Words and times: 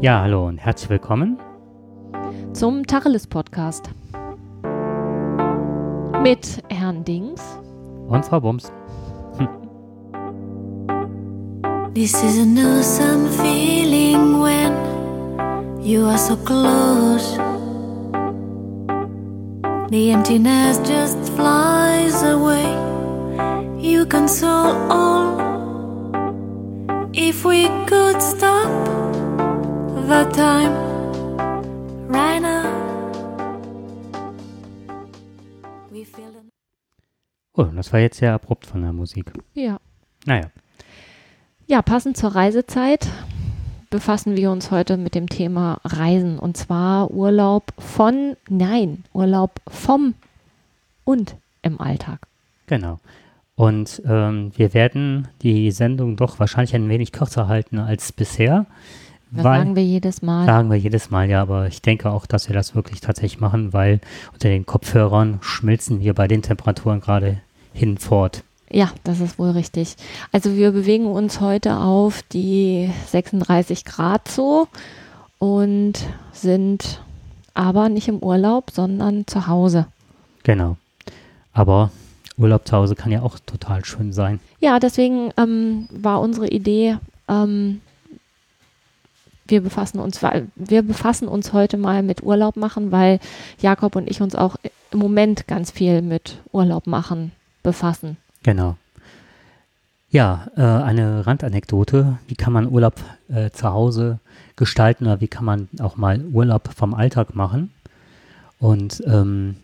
Ja, 0.00 0.20
hallo 0.20 0.46
und 0.46 0.58
herzlich 0.58 0.90
willkommen 0.90 1.38
zum 2.52 2.86
Tacheles 2.86 3.26
Podcast 3.26 3.90
mit 6.22 6.62
Herrn 6.70 7.02
Dings 7.02 7.42
und 8.06 8.24
Frau 8.24 8.40
Bums. 8.40 8.70
This 11.94 12.14
is 12.22 12.38
an 12.38 12.56
awesome 12.58 13.28
feeling 13.42 14.40
when 14.40 14.72
you 15.82 16.06
are 16.06 16.16
so 16.16 16.36
close. 16.36 17.36
The 19.90 20.12
emptiness 20.12 20.78
just 20.88 21.18
flies 21.30 22.22
away. 22.22 22.72
You 23.80 24.06
console 24.06 24.76
all. 24.92 25.40
If 27.12 27.44
we 27.44 27.66
could 27.86 28.22
stop 28.22 28.97
the 30.08 30.24
time 30.32 30.72
right 32.08 32.40
now. 32.40 32.64
We 35.90 36.04
feel 36.04 36.30
the 36.32 36.40
Oh, 37.54 37.64
das 37.64 37.92
war 37.92 38.00
jetzt 38.00 38.18
sehr 38.18 38.32
abrupt 38.32 38.66
von 38.66 38.82
der 38.82 38.92
Musik. 38.92 39.32
Ja. 39.54 39.78
Naja, 40.24 40.50
Ja, 41.66 41.82
passend 41.82 42.16
zur 42.16 42.34
Reisezeit 42.34 43.08
befassen 43.90 44.36
wir 44.36 44.50
uns 44.50 44.70
heute 44.70 44.96
mit 44.96 45.14
dem 45.14 45.28
Thema 45.28 45.80
Reisen 45.84 46.38
und 46.38 46.56
zwar 46.56 47.10
Urlaub 47.10 47.72
von, 47.78 48.36
nein, 48.48 49.04
Urlaub 49.12 49.60
vom 49.68 50.14
und 51.04 51.36
im 51.62 51.80
Alltag. 51.80 52.26
genau. 52.66 52.98
Und 53.54 54.00
ähm, 54.06 54.52
wir 54.56 54.72
werden 54.72 55.26
die 55.42 55.72
Sendung 55.72 56.14
doch 56.16 56.38
wahrscheinlich 56.38 56.76
ein 56.76 56.88
wenig 56.88 57.10
kürzer 57.10 57.48
halten 57.48 57.80
als 57.80 58.12
bisher. 58.12 58.66
Das 59.30 59.44
weil, 59.44 59.60
sagen 59.60 59.76
wir 59.76 59.84
jedes 59.84 60.22
Mal. 60.22 60.46
sagen 60.46 60.70
wir 60.70 60.78
jedes 60.78 61.10
Mal, 61.10 61.28
ja, 61.28 61.42
aber 61.42 61.66
ich 61.66 61.82
denke 61.82 62.10
auch, 62.10 62.26
dass 62.26 62.48
wir 62.48 62.54
das 62.54 62.74
wirklich 62.74 63.00
tatsächlich 63.00 63.40
machen, 63.40 63.72
weil 63.72 64.00
unter 64.32 64.48
den 64.48 64.64
Kopfhörern 64.64 65.38
schmilzen 65.42 66.00
wir 66.00 66.14
bei 66.14 66.28
den 66.28 66.42
Temperaturen 66.42 67.00
gerade 67.00 67.40
hinfort. 67.74 68.42
Ja, 68.70 68.90
das 69.04 69.20
ist 69.20 69.38
wohl 69.38 69.50
richtig. 69.50 69.96
Also 70.32 70.56
wir 70.56 70.72
bewegen 70.72 71.06
uns 71.06 71.40
heute 71.40 71.76
auf 71.76 72.22
die 72.22 72.90
36 73.06 73.84
Grad 73.84 74.28
so 74.28 74.68
und 75.38 75.94
sind 76.32 77.00
aber 77.54 77.88
nicht 77.88 78.08
im 78.08 78.18
Urlaub, 78.18 78.70
sondern 78.70 79.26
zu 79.26 79.46
Hause. 79.46 79.86
Genau. 80.42 80.76
Aber 81.52 81.90
Urlaub 82.36 82.66
zu 82.66 82.76
Hause 82.76 82.94
kann 82.94 83.10
ja 83.10 83.22
auch 83.22 83.38
total 83.40 83.84
schön 83.84 84.12
sein. 84.12 84.38
Ja, 84.60 84.78
deswegen 84.78 85.30
ähm, 85.36 85.88
war 85.90 86.20
unsere 86.20 86.48
Idee, 86.48 86.98
ähm, 87.28 87.80
wir 89.48 89.62
befassen 89.62 89.98
uns, 89.98 90.22
weil 90.22 90.48
wir 90.54 90.82
befassen 90.82 91.28
uns 91.28 91.52
heute 91.52 91.76
mal 91.76 92.02
mit 92.02 92.22
Urlaub 92.22 92.56
machen, 92.56 92.92
weil 92.92 93.18
Jakob 93.60 93.96
und 93.96 94.08
ich 94.08 94.20
uns 94.20 94.34
auch 94.34 94.56
im 94.90 94.98
Moment 94.98 95.46
ganz 95.46 95.70
viel 95.70 96.02
mit 96.02 96.38
Urlaub 96.52 96.86
machen 96.86 97.32
befassen. 97.62 98.16
Genau. 98.42 98.76
Ja, 100.10 100.46
äh, 100.56 100.62
eine 100.62 101.26
Randanekdote. 101.26 102.18
Wie 102.28 102.34
kann 102.34 102.52
man 102.52 102.70
Urlaub 102.70 102.94
äh, 103.28 103.50
zu 103.50 103.68
Hause 103.68 104.20
gestalten 104.56 105.04
oder 105.04 105.20
wie 105.20 105.28
kann 105.28 105.44
man 105.44 105.68
auch 105.80 105.96
mal 105.96 106.24
Urlaub 106.32 106.70
vom 106.74 106.94
Alltag 106.94 107.34
machen? 107.34 107.72
Und 108.58 109.02
ähm, 109.06 109.56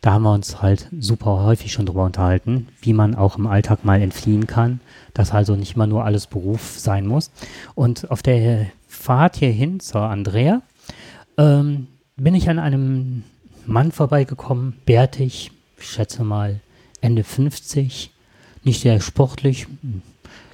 da 0.00 0.12
haben 0.12 0.22
wir 0.22 0.32
uns 0.32 0.60
halt 0.62 0.88
super 1.00 1.42
häufig 1.44 1.72
schon 1.72 1.86
drüber 1.86 2.04
unterhalten, 2.04 2.68
wie 2.82 2.92
man 2.92 3.14
auch 3.14 3.38
im 3.38 3.46
Alltag 3.46 3.84
mal 3.84 4.00
entfliehen 4.00 4.46
kann, 4.46 4.80
dass 5.14 5.32
also 5.32 5.56
nicht 5.56 5.76
immer 5.76 5.86
nur 5.86 6.04
alles 6.04 6.26
Beruf 6.26 6.78
sein 6.78 7.06
muss. 7.06 7.30
Und 7.74 8.10
auf 8.10 8.22
der 8.22 8.66
Fahrt 9.04 9.36
hierhin 9.36 9.80
zur 9.80 10.00
Andrea 10.00 10.62
ähm, 11.36 11.88
bin 12.16 12.34
ich 12.34 12.48
an 12.48 12.58
einem 12.58 13.22
Mann 13.66 13.92
vorbeigekommen, 13.92 14.78
bärtig, 14.86 15.50
ich 15.78 15.90
schätze 15.90 16.24
mal 16.24 16.60
Ende 17.02 17.22
50, 17.22 18.10
nicht 18.62 18.80
sehr 18.80 19.02
sportlich. 19.02 19.66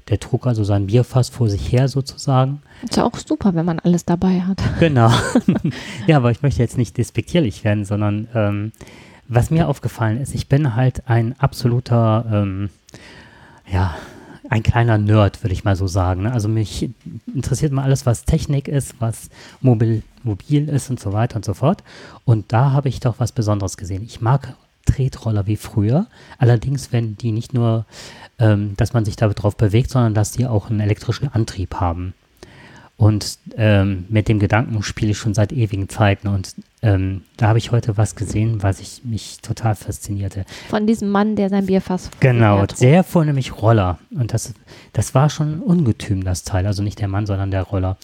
Der 0.09 0.19
trug 0.19 0.49
also 0.49 0.65
sein 0.65 0.89
Bierfass 0.89 1.29
vor 1.29 1.49
sich 1.49 1.71
her 1.71 1.87
sozusagen. 1.87 2.61
Ist 2.83 2.97
ja 2.97 3.05
auch 3.05 3.17
super, 3.19 3.55
wenn 3.55 3.67
man 3.67 3.79
alles 3.79 4.05
dabei 4.05 4.41
hat. 4.41 4.61
Genau. 4.81 5.13
ja, 6.09 6.17
aber 6.17 6.33
ich 6.33 6.43
möchte 6.43 6.61
jetzt 6.61 6.77
nicht 6.77 6.99
despektierlich 6.99 7.63
werden, 7.63 7.85
sondern 7.85 8.27
ähm, 8.35 8.73
was 9.29 9.53
mir 9.53 9.69
aufgefallen 9.69 10.21
ist, 10.21 10.35
ich 10.35 10.49
bin 10.49 10.75
halt 10.75 11.09
ein 11.09 11.39
absoluter, 11.39 12.25
ähm, 12.33 12.71
ja, 13.71 13.95
ein 14.51 14.65
kleiner 14.65 14.99
Nerd, 14.99 15.43
würde 15.43 15.53
ich 15.55 15.65
mal 15.65 15.77
so 15.77 15.87
sagen. 15.87 16.25
Ne? 16.25 16.33
Also 16.33 16.49
mich 16.49 16.91
interessiert 17.33 17.73
mal 17.73 17.85
alles, 17.85 18.05
was 18.05 18.25
Technik 18.25 18.67
ist, 18.67 18.97
was 18.99 19.31
mobil, 19.61 20.03
mobil 20.25 20.69
ist 20.69 20.91
und 20.91 20.99
so 20.99 21.13
weiter 21.13 21.37
und 21.37 21.45
so 21.45 21.55
fort. 21.55 21.85
Und 22.25 22.53
da 22.53 22.73
habe 22.73 22.89
ich 22.89 22.99
doch 22.99 23.15
was 23.19 23.31
Besonderes 23.31 23.77
gesehen. 23.77 24.03
Ich 24.03 24.21
mag 24.21 24.55
Tretroller 24.87 25.47
wie 25.47 25.57
früher. 25.57 26.07
Allerdings, 26.39 26.93
wenn 26.93 27.17
die 27.17 27.31
nicht 27.31 27.55
nur, 27.55 27.87
ähm, 28.41 28.75
dass 28.77 28.93
man 28.93 29.05
sich 29.05 29.15
darauf 29.15 29.57
bewegt, 29.57 29.91
sondern 29.91 30.15
dass 30.15 30.33
die 30.33 30.47
auch 30.47 30.69
einen 30.69 30.81
elektrischen 30.81 31.29
Antrieb 31.29 31.77
haben. 31.77 32.13
Und 33.01 33.39
ähm, 33.57 34.05
mit 34.11 34.29
dem 34.29 34.39
Gedanken 34.39 34.83
spiele 34.83 35.13
ich 35.13 35.17
schon 35.17 35.33
seit 35.33 35.53
ewigen 35.53 35.89
Zeiten. 35.89 36.29
Und 36.29 36.55
ähm, 36.83 37.23
da 37.39 37.49
habe 37.49 37.57
ich 37.57 37.73
heute 37.73 37.97
was 37.97 38.15
gesehen, 38.15 38.63
was 38.63 38.79
ich 38.79 39.01
mich 39.05 39.39
total 39.41 39.75
faszinierte. 39.75 40.45
Von 40.69 40.87
diesem 40.87 41.09
Mann, 41.09 41.35
der 41.35 41.49
sein 41.49 41.65
Bierfass 41.65 42.11
Genau, 42.21 42.59
hertrug. 42.59 42.77
sehr 42.77 43.03
vornehmlich 43.03 43.57
Roller. 43.57 43.99
Und 44.11 44.35
das, 44.35 44.53
das 44.93 45.15
war 45.15 45.31
schon 45.31 45.61
ungetüm, 45.61 46.25
das 46.25 46.45
Teil. 46.45 46.67
Also 46.67 46.83
nicht 46.83 47.01
der 47.01 47.09
Mann, 47.09 47.25
sondern 47.25 47.51
der 47.51 47.63
Roller. 47.63 47.97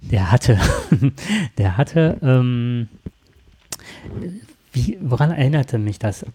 Der 0.00 0.32
hatte, 0.32 0.58
der 1.58 1.76
hatte, 1.76 2.16
ähm, 2.20 2.88
wie, 4.72 4.98
woran 5.00 5.30
erinnerte 5.30 5.78
mich 5.78 6.00
das? 6.00 6.26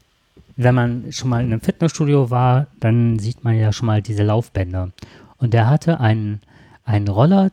Wenn 0.56 0.74
man 0.74 1.12
schon 1.12 1.30
mal 1.30 1.44
in 1.44 1.52
einem 1.52 1.60
Fitnessstudio 1.60 2.30
war, 2.30 2.68
dann 2.80 3.20
sieht 3.20 3.44
man 3.44 3.58
ja 3.58 3.74
schon 3.74 3.88
mal 3.88 4.02
diese 4.02 4.24
Laufbänder. 4.24 4.92
Und 5.38 5.54
der 5.54 5.70
hatte 5.70 6.00
einen, 6.00 6.40
einen 6.86 7.10
Roller 7.10 7.52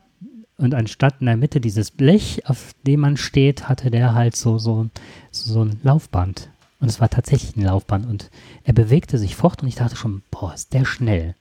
und 0.57 0.73
anstatt 0.73 1.15
in 1.19 1.27
der 1.27 1.37
Mitte 1.37 1.61
dieses 1.61 1.91
Blech, 1.91 2.41
auf 2.47 2.73
dem 2.85 3.01
man 3.01 3.17
steht, 3.17 3.69
hatte 3.69 3.91
der 3.91 4.15
halt 4.15 4.35
so, 4.35 4.57
so, 4.57 4.87
so 5.31 5.63
ein 5.63 5.79
Laufband. 5.83 6.49
Und 6.79 6.89
es 6.89 6.99
war 6.99 7.09
tatsächlich 7.09 7.55
ein 7.55 7.63
Laufband. 7.63 8.05
Und 8.05 8.29
er 8.63 8.73
bewegte 8.73 9.17
sich 9.17 9.35
fort 9.35 9.61
und 9.61 9.67
ich 9.67 9.75
dachte 9.75 9.95
schon, 9.95 10.23
boah, 10.31 10.53
ist 10.53 10.73
der 10.73 10.85
schnell. 10.85 11.35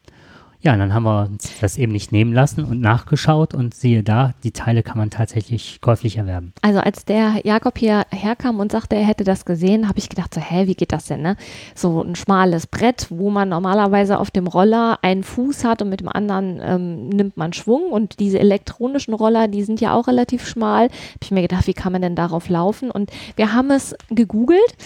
Ja, 0.67 0.73
und 0.73 0.81
dann 0.81 0.95
haben 0.95 1.05
wir 1.05 1.29
uns 1.31 1.61
das 1.61 1.79
eben 1.79 1.93
nicht 1.93 2.11
nehmen 2.11 2.33
lassen 2.33 2.65
und 2.65 2.81
nachgeschaut 2.81 3.55
und 3.55 3.73
siehe 3.73 4.03
da, 4.03 4.35
die 4.43 4.51
Teile 4.51 4.83
kann 4.83 4.99
man 4.99 5.11
tatsächlich 5.11 5.81
käuflich 5.81 6.17
erwerben. 6.17 6.53
Also 6.61 6.81
als 6.81 7.05
der 7.05 7.37
Jakob 7.45 7.79
hier 7.79 8.05
herkam 8.11 8.59
und 8.59 8.73
sagte, 8.73 8.97
er 8.97 9.05
hätte 9.05 9.23
das 9.23 9.45
gesehen, 9.45 9.87
habe 9.87 10.01
ich 10.01 10.09
gedacht, 10.09 10.35
so, 10.35 10.41
hä, 10.41 10.67
wie 10.67 10.75
geht 10.75 10.91
das 10.91 11.05
denn, 11.05 11.23
ne? 11.23 11.37
So 11.77 12.03
ein 12.03 12.17
schmales 12.17 12.67
Brett, 12.67 13.07
wo 13.11 13.31
man 13.31 13.49
normalerweise 13.49 14.19
auf 14.19 14.33
dem 14.33 14.49
Roller 14.49 14.99
einen 15.03 15.23
Fuß 15.23 15.63
hat 15.63 15.83
und 15.83 15.89
mit 15.89 16.01
dem 16.01 16.09
anderen 16.09 16.59
ähm, 16.61 17.11
nimmt 17.11 17.37
man 17.37 17.53
Schwung 17.53 17.93
und 17.93 18.19
diese 18.19 18.41
elektronischen 18.41 19.15
Roller, 19.15 19.47
die 19.47 19.63
sind 19.63 19.81
ja 19.81 19.95
auch 19.95 20.09
relativ 20.09 20.49
schmal. 20.49 20.87
Habe 20.87 21.23
ich 21.23 21.31
mir 21.31 21.43
gedacht, 21.43 21.69
wie 21.69 21.75
kann 21.75 21.93
man 21.93 22.03
denn 22.03 22.17
darauf 22.17 22.49
laufen? 22.49 22.91
Und 22.91 23.13
wir 23.37 23.53
haben 23.53 23.71
es 23.71 23.95
gegoogelt 24.11 24.77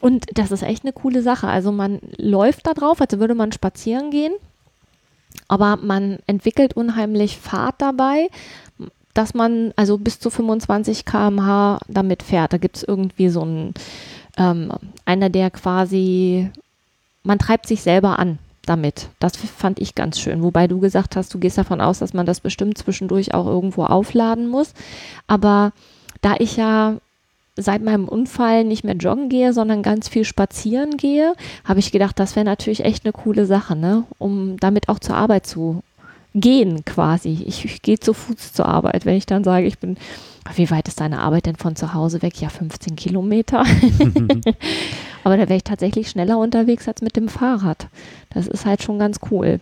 und 0.00 0.24
das 0.32 0.50
ist 0.50 0.62
echt 0.62 0.84
eine 0.84 0.94
coole 0.94 1.20
Sache. 1.20 1.46
Also 1.46 1.72
man 1.72 2.00
läuft 2.16 2.66
da 2.66 2.72
drauf, 2.72 3.02
als 3.02 3.18
würde 3.18 3.34
man 3.34 3.52
spazieren 3.52 4.10
gehen. 4.10 4.32
Aber 5.48 5.76
man 5.76 6.18
entwickelt 6.26 6.74
unheimlich 6.74 7.38
Fahrt 7.38 7.76
dabei, 7.78 8.28
dass 9.14 9.34
man 9.34 9.72
also 9.76 9.98
bis 9.98 10.20
zu 10.20 10.30
25 10.30 11.04
km/h 11.04 11.78
damit 11.88 12.22
fährt. 12.22 12.52
Da 12.52 12.58
gibt 12.58 12.76
es 12.76 12.82
irgendwie 12.82 13.28
so 13.28 13.42
einen, 13.42 13.74
ähm, 14.36 14.70
einer, 15.04 15.30
der 15.30 15.50
quasi, 15.50 16.50
man 17.22 17.38
treibt 17.38 17.66
sich 17.66 17.82
selber 17.82 18.18
an 18.18 18.38
damit. 18.66 19.08
Das 19.18 19.36
fand 19.36 19.80
ich 19.80 19.94
ganz 19.94 20.20
schön. 20.20 20.42
Wobei 20.42 20.66
du 20.66 20.80
gesagt 20.80 21.16
hast, 21.16 21.32
du 21.32 21.38
gehst 21.38 21.56
davon 21.56 21.80
aus, 21.80 22.00
dass 22.00 22.12
man 22.12 22.26
das 22.26 22.40
bestimmt 22.40 22.76
zwischendurch 22.76 23.32
auch 23.32 23.46
irgendwo 23.46 23.84
aufladen 23.84 24.48
muss. 24.48 24.74
Aber 25.26 25.72
da 26.20 26.34
ich 26.38 26.56
ja 26.56 26.96
seit 27.56 27.82
meinem 27.82 28.06
Unfall 28.06 28.64
nicht 28.64 28.84
mehr 28.84 28.96
joggen 28.96 29.28
gehe, 29.28 29.52
sondern 29.52 29.82
ganz 29.82 30.08
viel 30.08 30.24
spazieren 30.24 30.96
gehe, 30.96 31.34
habe 31.64 31.80
ich 31.80 31.90
gedacht, 31.90 32.18
das 32.18 32.36
wäre 32.36 32.44
natürlich 32.44 32.84
echt 32.84 33.04
eine 33.04 33.12
coole 33.12 33.46
Sache, 33.46 33.74
ne? 33.74 34.04
um 34.18 34.58
damit 34.58 34.88
auch 34.88 34.98
zur 34.98 35.16
Arbeit 35.16 35.46
zu 35.46 35.82
gehen 36.34 36.84
quasi. 36.84 37.44
Ich, 37.46 37.64
ich 37.64 37.82
gehe 37.82 37.98
zu 37.98 38.12
Fuß 38.12 38.52
zur 38.52 38.66
Arbeit. 38.66 39.06
Wenn 39.06 39.16
ich 39.16 39.26
dann 39.26 39.42
sage, 39.42 39.66
ich 39.66 39.78
bin, 39.78 39.96
wie 40.54 40.70
weit 40.70 40.86
ist 40.86 41.00
deine 41.00 41.20
Arbeit 41.20 41.46
denn 41.46 41.56
von 41.56 41.76
zu 41.76 41.94
Hause 41.94 42.22
weg? 42.22 42.40
Ja, 42.40 42.50
15 42.50 42.94
Kilometer. 42.94 43.64
Aber 45.24 45.36
da 45.36 45.48
wäre 45.48 45.56
ich 45.56 45.64
tatsächlich 45.64 46.10
schneller 46.10 46.38
unterwegs 46.38 46.86
als 46.86 47.00
mit 47.00 47.16
dem 47.16 47.28
Fahrrad. 47.28 47.88
Das 48.30 48.46
ist 48.46 48.66
halt 48.66 48.82
schon 48.82 48.98
ganz 48.98 49.18
cool. 49.30 49.60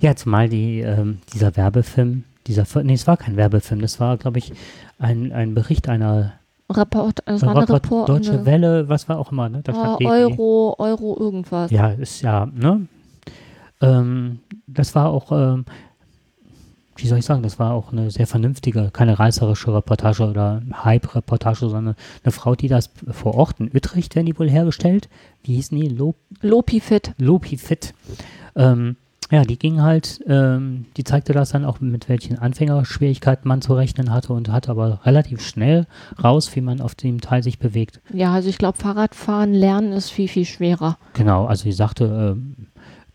Ja, 0.00 0.14
zumal 0.16 0.48
die, 0.48 0.80
ähm, 0.80 1.18
dieser 1.34 1.56
Werbefilm, 1.56 2.24
dieser, 2.46 2.64
nee, 2.82 2.94
es 2.94 3.06
war 3.06 3.16
kein 3.16 3.36
Werbefilm, 3.36 3.82
das 3.82 4.00
war, 4.00 4.16
glaube 4.16 4.38
ich, 4.38 4.52
ein, 4.98 5.32
ein 5.32 5.54
Bericht 5.54 5.88
einer 5.88 6.32
Report, 6.76 7.20
das 7.26 7.42
war 7.42 7.50
eine 7.50 7.60
Report- 7.62 7.84
Report, 7.84 8.08
Deutsche 8.08 8.32
eine, 8.32 8.46
Welle, 8.46 8.88
was 8.88 9.08
war 9.08 9.18
auch 9.18 9.32
immer, 9.32 9.48
ne? 9.48 9.60
Da 9.62 9.72
Ah, 9.72 9.74
stand 9.96 10.00
DW. 10.00 10.06
Euro, 10.06 10.74
Euro 10.78 11.16
irgendwas. 11.18 11.70
Ja, 11.70 11.88
ist 11.90 12.22
ja, 12.22 12.46
ne? 12.46 12.86
Ähm, 13.80 14.38
das 14.66 14.94
war 14.94 15.08
auch, 15.10 15.32
ähm, 15.32 15.64
wie 16.96 17.08
soll 17.08 17.18
ich 17.18 17.24
sagen, 17.24 17.42
das 17.42 17.58
war 17.58 17.72
auch 17.72 17.90
eine 17.92 18.10
sehr 18.10 18.26
vernünftige, 18.26 18.90
keine 18.92 19.18
reißerische 19.18 19.74
Reportage 19.74 20.22
oder 20.28 20.62
Hype-Reportage, 20.84 21.68
sondern 21.68 21.96
eine 22.22 22.32
Frau, 22.32 22.54
die 22.54 22.68
das 22.68 22.90
vor 23.10 23.34
Ort 23.34 23.58
in 23.58 23.70
Utrecht, 23.74 24.14
werden 24.14 24.26
die 24.26 24.38
wohl 24.38 24.48
hergestellt. 24.48 25.08
Wie 25.42 25.54
hießen 25.56 25.78
die? 25.78 25.88
Lop 25.88 26.14
Lopifit. 26.40 27.12
Lopifit. 27.18 27.94
Ähm, 28.54 28.96
ja, 29.30 29.42
die 29.42 29.58
ging 29.58 29.80
halt, 29.82 30.20
ähm, 30.26 30.86
die 30.96 31.04
zeigte 31.04 31.32
das 31.32 31.50
dann 31.50 31.64
auch, 31.64 31.80
mit 31.80 32.08
welchen 32.08 32.38
Anfängerschwierigkeiten 32.38 33.48
man 33.48 33.62
zu 33.62 33.74
rechnen 33.74 34.12
hatte 34.12 34.32
und 34.32 34.50
hat 34.50 34.68
aber 34.68 35.00
relativ 35.04 35.40
schnell 35.40 35.86
raus, 36.22 36.54
wie 36.54 36.60
man 36.60 36.80
auf 36.80 36.94
dem 36.94 37.20
Teil 37.20 37.42
sich 37.42 37.58
bewegt. 37.58 38.00
Ja, 38.12 38.32
also 38.32 38.48
ich 38.48 38.58
glaube, 38.58 38.78
Fahrradfahren 38.78 39.52
lernen 39.52 39.92
ist 39.92 40.10
viel, 40.10 40.28
viel 40.28 40.44
schwerer. 40.44 40.98
Genau, 41.14 41.46
also 41.46 41.64
sie 41.64 41.72
sagte, 41.72 42.04
ähm, 42.36 42.66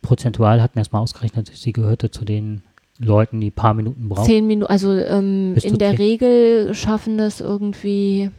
prozentual 0.01 0.61
hatten 0.61 0.79
erstmal 0.79 1.01
ausgerechnet, 1.01 1.51
sie 1.53 1.73
gehörte 1.73 2.11
zu 2.11 2.25
den 2.25 2.63
Leuten, 2.97 3.39
die 3.39 3.47
ein 3.47 3.53
paar 3.53 3.73
Minuten 3.73 4.09
brauchen. 4.09 4.25
Zehn 4.25 4.45
Minuten, 4.45 4.69
also 4.69 4.93
ähm, 4.93 5.55
in 5.55 5.77
der. 5.77 5.97
Regel 5.99 6.73
schaffen 6.75 7.17
das 7.17 7.39
irgendwie, 7.39 8.29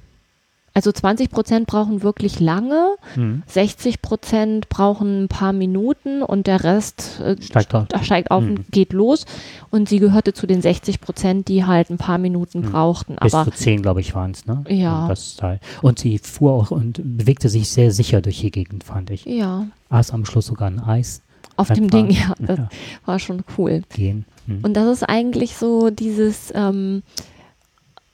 also 0.80 0.92
20 0.92 1.28
Prozent 1.30 1.66
brauchen 1.66 2.02
wirklich 2.02 2.40
lange, 2.40 2.94
Mhm. 3.14 3.42
60 3.46 4.00
Prozent 4.00 4.70
brauchen 4.70 5.24
ein 5.24 5.28
paar 5.28 5.52
Minuten 5.52 6.22
und 6.22 6.46
der 6.46 6.64
Rest 6.64 7.20
äh, 7.22 7.36
Steigt 7.42 7.74
auf. 7.74 7.86
steigt 8.02 8.30
auf 8.30 8.42
Mhm. 8.42 8.50
und 8.50 8.72
geht 8.72 8.94
los. 8.94 9.26
Und 9.70 9.90
sie 9.90 9.98
gehörte 9.98 10.32
zu 10.32 10.46
den 10.46 10.62
60 10.62 11.02
Prozent, 11.02 11.48
die 11.48 11.66
halt 11.66 11.90
ein 11.90 11.98
paar 11.98 12.16
Minuten 12.16 12.60
Mhm. 12.60 12.70
brauchten. 12.72 13.16
Bis 13.20 13.34
Aber 13.34 13.44
zu 13.44 13.50
zehn, 13.58 13.82
glaube 13.82 14.00
ich, 14.00 14.14
waren 14.14 14.30
es, 14.30 14.46
ne? 14.46 14.64
Ja. 14.68 15.02
Und, 15.02 15.08
das 15.10 15.36
Teil. 15.36 15.60
und 15.82 15.98
sie 15.98 16.16
fuhr 16.18 16.52
auch 16.54 16.70
und 16.70 17.00
bewegte 17.18 17.50
sich 17.50 17.68
sehr 17.68 17.90
sicher 17.92 18.22
durch 18.22 18.40
die 18.40 18.50
Gegend, 18.50 18.82
fand 18.84 19.10
ich. 19.10 19.26
ja, 19.26 19.66
Aß 19.90 20.12
am 20.12 20.24
Schluss 20.24 20.46
sogar 20.46 20.70
ein 20.70 20.80
Eis. 20.80 21.20
auf 21.56 21.68
dem 21.68 21.90
Ding, 21.90 22.08
ja, 22.10 22.32
das 22.38 22.58
Ja, 22.58 22.68
war 23.04 23.18
schon 23.18 23.42
cool. 23.58 23.82
gehen. 23.94 24.24
Mhm. 24.46 24.60
Und 24.62 24.72
das 24.74 24.86
ist 24.88 25.02
eigentlich 25.02 25.56
so 25.56 25.90
dieses, 25.90 26.50
ähm, 26.54 27.02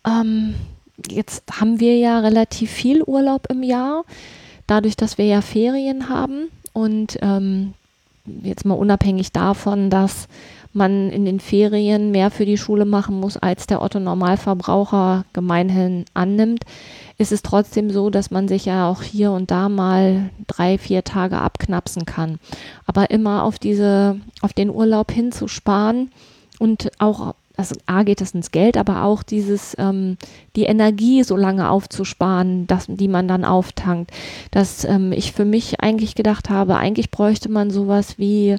ähm, 0.04 0.54
jetzt 1.08 1.44
haben 1.60 1.80
wir 1.80 1.96
ja 1.96 2.20
relativ 2.20 2.70
viel 2.70 3.02
Urlaub 3.02 3.46
im 3.50 3.62
Jahr, 3.62 4.04
dadurch, 4.66 4.96
dass 4.96 5.18
wir 5.18 5.26
ja 5.26 5.40
Ferien 5.40 6.08
haben 6.08 6.48
und 6.72 7.18
ähm, 7.22 7.74
jetzt 8.42 8.64
mal 8.64 8.74
unabhängig 8.74 9.32
davon, 9.32 9.90
dass 9.90 10.28
man 10.72 11.10
in 11.10 11.24
den 11.24 11.40
Ferien 11.40 12.10
mehr 12.10 12.30
für 12.30 12.44
die 12.44 12.58
Schule 12.58 12.84
machen 12.84 13.18
muss, 13.18 13.36
als 13.36 13.66
der 13.66 13.80
Otto 13.82 13.98
Normalverbraucher 13.98 15.24
gemeinhin 15.32 16.04
annimmt, 16.12 16.64
ist 17.18 17.32
es 17.32 17.42
trotzdem 17.42 17.90
so, 17.90 18.10
dass 18.10 18.30
man 18.30 18.46
sich 18.46 18.66
ja 18.66 18.88
auch 18.88 19.02
hier 19.02 19.32
und 19.32 19.50
da 19.50 19.68
mal 19.70 20.30
drei, 20.46 20.76
vier 20.76 21.02
Tage 21.02 21.38
abknapsen 21.38 22.04
kann. 22.04 22.38
Aber 22.86 23.10
immer 23.10 23.42
auf 23.42 23.58
diese, 23.58 24.20
auf 24.42 24.52
den 24.52 24.68
Urlaub 24.70 25.10
hinzusparen 25.10 26.10
und 26.58 26.90
auch, 26.98 27.34
also 27.56 27.74
A 27.86 28.02
geht 28.02 28.20
es 28.20 28.32
ins 28.32 28.50
Geld, 28.50 28.76
aber 28.76 29.04
auch 29.04 29.22
dieses, 29.22 29.74
ähm, 29.78 30.18
die 30.56 30.64
Energie 30.64 31.22
so 31.22 31.36
lange 31.36 31.70
aufzusparen, 31.70 32.66
dass, 32.66 32.86
die 32.88 33.08
man 33.08 33.28
dann 33.28 33.44
auftankt. 33.44 34.10
Dass 34.50 34.84
ähm, 34.84 35.12
ich 35.12 35.32
für 35.32 35.44
mich 35.44 35.80
eigentlich 35.80 36.14
gedacht 36.14 36.50
habe, 36.50 36.76
eigentlich 36.76 37.10
bräuchte 37.10 37.50
man 37.50 37.70
sowas 37.70 38.18
wie 38.18 38.56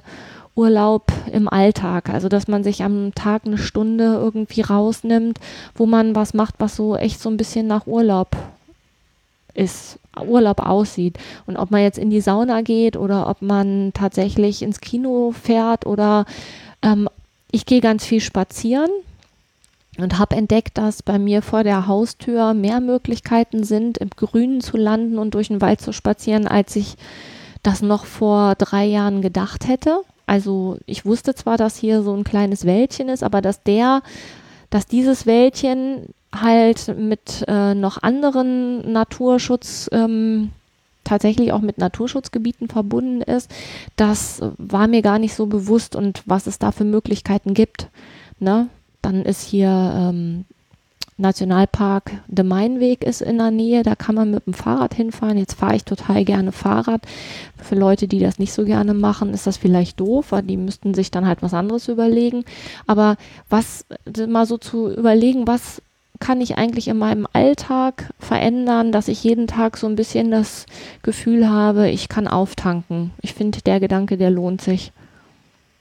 Urlaub 0.56 1.12
im 1.32 1.48
Alltag. 1.48 2.10
Also, 2.10 2.28
dass 2.28 2.48
man 2.48 2.64
sich 2.64 2.82
am 2.82 3.14
Tag 3.14 3.42
eine 3.46 3.58
Stunde 3.58 4.14
irgendwie 4.14 4.62
rausnimmt, 4.62 5.38
wo 5.76 5.86
man 5.86 6.16
was 6.16 6.34
macht, 6.34 6.56
was 6.58 6.74
so 6.74 6.96
echt 6.96 7.20
so 7.20 7.30
ein 7.30 7.36
bisschen 7.36 7.68
nach 7.68 7.86
Urlaub 7.86 8.36
ist, 9.54 10.00
Urlaub 10.20 10.60
aussieht. 10.60 11.18
Und 11.46 11.56
ob 11.56 11.70
man 11.70 11.82
jetzt 11.82 11.98
in 11.98 12.10
die 12.10 12.20
Sauna 12.20 12.62
geht 12.62 12.96
oder 12.96 13.28
ob 13.28 13.42
man 13.42 13.92
tatsächlich 13.94 14.62
ins 14.62 14.80
Kino 14.80 15.32
fährt 15.32 15.86
oder 15.86 16.26
ähm, 16.82 17.08
ich 17.50 17.66
gehe 17.66 17.80
ganz 17.80 18.04
viel 18.04 18.20
spazieren 18.20 18.90
und 19.98 20.18
habe 20.18 20.36
entdeckt, 20.36 20.78
dass 20.78 21.02
bei 21.02 21.18
mir 21.18 21.42
vor 21.42 21.64
der 21.64 21.86
Haustür 21.86 22.54
mehr 22.54 22.80
Möglichkeiten 22.80 23.64
sind, 23.64 23.98
im 23.98 24.10
Grünen 24.10 24.60
zu 24.60 24.76
landen 24.76 25.18
und 25.18 25.34
durch 25.34 25.48
den 25.48 25.60
Wald 25.60 25.80
zu 25.80 25.92
spazieren, 25.92 26.46
als 26.46 26.76
ich 26.76 26.96
das 27.62 27.82
noch 27.82 28.04
vor 28.04 28.54
drei 28.54 28.84
Jahren 28.84 29.22
gedacht 29.22 29.66
hätte. 29.66 30.00
Also 30.26 30.78
ich 30.86 31.04
wusste 31.04 31.34
zwar, 31.34 31.56
dass 31.56 31.76
hier 31.76 32.02
so 32.02 32.14
ein 32.14 32.24
kleines 32.24 32.64
Wäldchen 32.64 33.08
ist, 33.08 33.24
aber 33.24 33.40
dass 33.40 33.62
der, 33.62 34.02
dass 34.70 34.86
dieses 34.86 35.26
Wäldchen 35.26 36.14
halt 36.34 36.94
mit 36.96 37.44
äh, 37.48 37.74
noch 37.74 38.02
anderen 38.02 38.92
Naturschutz, 38.92 39.88
ähm, 39.92 40.50
tatsächlich 41.08 41.52
auch 41.52 41.60
mit 41.60 41.78
Naturschutzgebieten 41.78 42.68
verbunden 42.68 43.22
ist, 43.22 43.50
das 43.96 44.40
war 44.58 44.86
mir 44.86 45.02
gar 45.02 45.18
nicht 45.18 45.34
so 45.34 45.46
bewusst 45.46 45.96
und 45.96 46.22
was 46.26 46.46
es 46.46 46.58
da 46.58 46.70
für 46.70 46.84
Möglichkeiten 46.84 47.54
gibt. 47.54 47.88
Ne? 48.38 48.68
Dann 49.02 49.22
ist 49.22 49.42
hier 49.42 49.68
ähm, 49.68 50.44
Nationalpark 51.16 52.12
De 52.28 52.44
Mainweg 52.44 53.02
ist 53.02 53.22
in 53.22 53.38
der 53.38 53.50
Nähe, 53.50 53.82
da 53.82 53.96
kann 53.96 54.14
man 54.14 54.30
mit 54.30 54.46
dem 54.46 54.54
Fahrrad 54.54 54.94
hinfahren. 54.94 55.36
Jetzt 55.36 55.54
fahre 55.54 55.74
ich 55.74 55.84
total 55.84 56.24
gerne 56.24 56.52
Fahrrad. 56.52 57.02
Für 57.56 57.74
Leute, 57.74 58.06
die 58.06 58.20
das 58.20 58.38
nicht 58.38 58.52
so 58.52 58.64
gerne 58.64 58.94
machen, 58.94 59.34
ist 59.34 59.46
das 59.46 59.56
vielleicht 59.56 59.98
doof, 59.98 60.26
weil 60.30 60.42
die 60.42 60.56
müssten 60.56 60.94
sich 60.94 61.10
dann 61.10 61.26
halt 61.26 61.42
was 61.42 61.54
anderes 61.54 61.88
überlegen. 61.88 62.44
Aber 62.86 63.16
was 63.48 63.84
mal 64.28 64.46
so 64.46 64.58
zu 64.58 64.92
überlegen, 64.92 65.48
was 65.48 65.82
kann 66.18 66.40
ich 66.40 66.58
eigentlich 66.58 66.88
in 66.88 66.98
meinem 66.98 67.26
Alltag 67.32 68.12
verändern, 68.18 68.92
dass 68.92 69.08
ich 69.08 69.22
jeden 69.24 69.46
Tag 69.46 69.76
so 69.76 69.86
ein 69.86 69.96
bisschen 69.96 70.30
das 70.30 70.66
Gefühl 71.02 71.48
habe, 71.48 71.88
ich 71.90 72.08
kann 72.08 72.28
auftanken. 72.28 73.12
Ich 73.20 73.34
finde, 73.34 73.60
der 73.62 73.80
Gedanke, 73.80 74.16
der 74.16 74.30
lohnt 74.30 74.60
sich. 74.60 74.92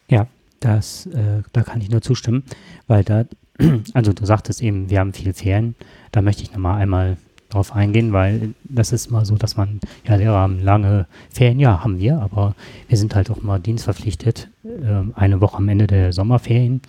Ja, 0.10 0.28
das, 0.60 1.06
äh, 1.08 1.42
da 1.54 1.64
kann 1.64 1.82
ich 1.82 1.90
nur 1.90 2.02
zustimmen, 2.02 2.44
weil 2.88 3.04
da, 3.04 3.26
also 3.94 4.14
du 4.14 4.26
sagtest 4.26 4.62
eben, 4.62 4.90
wir 4.90 5.00
haben 5.00 5.14
viel 5.14 5.34
Ferien, 5.34 5.76
da 6.12 6.22
möchte 6.22 6.44
ich 6.44 6.52
nochmal 6.52 6.82
einmal 6.82 7.18
drauf 7.50 7.74
eingehen, 7.74 8.12
weil 8.12 8.54
das 8.64 8.92
ist 8.92 9.10
mal 9.10 9.26
so, 9.26 9.36
dass 9.36 9.56
man, 9.56 9.80
ja, 10.06 10.16
Lehrer 10.16 10.38
haben 10.38 10.60
lange 10.60 11.08
Ferien, 11.30 11.60
ja, 11.60 11.84
haben 11.84 12.00
wir, 12.00 12.20
aber 12.20 12.56
wir 12.88 12.98
sind 12.98 13.16
halt 13.16 13.30
auch 13.32 13.42
mal 13.42 13.60
dienstverpflichtet, 13.60 14.50
äh, 14.64 15.14
eine 15.16 15.42
Woche 15.42 15.58
am 15.58 15.70
Ende 15.70 15.88
der 15.88 16.12
Sommerferien 16.14 16.82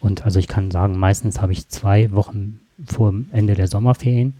und 0.00 0.24
also 0.24 0.38
ich 0.38 0.48
kann 0.48 0.70
sagen, 0.70 0.98
meistens 0.98 1.40
habe 1.40 1.52
ich 1.52 1.68
zwei 1.68 2.10
Wochen 2.12 2.60
vor 2.84 3.14
Ende 3.32 3.54
der 3.54 3.68
Sommerferien 3.68 4.34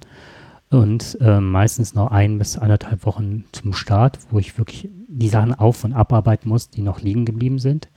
und 0.70 1.16
äh, 1.20 1.40
meistens 1.40 1.94
noch 1.94 2.10
ein 2.10 2.38
bis 2.38 2.58
anderthalb 2.58 3.06
Wochen 3.06 3.44
zum 3.52 3.72
Start, 3.72 4.18
wo 4.30 4.38
ich 4.38 4.58
wirklich 4.58 4.88
die 5.08 5.28
Sachen 5.28 5.54
auf- 5.54 5.84
und 5.84 5.92
abarbeiten 5.92 6.48
muss, 6.48 6.70
die 6.70 6.82
noch 6.82 7.00
liegen 7.00 7.24
geblieben 7.24 7.58
sind. 7.58 7.88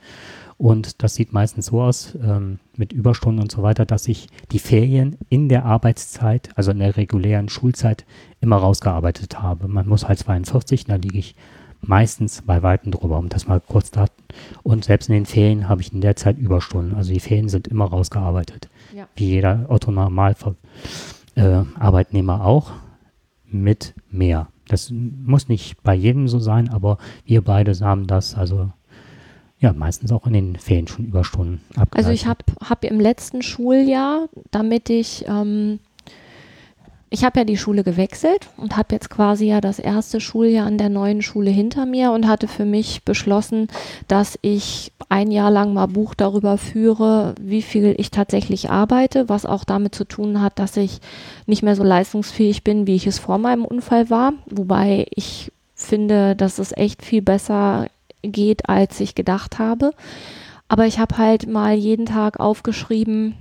Und 0.56 1.02
das 1.02 1.14
sieht 1.14 1.32
meistens 1.32 1.66
so 1.66 1.80
aus, 1.80 2.16
ähm, 2.22 2.58
mit 2.76 2.92
Überstunden 2.92 3.42
und 3.42 3.50
so 3.50 3.62
weiter, 3.62 3.86
dass 3.86 4.06
ich 4.06 4.28
die 4.52 4.58
Ferien 4.58 5.16
in 5.30 5.48
der 5.48 5.64
Arbeitszeit, 5.64 6.50
also 6.54 6.70
in 6.70 6.80
der 6.80 6.96
regulären 6.96 7.48
Schulzeit, 7.48 8.04
immer 8.40 8.56
rausgearbeitet 8.56 9.40
habe. 9.40 9.68
Man 9.68 9.88
muss 9.88 10.06
halt 10.06 10.18
42, 10.18 10.84
da 10.84 10.96
liege 10.96 11.18
ich 11.18 11.34
meistens 11.80 12.42
bei 12.42 12.62
Weitem 12.62 12.92
drüber, 12.92 13.18
um 13.18 13.28
das 13.28 13.46
mal 13.46 13.60
kurz 13.60 13.90
da. 13.90 14.06
Und 14.62 14.84
selbst 14.84 15.08
in 15.08 15.14
den 15.14 15.26
Ferien 15.26 15.68
habe 15.68 15.80
ich 15.80 15.92
in 15.92 16.00
der 16.00 16.16
Zeit 16.16 16.38
Überstunden. 16.38 16.94
Also 16.94 17.12
die 17.12 17.20
Ferien 17.20 17.48
sind 17.48 17.68
immer 17.68 17.86
rausgearbeitet. 17.86 18.68
Ja. 18.94 19.08
Wie 19.16 19.26
jeder 19.26 19.66
Otto-Normal 19.68 20.36
äh, 21.36 21.62
Arbeitnehmer 21.78 22.44
auch, 22.44 22.72
mit 23.46 23.94
mehr. 24.10 24.48
Das 24.68 24.92
muss 24.92 25.48
nicht 25.48 25.82
bei 25.82 25.94
jedem 25.94 26.28
so 26.28 26.38
sein, 26.38 26.68
aber 26.68 26.98
wir 27.24 27.42
beide 27.42 27.72
haben 27.80 28.06
das, 28.06 28.36
also 28.36 28.70
ja, 29.58 29.74
meistens 29.74 30.10
auch 30.10 30.26
in 30.26 30.32
den 30.32 30.56
Ferien 30.56 30.88
schon 30.88 31.06
Überstunden 31.06 31.60
abgeleitet. 31.70 31.96
Also 31.96 32.10
ich 32.10 32.26
habe 32.26 32.44
hab 32.64 32.82
im 32.84 32.98
letzten 32.98 33.42
Schuljahr, 33.42 34.28
damit 34.50 34.88
ich, 34.88 35.26
ähm, 35.28 35.80
ich 37.12 37.24
habe 37.24 37.40
ja 37.40 37.44
die 37.44 37.56
Schule 37.56 37.82
gewechselt 37.82 38.48
und 38.56 38.76
habe 38.76 38.94
jetzt 38.94 39.10
quasi 39.10 39.46
ja 39.46 39.60
das 39.60 39.80
erste 39.80 40.20
Schuljahr 40.20 40.66
an 40.66 40.78
der 40.78 40.88
neuen 40.88 41.22
Schule 41.22 41.50
hinter 41.50 41.84
mir 41.84 42.12
und 42.12 42.28
hatte 42.28 42.46
für 42.46 42.64
mich 42.64 43.02
beschlossen, 43.04 43.66
dass 44.06 44.38
ich 44.42 44.92
ein 45.08 45.32
Jahr 45.32 45.50
lang 45.50 45.74
mal 45.74 45.86
Buch 45.86 46.14
darüber 46.14 46.56
führe, 46.56 47.34
wie 47.40 47.62
viel 47.62 47.96
ich 47.98 48.12
tatsächlich 48.12 48.70
arbeite, 48.70 49.28
was 49.28 49.44
auch 49.44 49.64
damit 49.64 49.92
zu 49.92 50.04
tun 50.04 50.40
hat, 50.40 50.60
dass 50.60 50.76
ich 50.76 51.00
nicht 51.46 51.64
mehr 51.64 51.74
so 51.74 51.82
leistungsfähig 51.82 52.62
bin, 52.62 52.86
wie 52.86 52.94
ich 52.94 53.08
es 53.08 53.18
vor 53.18 53.38
meinem 53.38 53.64
Unfall 53.64 54.08
war. 54.08 54.34
Wobei 54.46 55.06
ich 55.10 55.50
finde, 55.74 56.36
dass 56.36 56.60
es 56.60 56.70
echt 56.76 57.04
viel 57.04 57.22
besser 57.22 57.88
geht, 58.22 58.68
als 58.68 59.00
ich 59.00 59.16
gedacht 59.16 59.58
habe. 59.58 59.92
Aber 60.68 60.86
ich 60.86 61.00
habe 61.00 61.18
halt 61.18 61.48
mal 61.48 61.74
jeden 61.74 62.06
Tag 62.06 62.38
aufgeschrieben, 62.38 63.34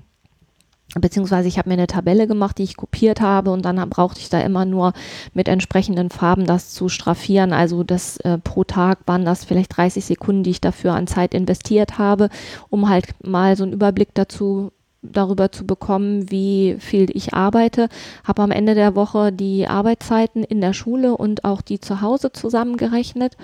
beziehungsweise 0.95 1.47
ich 1.47 1.57
habe 1.57 1.69
mir 1.69 1.73
eine 1.73 1.87
Tabelle 1.87 2.27
gemacht, 2.27 2.57
die 2.57 2.63
ich 2.63 2.77
kopiert 2.77 3.21
habe 3.21 3.51
und 3.51 3.63
dann 3.63 3.77
brauchte 3.89 4.19
ich 4.19 4.29
da 4.29 4.39
immer 4.41 4.65
nur 4.65 4.93
mit 5.33 5.47
entsprechenden 5.47 6.09
Farben 6.09 6.45
das 6.45 6.71
zu 6.71 6.89
straffieren. 6.89 7.53
Also 7.53 7.83
das 7.83 8.17
äh, 8.17 8.37
pro 8.39 8.63
Tag 8.63 8.99
waren 9.05 9.25
das 9.25 9.45
vielleicht 9.45 9.77
30 9.77 10.03
Sekunden, 10.03 10.43
die 10.43 10.51
ich 10.51 10.61
dafür 10.61 10.93
an 10.93 11.07
Zeit 11.07 11.33
investiert 11.33 11.97
habe, 11.97 12.29
um 12.69 12.89
halt 12.89 13.07
mal 13.23 13.55
so 13.55 13.63
einen 13.63 13.73
Überblick 13.73 14.09
dazu 14.13 14.71
darüber 15.01 15.51
zu 15.51 15.65
bekommen, 15.65 16.29
wie 16.29 16.75
viel 16.79 17.07
ich 17.15 17.33
arbeite. 17.33 17.87
Habe 18.25 18.41
am 18.41 18.51
Ende 18.51 18.75
der 18.75 18.95
Woche 18.95 19.31
die 19.31 19.67
Arbeitszeiten 19.67 20.43
in 20.43 20.61
der 20.61 20.73
Schule 20.73 21.15
und 21.15 21.45
auch 21.45 21.61
die 21.61 21.79
zu 21.79 22.01
Hause 22.01 22.31
zusammengerechnet 22.33 23.37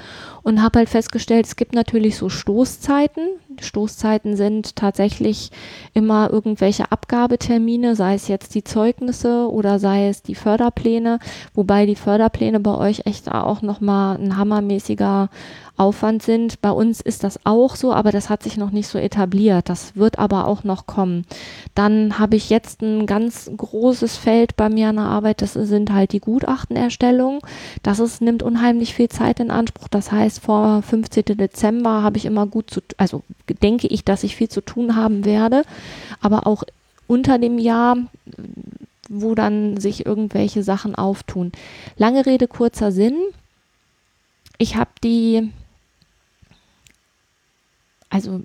und 0.44 0.62
habe 0.62 0.80
halt 0.80 0.90
festgestellt, 0.90 1.46
es 1.46 1.56
gibt 1.56 1.74
natürlich 1.74 2.18
so 2.18 2.30
Stoßzeiten, 2.30 3.28
Stoßzeiten 3.62 4.36
sind 4.36 4.76
tatsächlich 4.76 5.52
immer 5.94 6.30
irgendwelche 6.32 6.92
Abgabetermine, 6.92 7.96
sei 7.96 8.16
es 8.16 8.28
jetzt 8.28 8.56
die 8.56 8.64
Zeugnisse 8.64 9.50
oder 9.50 9.80
sei 9.80 10.08
es 10.08 10.22
die 10.22 10.36
Förderpläne, 10.36 11.20
wobei 11.54 11.86
die 11.86 11.96
Förderpläne 11.96 12.60
bei 12.60 12.76
euch 12.76 13.06
echt 13.06 13.32
auch 13.32 13.62
nochmal 13.62 14.18
ein 14.18 14.38
hammermäßiger 14.38 15.30
Aufwand 15.78 16.24
sind. 16.24 16.62
Bei 16.62 16.72
uns 16.72 17.02
ist 17.02 17.24
das 17.24 17.40
auch 17.44 17.76
so, 17.76 17.94
aber 17.94 18.12
das 18.12 18.30
hat 18.30 18.44
sich 18.44 18.58
noch 18.58 18.72
nicht 18.72 18.88
so 18.88 18.98
etabliert. 18.98 19.70
Das 19.70 19.96
wird 19.96 20.20
aber 20.20 20.48
auch 20.48 20.64
noch 20.64 20.86
kommen. 20.86 21.26
Dann 21.74 22.18
habe 22.18 22.38
ich 22.38 22.50
jetzt 22.50 22.82
ein 22.82 23.06
ganz 23.06 23.52
großes 23.56 24.16
Feld 24.18 24.56
bei 24.56 24.70
mir 24.70 24.90
an 24.90 24.96
der 24.96 25.06
Arbeit, 25.06 25.42
das 25.42 25.54
sind 25.54 25.92
halt 25.92 26.14
die 26.14 26.20
Gutachtenerstellung. 26.20 27.40
Das 27.84 28.00
ist, 28.00 28.22
nimmt 28.22 28.44
unheimlich 28.44 28.94
viel 28.94 29.10
Zeit 29.10 29.40
in 29.40 29.52
Anspruch. 29.52 29.88
Das 29.90 30.12
heißt, 30.12 30.40
vor 30.40 30.82
15. 30.82 31.38
Dezember 31.38 32.04
habe 32.04 32.18
ich 32.18 32.26
immer 32.26 32.48
gut 32.48 32.70
zu, 32.70 32.82
also 32.98 33.24
denke 33.62 33.88
ich, 33.88 34.04
dass 34.04 34.24
ich 34.24 34.36
viel 34.36 34.50
zu 34.50 34.62
tun 34.62 34.96
haben 34.96 35.26
werde, 35.26 35.64
aber 36.22 36.48
auch 36.48 36.64
unter 37.08 37.38
dem 37.38 37.60
Jahr 37.60 37.98
wo 39.08 39.36
dann 39.36 39.78
sich 39.78 40.04
irgendwelche 40.04 40.64
Sachen 40.64 40.96
auftun. 40.96 41.52
Lange 41.96 42.26
Rede, 42.26 42.48
kurzer 42.48 42.92
Sinn. 42.92 43.16
Ich 44.58 44.76
habe 44.76 44.90
die 45.04 45.52
also 48.10 48.42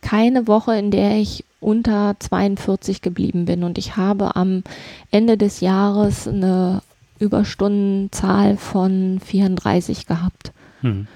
keine 0.00 0.46
Woche, 0.46 0.76
in 0.76 0.90
der 0.90 1.16
ich 1.18 1.44
unter 1.60 2.16
42 2.18 3.02
geblieben 3.02 3.44
bin. 3.44 3.64
Und 3.64 3.78
ich 3.78 3.96
habe 3.96 4.36
am 4.36 4.62
Ende 5.10 5.36
des 5.36 5.60
Jahres 5.60 6.26
eine 6.26 6.82
Überstundenzahl 7.18 8.56
von 8.56 9.20
34 9.24 10.06
gehabt, 10.06 10.52
hm. 10.80 11.06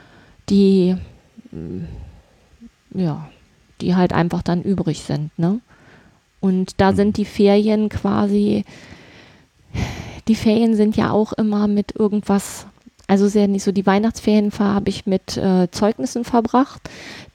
die 0.49 0.97
ja, 2.95 3.29
die 3.81 3.95
halt 3.95 4.13
einfach 4.13 4.43
dann 4.43 4.63
übrig 4.63 5.03
sind, 5.03 5.37
ne? 5.39 5.61
Und 6.41 6.81
da 6.81 6.91
hm. 6.91 6.97
sind 6.97 7.17
die 7.17 7.25
Ferien 7.25 7.89
quasi, 7.89 8.65
die 10.29 10.35
Ferien 10.35 10.75
sind 10.75 10.97
ja 10.97 11.11
auch 11.11 11.33
immer 11.33 11.69
mit 11.69 11.95
irgendwas 11.95 12.67
also 13.13 13.29
sehr 13.29 13.47
nicht 13.47 13.63
so 13.63 13.73
die 13.73 13.85
Weihnachtsferien 13.85 14.51
habe 14.59 14.89
ich 14.89 15.05
mit 15.05 15.37
äh, 15.37 15.71
Zeugnissen 15.71 16.25
verbracht. 16.25 16.89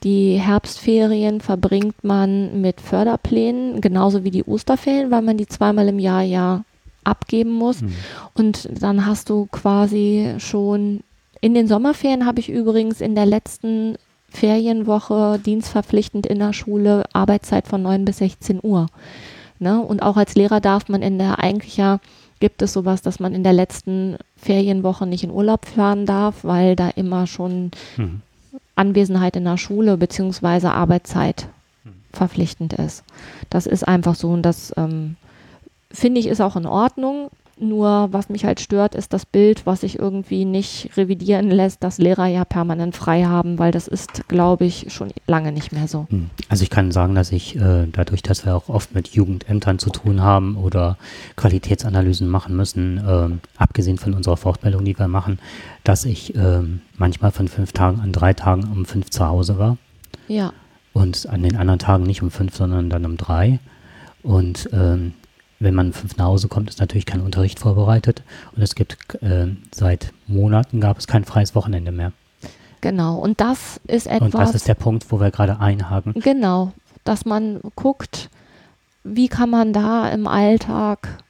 Die 0.04 0.38
Herbstferien 0.38 1.40
verbringt 1.40 2.04
man 2.04 2.62
mit 2.62 2.82
Förderplänen, 2.82 3.80
genauso 3.80 4.24
wie 4.24 4.32
die 4.32 4.44
Osterferien, 4.44 5.12
weil 5.12 5.22
man 5.22 5.38
die 5.38 5.46
zweimal 5.46 5.88
im 5.88 6.00
Jahr 6.00 6.24
ja 6.24 6.64
abgeben 7.04 7.52
muss. 7.52 7.82
Mhm. 7.82 7.94
Und 8.34 8.70
dann 8.82 9.06
hast 9.06 9.30
du 9.30 9.48
quasi 9.52 10.34
schon 10.40 11.02
in 11.42 11.54
den 11.54 11.68
Sommerferien 11.68 12.26
habe 12.26 12.40
ich 12.40 12.50
übrigens 12.50 13.00
in 13.00 13.14
der 13.14 13.28
letzten 13.28 13.98
Ferienwoche 14.30 15.40
dienstverpflichtend 15.44 16.26
in 16.26 16.40
der 16.40 16.54
Schule 16.54 17.04
Arbeitszeit 17.14 17.68
von 17.68 17.82
9 17.82 18.06
bis 18.06 18.18
16 18.18 18.60
Uhr. 18.62 18.88
Ne? 19.60 19.80
Und 19.80 20.02
auch 20.04 20.18
als 20.18 20.36
Lehrer 20.36 20.60
darf 20.60 20.90
man 20.90 21.02
in 21.02 21.18
der 21.18 21.40
eigentlich 21.40 21.78
ja 21.78 22.00
gibt 22.40 22.62
es 22.62 22.74
sowas, 22.74 23.02
dass 23.02 23.20
man 23.20 23.34
in 23.34 23.44
der 23.44 23.54
letzten 23.54 24.18
Ferienwoche 24.36 25.06
nicht 25.06 25.24
in 25.24 25.32
Urlaub 25.32 25.66
fahren 25.66 26.06
darf, 26.06 26.44
weil 26.44 26.76
da 26.76 26.90
immer 26.90 27.28
schon 27.28 27.72
mhm. 27.98 28.22
Anwesenheit 28.76 29.36
in 29.36 29.46
der 29.46 29.58
Schule 29.58 29.98
bzw. 29.98 30.68
Arbeitszeit 30.68 31.48
mhm. 31.84 31.94
verpflichtend 32.14 32.74
ist. 32.74 33.04
Das 33.50 33.66
ist 33.66 33.88
einfach 33.88 34.16
so 34.16 34.30
und 34.30 34.44
das 34.44 34.74
ähm, 34.78 35.16
finde 35.92 36.20
ich 36.20 36.28
ist 36.28 36.42
auch 36.42 36.56
in 36.56 36.66
Ordnung. 36.66 37.30
Nur 37.60 38.10
was 38.12 38.30
mich 38.30 38.46
halt 38.46 38.60
stört, 38.60 38.94
ist 38.94 39.14
das 39.14 39.26
Bild, 39.26 39.66
was 39.66 39.82
sich 39.82 39.98
irgendwie 39.98 40.46
nicht 40.46 40.92
revidieren 40.96 41.50
lässt, 41.50 41.84
dass 41.84 41.98
Lehrer 41.98 42.28
ja 42.28 42.46
permanent 42.46 42.96
frei 42.96 43.24
haben, 43.24 43.58
weil 43.58 43.72
das 43.72 43.88
ist, 43.88 44.28
glaube 44.28 44.66
ich, 44.66 44.94
schon 44.94 45.12
lange 45.26 45.52
nicht 45.52 45.72
mehr 45.72 45.88
so. 45.88 46.06
Hm. 46.10 46.30
Also 46.50 46.64
ich 46.64 46.70
kann 46.70 46.92
sagen, 46.92 47.16
dass 47.16 47.32
ich 47.32 47.56
äh, 47.56 47.88
dadurch, 47.92 48.22
dass 48.22 48.46
wir 48.46 48.56
auch 48.56 48.70
oft 48.70 48.94
mit 48.94 49.08
Jugendämtern 49.10 49.80
zu 49.80 49.90
tun 49.90 50.22
haben 50.22 50.56
oder 50.56 50.98
Qualitätsanalysen 51.36 52.28
machen 52.28 52.56
müssen, 52.56 52.98
äh, 52.98 53.30
abgesehen 53.58 53.98
von 53.98 54.14
unserer 54.14 54.38
Fortbildung, 54.38 54.86
die 54.86 54.98
wir 54.98 55.08
machen, 55.08 55.40
dass 55.84 56.06
ich 56.06 56.36
äh, 56.36 56.62
manchmal 56.98 57.32
von 57.32 57.48
fünf 57.48 57.72
Tagen 57.72 58.00
an 58.02 58.12
drei 58.12 58.34
Tagen 58.34 58.66
um 58.72 58.86
fünf 58.86 59.10
zu 59.10 59.26
Hause 59.26 59.58
war. 59.58 59.78
Ja. 60.28 60.54
Und 60.94 61.28
an 61.28 61.42
den 61.42 61.56
anderen 61.56 61.80
Tagen 61.80 62.04
nicht 62.04 62.22
um 62.22 62.30
fünf, 62.30 62.56
sondern 62.56 62.90
dann 62.90 63.06
um 63.06 63.18
drei. 63.18 63.60
Und 64.22 64.70
ähm, 64.74 65.14
wenn 65.60 65.74
man 65.74 65.94
fünf 65.94 66.18
nach 66.18 66.26
Hause 66.26 66.48
kommt, 66.48 66.70
ist 66.70 66.80
natürlich 66.80 67.06
kein 67.06 67.22
Unterricht 67.22 67.60
vorbereitet 67.60 68.24
und 68.56 68.62
es 68.62 68.76
gibt 68.76 68.98
äh, 69.22 69.48
seit 69.74 70.14
Monaten 70.28 70.80
gab 70.82 70.98
es 70.98 71.08
kein 71.08 71.26
freies 71.26 71.56
Wochenende 71.56 71.92
mehr. 71.92 72.12
Genau, 72.82 73.18
und 73.18 73.42
das 73.42 73.80
ist 73.88 74.08
etwas. 74.08 74.22
Und 74.22 74.36
das 74.36 74.54
ist 74.54 74.68
der 74.68 74.76
Punkt, 74.76 75.12
wo 75.12 75.20
wir 75.20 75.32
gerade 75.32 75.60
einhaken. 75.60 76.14
Genau, 76.14 76.74
dass 77.04 77.26
man 77.26 77.60
guckt, 77.76 78.30
wie 79.04 79.28
kann 79.28 79.50
man 79.50 79.74
da 79.74 80.10
im 80.10 80.28
Alltag 80.28 81.24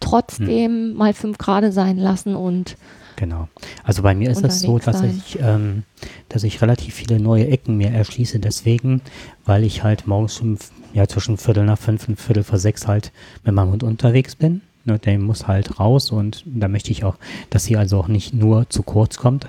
trotzdem 0.00 0.72
hm. 0.72 0.94
mal 0.94 1.14
fünf 1.14 1.38
Grad 1.38 1.72
sein 1.72 1.98
lassen 1.98 2.34
und 2.34 2.76
Genau. 3.16 3.48
Also 3.82 4.02
bei 4.02 4.14
mir 4.14 4.30
ist 4.30 4.44
es 4.44 4.60
so, 4.60 4.78
dass 4.78 5.02
ich, 5.02 5.38
ähm, 5.40 5.84
dass 6.28 6.44
ich 6.44 6.60
relativ 6.60 6.94
viele 6.94 7.18
neue 7.18 7.48
Ecken 7.48 7.76
mir 7.76 7.90
erschließe, 7.90 8.38
deswegen, 8.38 9.00
weil 9.44 9.64
ich 9.64 9.82
halt 9.82 10.06
morgens 10.06 10.40
um, 10.40 10.58
ja, 10.92 11.08
zwischen 11.08 11.38
Viertel 11.38 11.64
nach 11.64 11.78
fünf 11.78 12.08
und 12.08 12.20
Viertel 12.20 12.44
vor 12.44 12.58
sechs 12.58 12.86
halt 12.86 13.12
mit 13.44 13.54
meinem 13.54 13.72
Hund 13.72 13.82
unterwegs 13.82 14.36
bin. 14.36 14.60
Ne, 14.84 15.00
der 15.00 15.18
muss 15.18 15.48
halt 15.48 15.80
raus 15.80 16.12
und 16.12 16.44
da 16.46 16.68
möchte 16.68 16.92
ich 16.92 17.02
auch, 17.02 17.16
dass 17.50 17.64
sie 17.64 17.76
also 17.76 17.98
auch 17.98 18.06
nicht 18.06 18.32
nur 18.32 18.70
zu 18.70 18.84
kurz 18.84 19.16
kommt, 19.16 19.48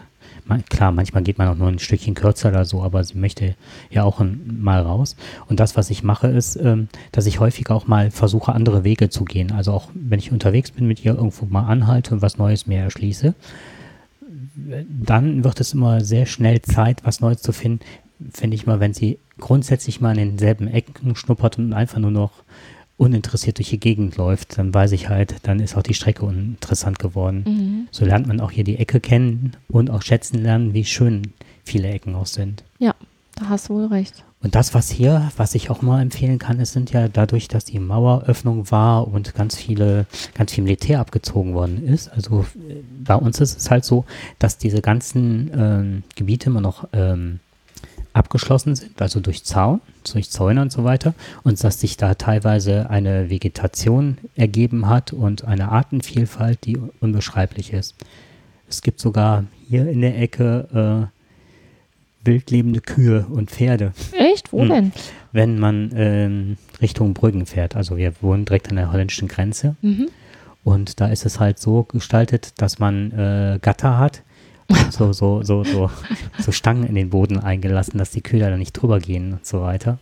klar, 0.69 0.91
manchmal 0.91 1.23
geht 1.23 1.37
man 1.37 1.47
auch 1.47 1.55
nur 1.55 1.67
ein 1.67 1.79
Stückchen 1.79 2.15
kürzer 2.15 2.49
oder 2.49 2.65
so, 2.65 2.83
aber 2.83 3.03
sie 3.03 3.17
möchte 3.17 3.55
ja 3.89 4.03
auch 4.03 4.19
ein, 4.19 4.59
mal 4.61 4.81
raus. 4.81 5.15
Und 5.47 5.59
das, 5.59 5.75
was 5.75 5.89
ich 5.89 6.03
mache, 6.03 6.27
ist, 6.27 6.55
ähm, 6.55 6.87
dass 7.11 7.25
ich 7.25 7.39
häufig 7.39 7.69
auch 7.69 7.87
mal 7.87 8.11
versuche, 8.11 8.53
andere 8.53 8.83
Wege 8.83 9.09
zu 9.09 9.25
gehen. 9.25 9.51
Also 9.51 9.71
auch 9.71 9.89
wenn 9.93 10.19
ich 10.19 10.31
unterwegs 10.31 10.71
bin, 10.71 10.87
mit 10.87 11.03
ihr 11.03 11.15
irgendwo 11.15 11.45
mal 11.45 11.67
anhalte 11.67 12.13
und 12.13 12.21
was 12.21 12.37
Neues 12.37 12.67
mir 12.67 12.79
erschließe, 12.79 13.35
dann 14.87 15.43
wird 15.43 15.59
es 15.59 15.73
immer 15.73 16.01
sehr 16.01 16.25
schnell 16.25 16.61
Zeit, 16.61 17.05
was 17.05 17.21
Neues 17.21 17.41
zu 17.41 17.51
finden, 17.51 17.79
finde 18.33 18.55
ich 18.55 18.65
mal, 18.65 18.79
wenn 18.79 18.93
sie 18.93 19.19
grundsätzlich 19.39 20.01
mal 20.01 20.17
in 20.17 20.29
denselben 20.29 20.67
Ecken 20.67 21.15
schnuppert 21.15 21.59
und 21.59 21.73
einfach 21.73 21.99
nur 21.99 22.11
noch 22.11 22.31
uninteressiert 22.97 23.59
durch 23.59 23.69
die 23.69 23.79
Gegend 23.79 24.17
läuft, 24.17 24.57
dann 24.57 24.73
weiß 24.73 24.91
ich 24.91 25.09
halt, 25.09 25.35
dann 25.43 25.59
ist 25.59 25.77
auch 25.77 25.83
die 25.83 25.93
Strecke 25.93 26.25
uninteressant 26.25 26.99
geworden. 26.99 27.43
Mhm. 27.47 27.87
So 27.91 28.05
lernt 28.05 28.27
man 28.27 28.41
auch 28.41 28.51
hier 28.51 28.63
die 28.63 28.77
Ecke 28.77 28.99
kennen 28.99 29.53
und 29.69 29.89
auch 29.89 30.01
schätzen 30.01 30.41
lernen, 30.41 30.73
wie 30.73 30.83
schön 30.83 31.33
viele 31.63 31.89
Ecken 31.89 32.15
auch 32.15 32.25
sind. 32.25 32.63
Ja, 32.79 32.95
da 33.35 33.49
hast 33.49 33.69
du 33.69 33.75
wohl 33.75 33.85
recht. 33.85 34.23
Und 34.41 34.53
das, 34.53 34.73
was 34.73 34.91
hier, 34.91 35.31
was 35.35 35.55
ich 35.55 35.69
auch 35.71 35.81
mal 35.81 36.01
empfehlen 36.01 36.37
kann, 36.37 36.59
ist, 36.59 36.73
sind 36.73 36.91
ja 36.91 37.07
dadurch, 37.07 37.47
dass 37.47 37.65
die 37.65 37.79
Maueröffnung 37.79 38.69
war 38.69 39.07
und 39.07 39.33
ganz 39.33 39.55
viele, 39.55 40.05
ganz 40.35 40.53
viel 40.53 40.63
Militär 40.63 40.99
abgezogen 40.99 41.55
worden 41.55 41.83
ist. 41.83 42.09
Also 42.09 42.45
bei 43.03 43.15
uns 43.15 43.41
ist 43.41 43.57
es 43.57 43.71
halt 43.71 43.83
so, 43.83 44.05
dass 44.37 44.59
diese 44.59 44.81
ganzen 44.81 45.51
ähm, 45.55 46.03
Gebiete 46.15 46.49
immer 46.49 46.61
noch 46.61 46.87
ähm, 46.93 47.39
abgeschlossen 48.17 48.75
sind, 48.75 49.01
also 49.01 49.19
durch 49.19 49.43
Zaun, 49.43 49.81
durch 50.11 50.29
Zäune 50.29 50.61
und 50.61 50.71
so 50.71 50.83
weiter, 50.83 51.13
und 51.43 51.63
dass 51.63 51.79
sich 51.79 51.97
da 51.97 52.15
teilweise 52.15 52.89
eine 52.89 53.29
Vegetation 53.29 54.17
ergeben 54.35 54.87
hat 54.87 55.13
und 55.13 55.45
eine 55.45 55.69
Artenvielfalt, 55.71 56.65
die 56.65 56.77
unbeschreiblich 56.99 57.73
ist. 57.73 57.95
Es 58.69 58.81
gibt 58.81 58.99
sogar 58.99 59.45
hier 59.69 59.87
in 59.87 60.01
der 60.01 60.19
Ecke 60.19 61.09
äh, 61.11 62.25
wildlebende 62.25 62.81
Kühe 62.81 63.25
und 63.29 63.49
Pferde. 63.49 63.93
Echt? 64.11 64.51
Wo 64.51 64.61
hm. 64.61 64.69
denn? 64.69 64.91
Wenn 65.31 65.59
man 65.59 65.91
ähm, 65.95 66.57
Richtung 66.81 67.13
Brüggen 67.13 67.45
fährt. 67.45 67.75
Also 67.75 67.97
wir 67.97 68.13
wohnen 68.21 68.45
direkt 68.45 68.69
an 68.69 68.75
der 68.75 68.91
holländischen 68.91 69.27
Grenze. 69.27 69.75
Mhm. 69.81 70.09
Und 70.63 70.99
da 70.99 71.07
ist 71.07 71.25
es 71.25 71.39
halt 71.39 71.59
so 71.59 71.83
gestaltet, 71.83 72.53
dass 72.57 72.79
man 72.79 73.11
äh, 73.11 73.59
Gatter 73.61 73.97
hat, 73.97 74.23
so, 74.91 75.13
so, 75.13 75.43
so, 75.43 75.63
so, 75.63 75.89
so 76.39 76.51
Stangen 76.51 76.85
in 76.85 76.95
den 76.95 77.09
Boden 77.09 77.39
eingelassen, 77.39 77.97
dass 77.97 78.11
die 78.11 78.21
Kühe 78.21 78.39
da 78.39 78.55
nicht 78.57 78.73
drüber 78.73 78.99
gehen 78.99 79.33
und 79.33 79.45
so 79.45 79.61
weiter. 79.61 79.99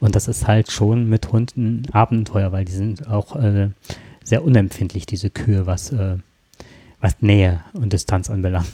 Und 0.00 0.14
das 0.14 0.28
ist 0.28 0.46
halt 0.46 0.70
schon 0.70 1.08
mit 1.08 1.32
Hunden 1.32 1.84
Abenteuer, 1.92 2.52
weil 2.52 2.64
die 2.64 2.72
sind 2.72 3.08
auch 3.08 3.36
äh, 3.36 3.70
sehr 4.24 4.44
unempfindlich, 4.44 5.06
diese 5.06 5.30
Kühe, 5.30 5.66
was, 5.66 5.92
äh, 5.92 6.16
was 7.00 7.16
Nähe 7.20 7.60
und 7.74 7.92
Distanz 7.92 8.28
anbelangt. 8.28 8.66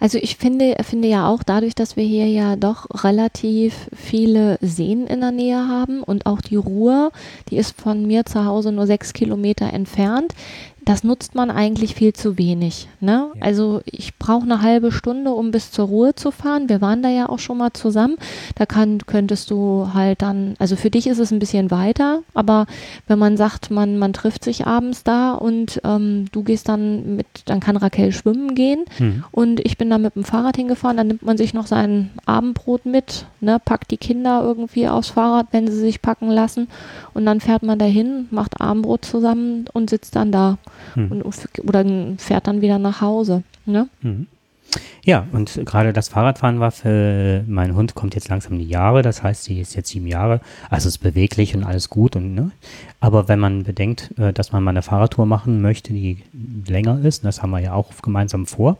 Also 0.00 0.18
ich 0.18 0.36
finde, 0.36 0.76
finde 0.82 1.08
ja 1.08 1.28
auch 1.28 1.42
dadurch, 1.42 1.74
dass 1.74 1.96
wir 1.96 2.04
hier 2.04 2.26
ja 2.26 2.56
doch 2.56 2.86
relativ 3.04 3.88
viele 3.94 4.58
Seen 4.60 5.06
in 5.06 5.20
der 5.20 5.30
Nähe 5.30 5.68
haben 5.68 6.02
und 6.02 6.26
auch 6.26 6.40
die 6.40 6.56
Ruhr, 6.56 7.10
die 7.48 7.56
ist 7.56 7.78
von 7.80 8.06
mir 8.06 8.24
zu 8.24 8.44
Hause 8.44 8.72
nur 8.72 8.86
sechs 8.86 9.12
Kilometer 9.12 9.72
entfernt 9.72 10.34
das 10.90 11.04
nutzt 11.04 11.36
man 11.36 11.52
eigentlich 11.52 11.94
viel 11.94 12.12
zu 12.12 12.36
wenig. 12.36 12.88
Ne? 12.98 13.28
Ja. 13.36 13.42
Also 13.42 13.80
ich 13.84 14.18
brauche 14.18 14.42
eine 14.42 14.60
halbe 14.60 14.90
Stunde, 14.90 15.30
um 15.30 15.52
bis 15.52 15.70
zur 15.70 15.86
Ruhe 15.86 16.16
zu 16.16 16.32
fahren. 16.32 16.68
Wir 16.68 16.80
waren 16.80 17.00
da 17.00 17.08
ja 17.08 17.28
auch 17.28 17.38
schon 17.38 17.58
mal 17.58 17.72
zusammen. 17.72 18.16
Da 18.56 18.66
kann, 18.66 18.98
könntest 19.06 19.52
du 19.52 19.90
halt 19.94 20.20
dann, 20.20 20.56
also 20.58 20.74
für 20.74 20.90
dich 20.90 21.06
ist 21.06 21.20
es 21.20 21.30
ein 21.30 21.38
bisschen 21.38 21.70
weiter, 21.70 22.22
aber 22.34 22.66
wenn 23.06 23.20
man 23.20 23.36
sagt, 23.36 23.70
man, 23.70 23.98
man 23.98 24.12
trifft 24.12 24.42
sich 24.42 24.66
abends 24.66 25.04
da 25.04 25.32
und 25.32 25.80
ähm, 25.84 26.24
du 26.32 26.42
gehst 26.42 26.68
dann 26.68 27.14
mit, 27.14 27.26
dann 27.44 27.60
kann 27.60 27.76
Raquel 27.76 28.10
schwimmen 28.10 28.56
gehen 28.56 28.84
mhm. 28.98 29.22
und 29.30 29.60
ich 29.60 29.78
bin 29.78 29.90
da 29.90 29.98
mit 29.98 30.16
dem 30.16 30.24
Fahrrad 30.24 30.56
hingefahren, 30.56 30.96
dann 30.96 31.06
nimmt 31.06 31.22
man 31.22 31.38
sich 31.38 31.54
noch 31.54 31.68
sein 31.68 32.10
Abendbrot 32.26 32.84
mit, 32.84 33.26
ne, 33.40 33.60
packt 33.64 33.92
die 33.92 33.96
Kinder 33.96 34.42
irgendwie 34.42 34.88
aufs 34.88 35.10
Fahrrad, 35.10 35.46
wenn 35.52 35.68
sie 35.68 35.78
sich 35.78 36.02
packen 36.02 36.30
lassen 36.30 36.66
und 37.14 37.26
dann 37.26 37.40
fährt 37.40 37.62
man 37.62 37.78
dahin, 37.78 38.26
macht 38.32 38.60
Abendbrot 38.60 39.04
zusammen 39.04 39.66
und 39.72 39.88
sitzt 39.88 40.16
dann 40.16 40.32
da 40.32 40.58
Hm. 40.94 41.10
und, 41.10 41.24
oder 41.66 41.84
fährt 42.18 42.46
dann 42.46 42.60
wieder 42.60 42.78
nach 42.78 43.00
Hause. 43.00 43.42
Ne? 43.66 43.88
Mhm. 44.02 44.26
Ja, 45.02 45.26
und 45.32 45.60
gerade 45.64 45.92
das 45.92 46.08
Fahrradfahren 46.08 46.60
war 46.60 46.70
für 46.70 47.42
mein 47.48 47.74
Hund 47.74 47.94
kommt 47.94 48.14
jetzt 48.14 48.28
langsam 48.28 48.52
in 48.52 48.60
die 48.60 48.68
Jahre, 48.68 49.02
das 49.02 49.22
heißt, 49.22 49.44
sie 49.44 49.60
ist 49.60 49.74
jetzt 49.74 49.88
sieben 49.88 50.06
Jahre, 50.06 50.40
also 50.68 50.88
ist 50.88 50.98
beweglich 50.98 51.56
und 51.56 51.64
alles 51.64 51.90
gut 51.90 52.16
und 52.16 52.34
ne. 52.34 52.52
Aber 53.00 53.28
wenn 53.28 53.38
man 53.38 53.64
bedenkt, 53.64 54.16
äh, 54.18 54.32
dass 54.32 54.52
man 54.52 54.62
mal 54.62 54.70
eine 54.70 54.82
Fahrradtour 54.82 55.26
machen 55.26 55.60
möchte, 55.62 55.92
die 55.92 56.18
länger 56.66 57.00
ist, 57.04 57.24
das 57.24 57.42
haben 57.42 57.50
wir 57.50 57.60
ja 57.60 57.72
auch 57.72 57.90
gemeinsam 58.02 58.46
vor, 58.46 58.78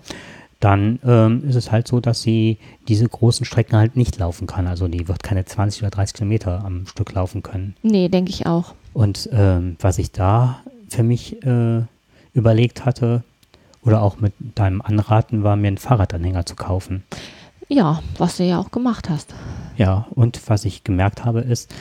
dann 0.60 0.98
ähm, 1.06 1.42
ist 1.48 1.56
es 1.56 1.72
halt 1.72 1.88
so, 1.88 2.00
dass 2.00 2.20
sie 2.20 2.58
diese 2.86 3.08
großen 3.08 3.46
Strecken 3.46 3.78
halt 3.78 3.96
nicht 3.96 4.18
laufen 4.18 4.46
kann. 4.46 4.66
Also 4.66 4.88
die 4.88 5.08
wird 5.08 5.22
keine 5.22 5.46
20 5.46 5.82
oder 5.82 5.90
30 5.90 6.14
Kilometer 6.14 6.62
am 6.64 6.86
Stück 6.86 7.12
laufen 7.12 7.42
können. 7.42 7.74
Nee, 7.82 8.10
denke 8.10 8.30
ich 8.30 8.44
auch. 8.44 8.74
Und 8.92 9.30
ähm, 9.32 9.76
was 9.80 9.98
ich 9.98 10.12
da 10.12 10.60
für 10.90 11.02
mich 11.02 11.42
äh, 11.44 11.82
überlegt 12.34 12.84
hatte, 12.84 13.22
oder 13.82 14.02
auch 14.02 14.20
mit 14.20 14.34
deinem 14.54 14.82
Anraten 14.82 15.42
war, 15.42 15.56
mir 15.56 15.68
einen 15.68 15.78
Fahrradanhänger 15.78 16.46
zu 16.46 16.54
kaufen. 16.54 17.02
Ja, 17.68 18.02
was 18.18 18.36
du 18.36 18.44
ja 18.44 18.58
auch 18.58 18.70
gemacht 18.70 19.08
hast. 19.08 19.34
Ja, 19.76 20.06
und 20.10 20.40
was 20.48 20.64
ich 20.64 20.84
gemerkt 20.84 21.24
habe, 21.24 21.40
ist, 21.40 21.72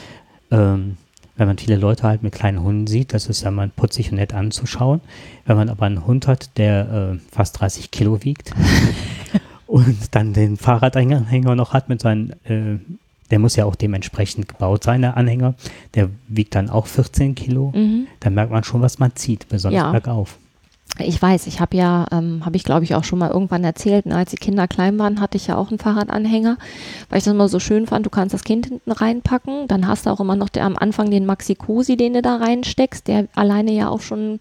ähm, 0.50 0.96
wenn 1.36 1.46
man 1.46 1.58
viele 1.58 1.76
Leute 1.76 2.04
halt 2.04 2.22
mit 2.22 2.32
kleinen 2.32 2.62
Hunden 2.62 2.86
sieht, 2.86 3.12
das 3.12 3.26
ist 3.26 3.42
ja 3.42 3.50
mal 3.50 3.68
putzig 3.68 4.10
und 4.10 4.18
nett 4.18 4.34
anzuschauen. 4.34 5.00
Wenn 5.46 5.56
man 5.56 5.68
aber 5.68 5.86
einen 5.86 6.06
Hund 6.06 6.26
hat, 6.26 6.56
der 6.58 7.14
äh, 7.14 7.18
fast 7.32 7.60
30 7.60 7.90
Kilo 7.90 8.22
wiegt 8.22 8.52
und 9.66 10.14
dann 10.14 10.32
den 10.32 10.56
Fahrradanhänger 10.56 11.54
noch 11.56 11.72
hat 11.72 11.88
mit 11.88 12.00
seinen, 12.00 12.30
äh, 12.44 12.78
der 13.30 13.38
muss 13.38 13.56
ja 13.56 13.64
auch 13.64 13.76
dementsprechend 13.76 14.48
gebaut 14.48 14.84
sein, 14.84 15.02
der 15.02 15.16
Anhänger, 15.16 15.54
der 15.94 16.10
wiegt 16.28 16.54
dann 16.54 16.70
auch 16.70 16.86
14 16.86 17.34
Kilo, 17.34 17.72
Mhm. 17.74 18.06
dann 18.20 18.34
merkt 18.34 18.52
man 18.52 18.64
schon, 18.64 18.82
was 18.82 18.98
man 18.98 19.14
zieht, 19.16 19.48
besonders 19.48 19.80
Ja. 19.82 19.90
bergauf. 19.92 20.36
Ich 20.98 21.22
weiß, 21.22 21.46
ich 21.46 21.60
habe 21.60 21.76
ja, 21.76 22.06
ähm, 22.10 22.44
habe 22.44 22.56
ich 22.56 22.64
glaube 22.64 22.82
ich 22.84 22.94
auch 22.96 23.04
schon 23.04 23.20
mal 23.20 23.30
irgendwann 23.30 23.62
erzählt, 23.62 24.06
ne, 24.06 24.16
als 24.16 24.32
die 24.32 24.36
Kinder 24.36 24.66
klein 24.66 24.98
waren, 24.98 25.20
hatte 25.20 25.36
ich 25.36 25.46
ja 25.46 25.56
auch 25.56 25.68
einen 25.70 25.78
Fahrradanhänger, 25.78 26.58
weil 27.08 27.18
ich 27.18 27.24
das 27.24 27.32
immer 27.32 27.48
so 27.48 27.60
schön 27.60 27.86
fand, 27.86 28.04
du 28.04 28.10
kannst 28.10 28.34
das 28.34 28.42
Kind 28.42 28.66
hinten 28.66 28.90
reinpacken, 28.90 29.68
dann 29.68 29.86
hast 29.86 30.04
du 30.06 30.10
auch 30.10 30.18
immer 30.20 30.34
noch 30.36 30.48
der, 30.48 30.64
am 30.64 30.76
Anfang 30.76 31.10
den 31.10 31.26
Maxi-Cosi, 31.26 31.96
den 31.96 32.14
du 32.14 32.22
da 32.22 32.36
reinsteckst, 32.36 33.06
der 33.06 33.28
alleine 33.36 33.70
ja 33.72 33.88
auch 33.88 34.00
schon 34.00 34.40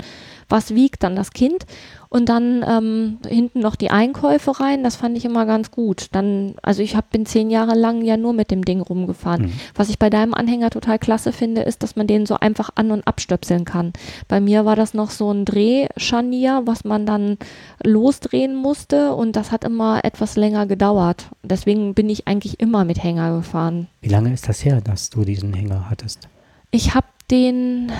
was 0.49 0.73
wiegt, 0.75 1.03
dann 1.03 1.15
das 1.15 1.31
Kind 1.31 1.65
und 2.09 2.27
dann 2.27 2.65
ähm, 2.67 3.19
hinten 3.27 3.59
noch 3.59 3.75
die 3.75 3.91
Einkäufe 3.91 4.59
rein, 4.59 4.83
das 4.83 4.95
fand 4.95 5.15
ich 5.15 5.25
immer 5.25 5.45
ganz 5.45 5.69
gut. 5.69 6.07
Dann, 6.11 6.55
also 6.63 6.81
ich 6.81 6.95
hab, 6.95 7.11
bin 7.11 7.27
zehn 7.27 7.51
Jahre 7.51 7.75
lang 7.75 8.01
ja 8.03 8.17
nur 8.17 8.33
mit 8.33 8.49
dem 8.49 8.65
Ding 8.65 8.81
rumgefahren. 8.81 9.43
Mhm. 9.43 9.51
Was 9.75 9.89
ich 9.89 9.99
bei 9.99 10.09
deinem 10.09 10.33
Anhänger 10.33 10.71
total 10.71 10.97
klasse 10.97 11.31
finde, 11.31 11.61
ist, 11.61 11.83
dass 11.83 11.95
man 11.95 12.07
den 12.07 12.25
so 12.25 12.35
einfach 12.35 12.71
an- 12.73 12.91
und 12.91 13.05
abstöpseln 13.07 13.63
kann. 13.63 13.93
Bei 14.27 14.41
mir 14.41 14.65
war 14.65 14.75
das 14.75 14.95
noch 14.95 15.11
so 15.11 15.31
ein 15.31 15.45
Drehscharnier, 15.45 16.63
was 16.65 16.83
man 16.83 17.05
dann 17.05 17.37
losdrehen 17.83 18.55
musste 18.55 19.13
und 19.13 19.35
das 19.35 19.51
hat 19.51 19.63
immer 19.63 20.03
etwas 20.03 20.35
länger 20.35 20.65
gedauert. 20.65 21.27
Deswegen 21.43 21.93
bin 21.93 22.09
ich 22.09 22.27
eigentlich 22.27 22.59
immer 22.59 22.85
mit 22.85 23.03
Hänger 23.03 23.37
gefahren. 23.37 23.87
Wie 24.01 24.09
lange 24.09 24.33
ist 24.33 24.49
das 24.49 24.65
her, 24.65 24.81
dass 24.81 25.11
du 25.11 25.23
diesen 25.25 25.53
Hänger 25.53 25.91
hattest? 25.91 26.27
Ich 26.71 26.95
habe 26.95 27.07
den 27.29 27.91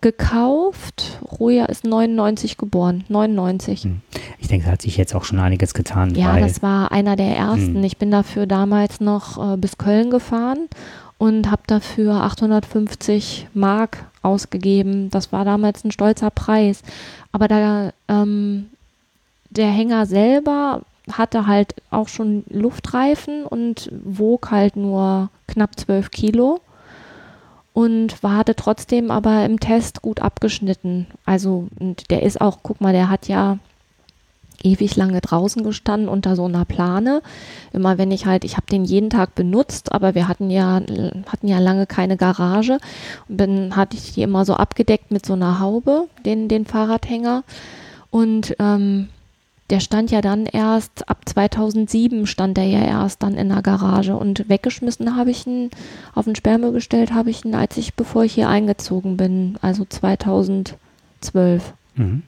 gekauft. 0.00 1.18
Roja 1.40 1.66
ist 1.66 1.84
99 1.84 2.56
geboren. 2.56 3.04
99. 3.08 3.84
Hm. 3.84 4.00
Ich 4.38 4.48
denke, 4.48 4.66
da 4.66 4.72
hat 4.72 4.82
sich 4.82 4.96
jetzt 4.96 5.14
auch 5.14 5.24
schon 5.24 5.38
einiges 5.38 5.74
getan. 5.74 6.14
Ja, 6.14 6.38
das 6.38 6.62
war 6.62 6.92
einer 6.92 7.16
der 7.16 7.36
ersten. 7.36 7.76
Hm. 7.76 7.84
Ich 7.84 7.96
bin 7.96 8.10
dafür 8.10 8.46
damals 8.46 9.00
noch 9.00 9.54
äh, 9.54 9.56
bis 9.56 9.78
Köln 9.78 10.10
gefahren 10.10 10.68
und 11.18 11.50
habe 11.50 11.62
dafür 11.66 12.14
850 12.22 13.48
Mark 13.52 14.04
ausgegeben. 14.22 15.10
Das 15.10 15.32
war 15.32 15.44
damals 15.44 15.84
ein 15.84 15.90
stolzer 15.90 16.30
Preis. 16.30 16.82
Aber 17.32 17.48
da 17.48 17.92
ähm, 18.08 18.66
der 19.50 19.68
Hänger 19.68 20.06
selber 20.06 20.82
hatte 21.10 21.46
halt 21.46 21.74
auch 21.90 22.08
schon 22.08 22.44
Luftreifen 22.48 23.44
und 23.44 23.90
wog 24.04 24.50
halt 24.50 24.76
nur 24.76 25.30
knapp 25.48 25.78
12 25.78 26.10
Kilo 26.10 26.60
und 27.72 28.22
war 28.22 28.36
hatte 28.36 28.56
trotzdem 28.56 29.10
aber 29.10 29.44
im 29.44 29.60
Test 29.60 30.02
gut 30.02 30.20
abgeschnitten. 30.20 31.06
Also 31.24 31.68
und 31.78 32.10
der 32.10 32.22
ist 32.22 32.40
auch, 32.40 32.58
guck 32.62 32.80
mal, 32.80 32.92
der 32.92 33.08
hat 33.08 33.28
ja 33.28 33.58
ewig 34.62 34.96
lange 34.96 35.20
draußen 35.20 35.62
gestanden 35.62 36.08
unter 36.08 36.36
so 36.36 36.44
einer 36.44 36.64
Plane. 36.64 37.22
Immer 37.72 37.98
wenn 37.98 38.10
ich 38.10 38.26
halt, 38.26 38.44
ich 38.44 38.56
habe 38.56 38.66
den 38.66 38.84
jeden 38.84 39.10
Tag 39.10 39.34
benutzt, 39.34 39.92
aber 39.92 40.14
wir 40.14 40.28
hatten 40.28 40.50
ja 40.50 40.80
hatten 41.26 41.48
ja 41.48 41.58
lange 41.58 41.86
keine 41.86 42.16
Garage 42.16 42.78
und 43.28 43.40
dann 43.40 43.76
hatte 43.76 43.96
ich 43.96 44.14
die 44.14 44.22
immer 44.22 44.44
so 44.44 44.54
abgedeckt 44.54 45.10
mit 45.10 45.24
so 45.24 45.34
einer 45.34 45.60
Haube, 45.60 46.08
den 46.24 46.48
den 46.48 46.66
Fahrradhänger 46.66 47.44
und 48.10 48.54
ähm, 48.58 49.08
der 49.70 49.80
stand 49.80 50.10
ja 50.10 50.20
dann 50.20 50.46
erst 50.46 51.08
ab 51.08 51.18
2007 51.26 52.26
stand 52.26 52.56
der 52.56 52.66
ja 52.66 52.80
erst 52.84 53.22
dann 53.22 53.34
in 53.34 53.48
der 53.48 53.62
Garage 53.62 54.14
und 54.16 54.48
weggeschmissen 54.48 55.16
habe 55.16 55.30
ich 55.30 55.46
ihn 55.46 55.70
auf 56.14 56.24
den 56.26 56.34
Sperrmüll 56.36 56.72
gestellt 56.72 57.12
habe 57.14 57.30
ich 57.30 57.44
ihn, 57.44 57.54
als 57.54 57.76
ich 57.76 57.94
bevor 57.94 58.24
ich 58.24 58.34
hier 58.34 58.48
eingezogen 58.48 59.16
bin, 59.16 59.56
also 59.62 59.84
2012. 59.84 61.72
Mhm. 61.96 62.22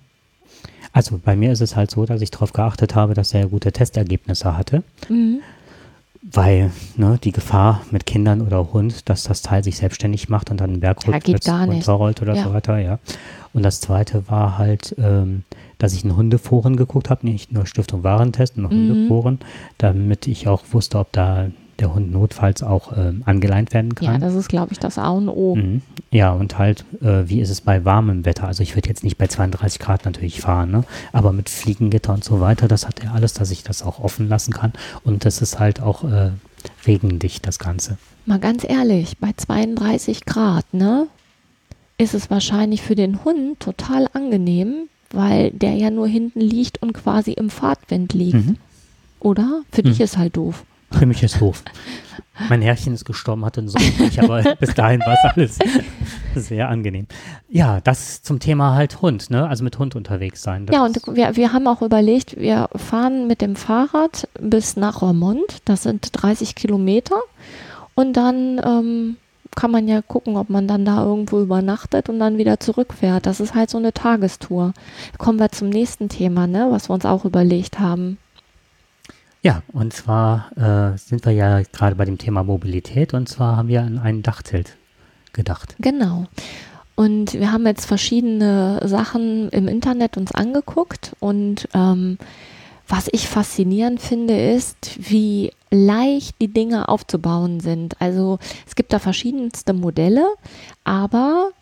Also 0.93 1.19
bei 1.25 1.37
mir 1.37 1.53
ist 1.53 1.61
es 1.63 1.75
halt 1.75 1.91
so, 1.91 2.05
dass 2.05 2.21
ich 2.21 2.31
darauf 2.31 2.53
geachtet 2.53 2.95
habe, 2.95 3.15
dass 3.15 3.33
er 3.33 3.47
gute 3.49 3.73
Testergebnisse 3.73 4.57
hatte, 4.57 4.83
Mhm. 5.09 5.41
weil 6.23 6.71
ne, 6.97 7.19
die 7.23 7.33
Gefahr 7.33 7.81
mit 7.91 8.05
Kindern 8.07 8.43
oder 8.43 8.73
Hund, 8.73 9.09
dass 9.09 9.25
das 9.25 9.43
Teil 9.43 9.65
sich 9.65 9.79
selbstständig 9.79 10.29
macht 10.29 10.51
und 10.51 10.61
dann 10.61 10.71
einen 10.71 10.81
Berg 10.81 11.01
geht 11.25 11.45
gar 11.45 11.67
nicht. 11.67 11.77
runterrollt 11.89 12.21
oder 12.23 12.35
Ja. 12.35 12.45
so 12.45 12.53
weiter, 12.53 12.79
ja. 12.79 12.99
Und 13.55 13.63
das 13.65 13.81
zweite 13.81 14.29
war 14.29 14.59
halt, 14.59 14.95
ähm, 14.99 15.45
dass 15.83 15.93
ich 15.95 16.05
in 16.05 16.17
Hundeforen 16.17 16.77
geguckt 16.77 17.11
habe, 17.11 17.27
nicht 17.27 17.53
nur 17.53 17.67
Stiftung 17.67 18.05
Warentest, 18.05 18.57
nur 18.57 18.73
Mhm. 18.73 18.89
Hundeforen, 18.91 19.39
damit 19.79 20.27
ich 20.29 20.47
auch 20.49 20.63
wusste, 20.71 20.99
ob 20.99 21.11
da 21.13 21.49
der 21.79 21.95
Hund 21.95 22.13
notfalls 22.13 22.63
auch 22.63 22.97
ähm, 22.97 23.23
angeleint 23.25 23.73
werden 23.75 23.93
Ja, 24.01 24.13
kann. 24.13 24.21
das 24.21 24.35
ist, 24.35 24.49
glaube 24.49 24.73
ich, 24.73 24.79
das 24.79 24.99
A 24.99 25.09
und 25.09 25.29
O. 25.29 25.57
Mhm. 25.57 25.83
Ja, 26.13 26.33
und 26.33 26.57
halt, 26.59 26.85
äh, 27.01 27.29
wie 27.29 27.41
ist 27.41 27.51
es 27.51 27.61
bei 27.63 27.85
warmem 27.85 28.25
Wetter? 28.25 28.47
Also 28.47 28.63
ich 28.63 28.77
würde 28.77 28.89
jetzt 28.89 29.03
nicht 29.03 29.19
bei 29.19 29.27
32 29.27 29.81
Grad 29.81 30.05
natürlich 30.05 30.41
fahren, 30.41 30.71
ne? 30.71 30.85
aber 31.13 31.33
mit 31.33 31.49
Fliegengitter 31.49 32.13
und 32.13 32.23
so 32.23 32.41
weiter, 32.41 32.69
das 32.69 32.87
hat 32.87 33.03
er 33.03 33.15
alles, 33.15 33.33
dass 33.33 33.51
ich 33.51 33.65
das 33.65 33.83
auch 33.83 33.99
offen 33.99 34.29
lassen 34.29 34.53
kann. 34.53 34.73
Und 35.03 35.25
das 35.25 35.43
ist 35.43 35.59
halt 35.59 35.81
auch 35.81 36.05
äh, 36.05 36.31
regendicht, 36.87 37.47
das 37.47 37.59
Ganze. 37.59 37.97
Mal 38.27 38.39
ganz 38.39 38.63
ehrlich, 38.69 39.19
bei 39.19 39.33
32 39.37 40.25
Grad, 40.27 40.73
ne, 40.75 41.09
ist 41.99 42.15
es 42.15 42.31
wahrscheinlich 42.31 42.83
für 42.83 42.95
den 42.95 43.25
Hund 43.25 43.59
total 43.61 44.07
angenehm, 44.13 44.89
weil 45.15 45.51
der 45.51 45.75
ja 45.75 45.91
nur 45.91 46.07
hinten 46.07 46.41
liegt 46.41 46.83
und 46.83 46.93
quasi 46.93 47.33
im 47.33 47.51
Fahrtwind 47.51 48.13
liegt. 48.15 48.35
Mhm. 48.35 48.57
Oder? 49.21 49.63
Für 49.71 49.83
Mhm. 49.83 49.87
dich 49.87 50.01
ist 50.01 50.17
halt 50.19 50.37
doof. 50.37 50.65
Für 50.91 51.07
mich 51.07 51.23
ist 51.23 51.41
doof. 51.41 51.63
Mein 52.49 52.61
Herrchen 52.63 52.93
ist 52.95 53.05
gestorben, 53.05 53.45
hatte 53.45 53.61
einen 53.61 53.69
Sohn, 53.69 53.83
ich, 54.07 54.21
aber 54.23 54.43
bis 54.61 54.75
dahin 54.75 55.01
war 55.01 55.15
es 55.15 55.33
alles 55.37 55.59
sehr 56.35 56.69
angenehm. 56.69 57.07
Ja, 57.49 57.81
das 57.83 58.23
zum 58.23 58.41
Thema 58.41 58.75
halt 58.75 59.01
Hund, 59.03 59.31
ne? 59.31 59.47
Also 59.47 59.65
mit 59.65 59.79
Hund 59.79 59.95
unterwegs 59.97 60.43
sein. 60.43 60.67
Ja, 60.73 60.85
und 60.85 61.01
wir, 61.15 61.37
wir 61.37 61.53
haben 61.53 61.67
auch 61.67 61.83
überlegt, 61.83 62.39
wir 62.39 62.69
fahren 62.75 63.27
mit 63.27 63.41
dem 63.43 63.55
Fahrrad 63.57 64.29
bis 64.41 64.77
nach 64.77 65.03
Roermond, 65.03 65.59
das 65.67 65.83
sind 65.85 66.09
30 66.13 66.55
Kilometer. 66.55 67.17
Und 67.95 68.15
dann 68.15 68.61
ähm, 68.65 69.17
kann 69.57 69.71
man 69.71 69.89
ja 69.89 70.03
gucken, 70.03 70.37
ob 70.37 70.51
man 70.51 70.67
dann 70.67 70.85
da 70.85 71.03
irgendwo 71.05 71.41
übernachtet 71.41 72.09
und 72.09 72.19
dann 72.19 72.39
wieder 72.39 72.61
zurückfährt. 72.61 73.27
Das 73.27 73.41
ist 73.41 73.55
halt 73.55 73.71
so 73.71 73.79
eine 73.79 73.93
Tagestour. 73.93 74.73
Kommen 75.19 75.39
wir 75.39 75.51
zum 75.51 75.69
nächsten 75.69 76.09
Thema, 76.09 76.47
ne, 76.47 76.69
was 76.71 76.89
wir 76.89 76.95
uns 76.95 77.05
auch 77.05 77.25
überlegt 77.25 77.79
haben. 77.79 78.19
Ja, 79.43 79.63
und 79.73 79.93
zwar 79.93 80.51
äh, 80.57 80.97
sind 80.97 81.25
wir 81.25 81.33
ja 81.33 81.63
gerade 81.63 81.97
bei 81.97 82.05
dem 82.05 82.19
Thema 82.19 82.45
Mobilität 82.45 83.13
und 83.13 83.29
zwar 83.29 83.57
haben 83.57 83.69
wir 83.69 83.83
an 83.83 83.99
ein 83.99 84.23
Dachzelt 84.23 84.77
gedacht. 85.33 85.75
Genau. 85.81 86.27
Und 86.95 87.33
wir 87.33 87.51
haben 87.51 87.67
jetzt 87.67 87.87
verschiedene 87.87 88.81
Sachen 88.85 89.49
im 89.49 89.67
Internet 89.67 90.17
uns 90.17 90.33
angeguckt 90.33 91.13
und 91.21 91.69
ähm, 91.75 92.19
was 92.93 93.09
ich 93.11 93.27
faszinierend 93.27 94.03
finde, 94.03 94.39
ist, 94.39 94.99
wie 94.99 95.51
leicht 95.71 96.37
die 96.43 96.49
Dinge 96.53 96.91
aufzubauen 96.91 97.59
sind. 97.61 97.99
Also 98.03 98.39
es 98.67 98.75
gibt 98.75 98.93
da 98.93 98.99
verschiedenste 98.99 99.73
Modelle, 99.73 100.27
aber 100.85 101.53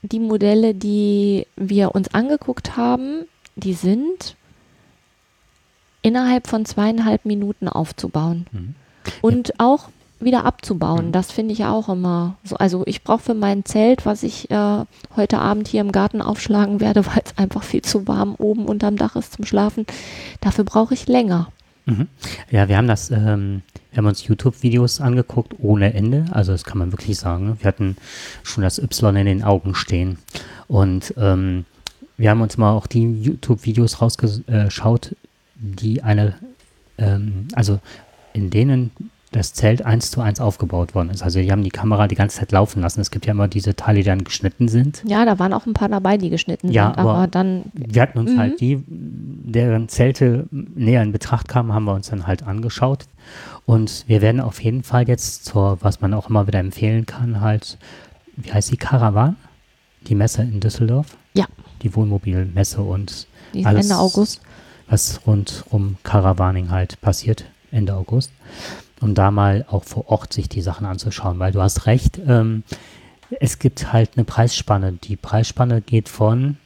die 0.00 0.18
Modelle, 0.18 0.74
die 0.74 1.46
wir 1.56 1.94
uns 1.94 2.14
angeguckt 2.14 2.74
haben, 2.78 3.26
die 3.54 3.74
sind 3.74 4.34
innerhalb 6.00 6.46
von 6.46 6.64
zweieinhalb 6.64 7.26
Minuten 7.26 7.68
aufzubauen 7.68 8.46
Mhm. 8.50 8.74
und 9.20 9.60
auch 9.60 9.90
wieder 10.24 10.44
abzubauen. 10.44 11.08
Mhm. 11.08 11.12
Das 11.12 11.32
finde 11.32 11.52
ich 11.52 11.60
ja 11.60 11.72
auch 11.72 11.88
immer 11.88 12.36
so. 12.44 12.56
Also 12.56 12.82
ich 12.86 13.02
brauche 13.02 13.22
für 13.22 13.34
mein 13.34 13.64
Zelt, 13.64 14.06
was 14.06 14.22
ich 14.22 14.50
äh, 14.50 14.84
heute 15.16 15.38
Abend 15.38 15.68
hier 15.68 15.80
im 15.80 15.92
Garten 15.92 16.22
aufschlagen 16.22 16.80
werde, 16.80 17.06
weil 17.06 17.22
es 17.24 17.36
einfach 17.36 17.62
viel 17.62 17.82
zu 17.82 18.06
warm 18.08 18.34
oben 18.36 18.66
unterm 18.66 18.96
Dach 18.96 19.16
ist 19.16 19.34
zum 19.34 19.44
Schlafen, 19.44 19.86
dafür 20.40 20.64
brauche 20.64 20.94
ich 20.94 21.06
länger. 21.06 21.48
Mhm. 21.86 22.08
Ja, 22.50 22.68
wir 22.68 22.76
haben 22.76 22.86
das, 22.86 23.10
ähm, 23.10 23.62
wir 23.90 23.98
haben 23.98 24.06
uns 24.06 24.26
YouTube-Videos 24.26 25.00
angeguckt 25.00 25.54
ohne 25.58 25.94
Ende. 25.94 26.26
Also 26.30 26.52
das 26.52 26.64
kann 26.64 26.78
man 26.78 26.92
wirklich 26.92 27.18
sagen. 27.18 27.46
ne? 27.46 27.56
Wir 27.60 27.68
hatten 27.68 27.96
schon 28.42 28.62
das 28.62 28.78
Y 28.78 29.16
in 29.16 29.26
den 29.26 29.42
Augen 29.42 29.74
stehen. 29.74 30.18
Und 30.68 31.14
ähm, 31.16 31.64
wir 32.16 32.30
haben 32.30 32.40
uns 32.40 32.56
mal 32.56 32.72
auch 32.72 32.86
die 32.86 33.02
YouTube-Videos 33.02 34.00
rausgeschaut, 34.00 35.16
die 35.56 36.02
eine, 36.02 36.36
ähm, 36.98 37.48
also 37.54 37.80
in 38.32 38.50
denen 38.50 38.90
das 39.32 39.54
Zelt 39.54 39.84
eins 39.84 40.10
zu 40.10 40.20
eins 40.20 40.40
aufgebaut 40.40 40.94
worden 40.94 41.10
ist. 41.10 41.22
Also 41.22 41.40
die 41.40 41.50
haben 41.50 41.62
die 41.64 41.70
Kamera 41.70 42.06
die 42.06 42.14
ganze 42.14 42.38
Zeit 42.38 42.52
laufen 42.52 42.80
lassen. 42.82 43.00
Es 43.00 43.10
gibt 43.10 43.24
ja 43.26 43.32
immer 43.32 43.48
diese 43.48 43.74
Teile, 43.74 43.98
die 43.98 44.04
dann 44.04 44.24
geschnitten 44.24 44.68
sind. 44.68 45.02
Ja, 45.06 45.24
da 45.24 45.38
waren 45.38 45.52
auch 45.54 45.64
ein 45.66 45.72
paar 45.72 45.88
dabei, 45.88 46.18
die 46.18 46.28
geschnitten 46.30 46.70
Ja, 46.70 46.88
sind, 46.88 46.98
aber, 46.98 47.14
aber- 47.14 47.26
dann, 47.28 47.62
Wir 47.74 48.02
hatten 48.02 48.18
uns 48.18 48.32
Mhm. 48.32 48.38
halt 48.38 48.60
die, 48.60 48.82
deren 48.86 49.88
Zelte 49.88 50.46
näher 50.50 51.02
in 51.02 51.12
Betracht 51.12 51.48
kamen, 51.48 51.72
haben 51.72 51.84
wir 51.86 51.94
uns 51.94 52.08
dann 52.10 52.26
halt 52.26 52.42
angeschaut. 52.46 53.06
Und 53.64 54.04
wir 54.06 54.20
werden 54.22 54.40
auf 54.40 54.62
jeden 54.62 54.82
Fall 54.82 55.08
jetzt 55.08 55.44
zur, 55.46 55.78
was 55.80 56.00
man 56.00 56.12
auch 56.14 56.28
immer 56.28 56.46
wieder 56.46 56.58
empfehlen 56.58 57.06
kann, 57.06 57.40
halt, 57.40 57.78
wie 58.36 58.52
heißt 58.52 58.70
die, 58.70 58.76
Caravan? 58.76 59.36
Die 60.08 60.14
Messe 60.14 60.42
in 60.42 60.60
Düsseldorf? 60.60 61.16
Ja. 61.34 61.46
Die 61.82 61.94
Wohnmobilmesse 61.94 62.82
und 62.82 63.26
die 63.54 63.64
alles, 63.64 63.86
Ende 63.86 63.98
August. 63.98 64.40
was 64.88 65.20
rund 65.26 65.64
um 65.70 65.96
Caravaning 66.02 66.70
halt 66.70 67.00
passiert, 67.00 67.44
Ende 67.70 67.94
August. 67.94 68.30
Um 69.02 69.14
da 69.14 69.30
mal 69.30 69.66
auch 69.68 69.84
vor 69.84 70.08
Ort 70.10 70.32
sich 70.32 70.48
die 70.48 70.62
Sachen 70.62 70.86
anzuschauen, 70.86 71.38
weil 71.38 71.52
du 71.52 71.60
hast 71.60 71.86
recht, 71.86 72.20
ähm, 72.26 72.62
es 73.40 73.58
gibt 73.58 73.92
halt 73.92 74.10
eine 74.16 74.24
Preisspanne. 74.24 74.92
Die 74.92 75.16
Preisspanne 75.16 75.80
geht 75.80 76.08
von, 76.08 76.56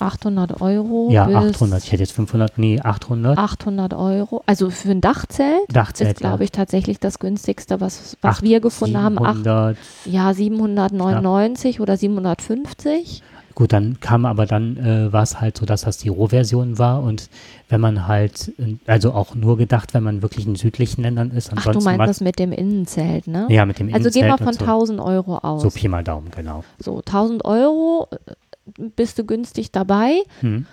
800 0.00 0.60
Euro 0.60 1.08
ja, 1.10 1.26
bis 1.26 1.56
800, 1.56 1.82
ich 1.82 1.92
hätte 1.92 2.02
jetzt 2.02 2.12
500, 2.12 2.56
nee, 2.58 2.80
800. 2.80 3.36
800 3.36 3.94
Euro. 3.94 4.42
Also 4.46 4.70
für 4.70 4.90
ein 4.90 5.00
Dachzelt 5.00 5.60
Dachzelt, 5.68 6.10
ist, 6.12 6.18
glaube 6.18 6.38
ja. 6.38 6.44
ich, 6.44 6.52
tatsächlich 6.52 6.98
das 7.00 7.18
günstigste, 7.18 7.80
was, 7.80 8.16
was 8.20 8.36
Acht- 8.36 8.42
wir 8.42 8.60
gefunden 8.60 8.98
haben. 9.02 9.18
Acht, 9.18 9.36
700. 9.38 9.76
ja, 10.06 10.32
799 10.34 11.80
oder 11.80 11.96
750. 11.96 13.22
Gut, 13.58 13.72
dann 13.72 13.98
kam 13.98 14.24
aber 14.24 14.46
dann, 14.46 14.76
äh, 14.76 15.12
war 15.12 15.24
es 15.24 15.40
halt 15.40 15.58
so, 15.58 15.66
dass 15.66 15.80
das 15.80 15.98
die 15.98 16.10
Rohversion 16.10 16.78
war 16.78 17.02
und 17.02 17.28
wenn 17.68 17.80
man 17.80 18.06
halt, 18.06 18.52
also 18.86 19.10
auch 19.10 19.34
nur 19.34 19.56
gedacht, 19.56 19.94
wenn 19.94 20.04
man 20.04 20.22
wirklich 20.22 20.46
in 20.46 20.54
südlichen 20.54 21.02
Ländern 21.02 21.32
ist, 21.32 21.50
Ach, 21.56 21.66
du 21.66 21.80
meinst 21.80 22.06
das 22.06 22.20
mit 22.20 22.38
dem 22.38 22.52
Innenzelt, 22.52 23.26
ne? 23.26 23.48
ja, 23.50 23.66
mit 23.66 23.80
dem 23.80 23.92
also 23.92 24.10
gehen 24.10 24.26
wir 24.26 24.36
Innenzelt 24.36 24.58
von 24.58 24.64
und 24.64 25.00
1000 25.00 25.00
Euro 25.00 25.38
aus. 25.38 25.62
so, 25.62 25.70
so 25.70 25.76
Pi 25.76 25.88
mal 25.88 26.04
Daumen, 26.04 26.30
genau. 26.30 26.62
So, 26.78 26.98
1000 26.98 27.44
Euro 27.46 28.06
äh, 28.12 28.84
bist 28.94 29.18
du 29.18 29.24
günstig 29.24 29.72
dabei. 29.72 30.22
Hm. 30.38 30.66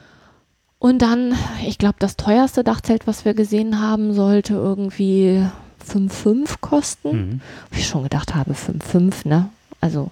Und 0.77 1.01
dann, 1.01 1.33
ich 1.65 1.79
glaube, 1.79 1.95
das 1.97 2.17
teuerste 2.17 2.63
Dachzelt, 2.63 3.07
was 3.07 3.25
wir 3.25 3.33
gesehen 3.33 3.81
haben, 3.81 4.13
sollte 4.13 4.53
irgendwie 4.53 5.43
5,5 5.83 6.59
kosten. 6.61 7.11
Hm. 7.11 7.41
Wo 7.71 7.79
ich 7.79 7.87
schon 7.87 8.03
gedacht 8.03 8.35
habe, 8.35 8.51
5,5, 8.53 9.27
ne? 9.27 9.49
Also, 9.81 10.11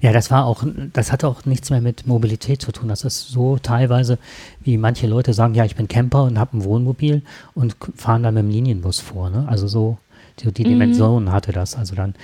Ja, 0.00 0.12
das 0.12 0.30
war 0.30 0.44
auch, 0.46 0.64
das 0.92 1.12
hatte 1.12 1.28
auch 1.28 1.44
nichts 1.44 1.70
mehr 1.70 1.80
mit 1.80 2.06
Mobilität 2.06 2.60
zu 2.62 2.72
tun. 2.72 2.88
Das 2.88 3.04
ist 3.04 3.28
so 3.28 3.58
teilweise, 3.58 4.18
wie 4.60 4.76
manche 4.76 5.06
Leute 5.06 5.32
sagen, 5.34 5.54
ja, 5.54 5.64
ich 5.64 5.76
bin 5.76 5.88
Camper 5.88 6.24
und 6.24 6.38
habe 6.38 6.56
ein 6.58 6.64
Wohnmobil 6.64 7.22
und 7.54 7.76
fahren 7.96 8.22
dann 8.22 8.34
mit 8.34 8.42
dem 8.42 8.50
Linienbus 8.50 9.00
vor. 9.00 9.30
Ne? 9.30 9.44
Also 9.48 9.66
so, 9.68 9.98
die, 10.40 10.52
die 10.52 10.64
Mhm. 10.64 10.68
Dimension 10.68 11.32
hatte 11.32 11.52
das. 11.52 11.76
Also 11.76 11.94
dann, 11.94 12.14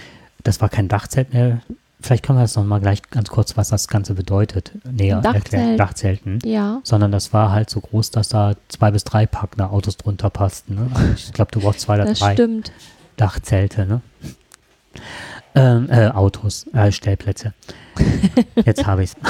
das 0.45 0.61
war 0.61 0.69
kein 0.69 0.89
Dachzelt 0.89 1.33
mehr. 1.33 1.61
Vielleicht 2.01 2.25
können 2.25 2.39
wir 2.39 2.43
das 2.43 2.57
nochmal 2.57 2.81
gleich 2.81 3.01
ganz 3.11 3.29
kurz, 3.31 3.57
was 3.57 3.69
das 3.69 3.87
Ganze 3.87 4.15
bedeutet, 4.15 4.73
näher 4.91 5.21
Dachzelt. 5.21 5.45
erklären. 5.53 5.77
Dachzelten. 5.79 6.39
ja. 6.45 6.81
Sondern 6.83 7.13
das 7.13 7.33
war 7.33 7.53
halt 7.53 7.71
so 7.71 7.81
groß, 7.81 8.11
dass 8.11 8.29
da 8.29 8.55
zwei 8.69 8.91
bis 8.91 9.05
drei 9.05 9.25
Packner 9.27 9.73
Autos 9.73 9.97
drunter 9.97 10.29
passten. 10.29 10.75
Ne? 10.75 10.91
Also 10.95 11.13
ich 11.15 11.33
glaube, 11.33 11.53
du 11.53 11.61
brauchst 11.61 11.81
zwei 11.81 11.95
oder 11.95 12.07
Das 12.07 12.19
drei 12.19 12.33
stimmt. 12.35 12.73
Dachzelte, 13.17 13.87
ne? 13.87 14.01
Ähm, 15.55 15.89
äh, 15.91 16.09
Autos, 16.09 16.67
äh, 16.73 16.91
Stellplätze. 16.93 17.53
Jetzt 18.65 18.87
habe 18.87 19.05
ich's. 19.05 19.15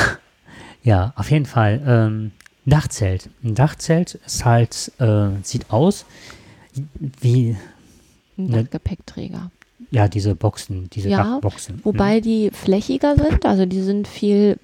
Ja, 0.85 1.13
auf 1.15 1.31
jeden 1.31 1.47
Fall. 1.47 1.81
Ähm, 1.87 2.33
Dachzelt. 2.67 3.31
Ein 3.45 3.55
Dachzelt 3.55 4.17
ist 4.27 4.45
halt, 4.45 4.91
äh, 4.99 5.29
sieht 5.45 5.71
aus 5.71 6.05
wie, 7.21 7.57
Ein 8.37 8.47
Ne- 8.47 8.65
Dachgepäckträger. 8.65 9.53
ja, 9.93 10.09
diese 10.09 10.35
Boxen, 10.35 10.91
diese 10.91 11.09
Ja, 11.09 11.19
Dachboxen. 11.23 11.81
Wobei 11.85 12.21
die 12.21 12.51
flächiger 12.51 13.15
sind, 13.17 13.47
also 13.47 13.65
die 13.65 13.81
sind 13.81 14.09
viel, 14.09 14.59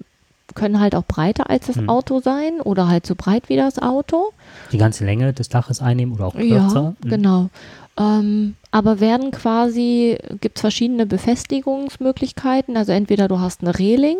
können 0.55 0.81
halt 0.81 0.93
auch 0.93 1.05
breiter 1.05 1.49
als 1.49 1.67
das 1.67 1.77
Mhm. 1.77 1.87
Auto 1.87 2.19
sein 2.19 2.59
oder 2.59 2.89
halt 2.89 3.05
so 3.05 3.15
breit 3.15 3.47
wie 3.47 3.55
das 3.55 3.79
Auto. 3.79 4.33
Die 4.73 4.77
ganze 4.77 5.05
Länge 5.05 5.31
des 5.31 5.47
Daches 5.47 5.81
einnehmen 5.81 6.13
oder 6.15 6.25
auch 6.25 6.35
Ja, 6.35 6.41
kürzer. 6.59 6.95
Mhm. 7.03 7.09
genau. 7.09 7.49
Ähm, 7.99 8.55
aber 8.71 8.99
werden 9.01 9.31
quasi, 9.31 10.17
gibt 10.39 10.57
es 10.57 10.61
verschiedene 10.61 11.05
Befestigungsmöglichkeiten. 11.05 12.77
Also 12.77 12.93
entweder 12.93 13.27
du 13.27 13.39
hast 13.39 13.61
eine 13.61 13.77
Reling, 13.77 14.17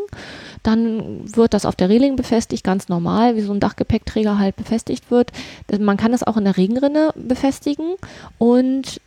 dann 0.63 1.21
wird 1.35 1.53
das 1.53 1.65
auf 1.65 1.75
der 1.75 1.87
Reling 1.87 2.15
befestigt, 2.17 2.63
ganz 2.63 2.89
normal, 2.89 3.35
wie 3.37 3.41
so 3.41 3.53
ein 3.53 3.59
Dachgepäckträger 3.61 4.37
halt 4.37 4.55
befestigt 4.57 5.09
wird. 5.11 5.31
Das- 5.67 5.79
Man 5.79 5.97
kann 5.97 6.13
es 6.13 6.23
auch 6.23 6.35
in 6.35 6.43
der 6.43 6.57
Regenrinne 6.57 7.11
befestigen 7.15 7.95
und 8.37 8.99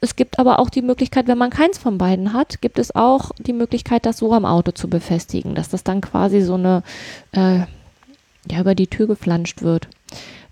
es 0.00 0.16
gibt 0.16 0.38
aber 0.38 0.58
auch 0.58 0.70
die 0.70 0.82
Möglichkeit, 0.82 1.26
wenn 1.28 1.38
man 1.38 1.50
keins 1.50 1.78
von 1.78 1.96
beiden 1.96 2.32
hat, 2.32 2.60
gibt 2.60 2.78
es 2.78 2.94
auch 2.94 3.30
die 3.38 3.52
Möglichkeit, 3.54 4.04
das 4.06 4.18
so 4.18 4.32
am 4.32 4.44
Auto 4.44 4.72
zu 4.72 4.88
befestigen, 4.88 5.54
dass 5.54 5.68
das 5.68 5.84
dann 5.84 6.00
quasi 6.00 6.42
so 6.42 6.54
eine, 6.54 6.82
äh, 7.32 7.60
ja, 8.50 8.60
über 8.60 8.74
die 8.74 8.88
Tür 8.88 9.06
geflanscht 9.06 9.62
wird. 9.62 9.88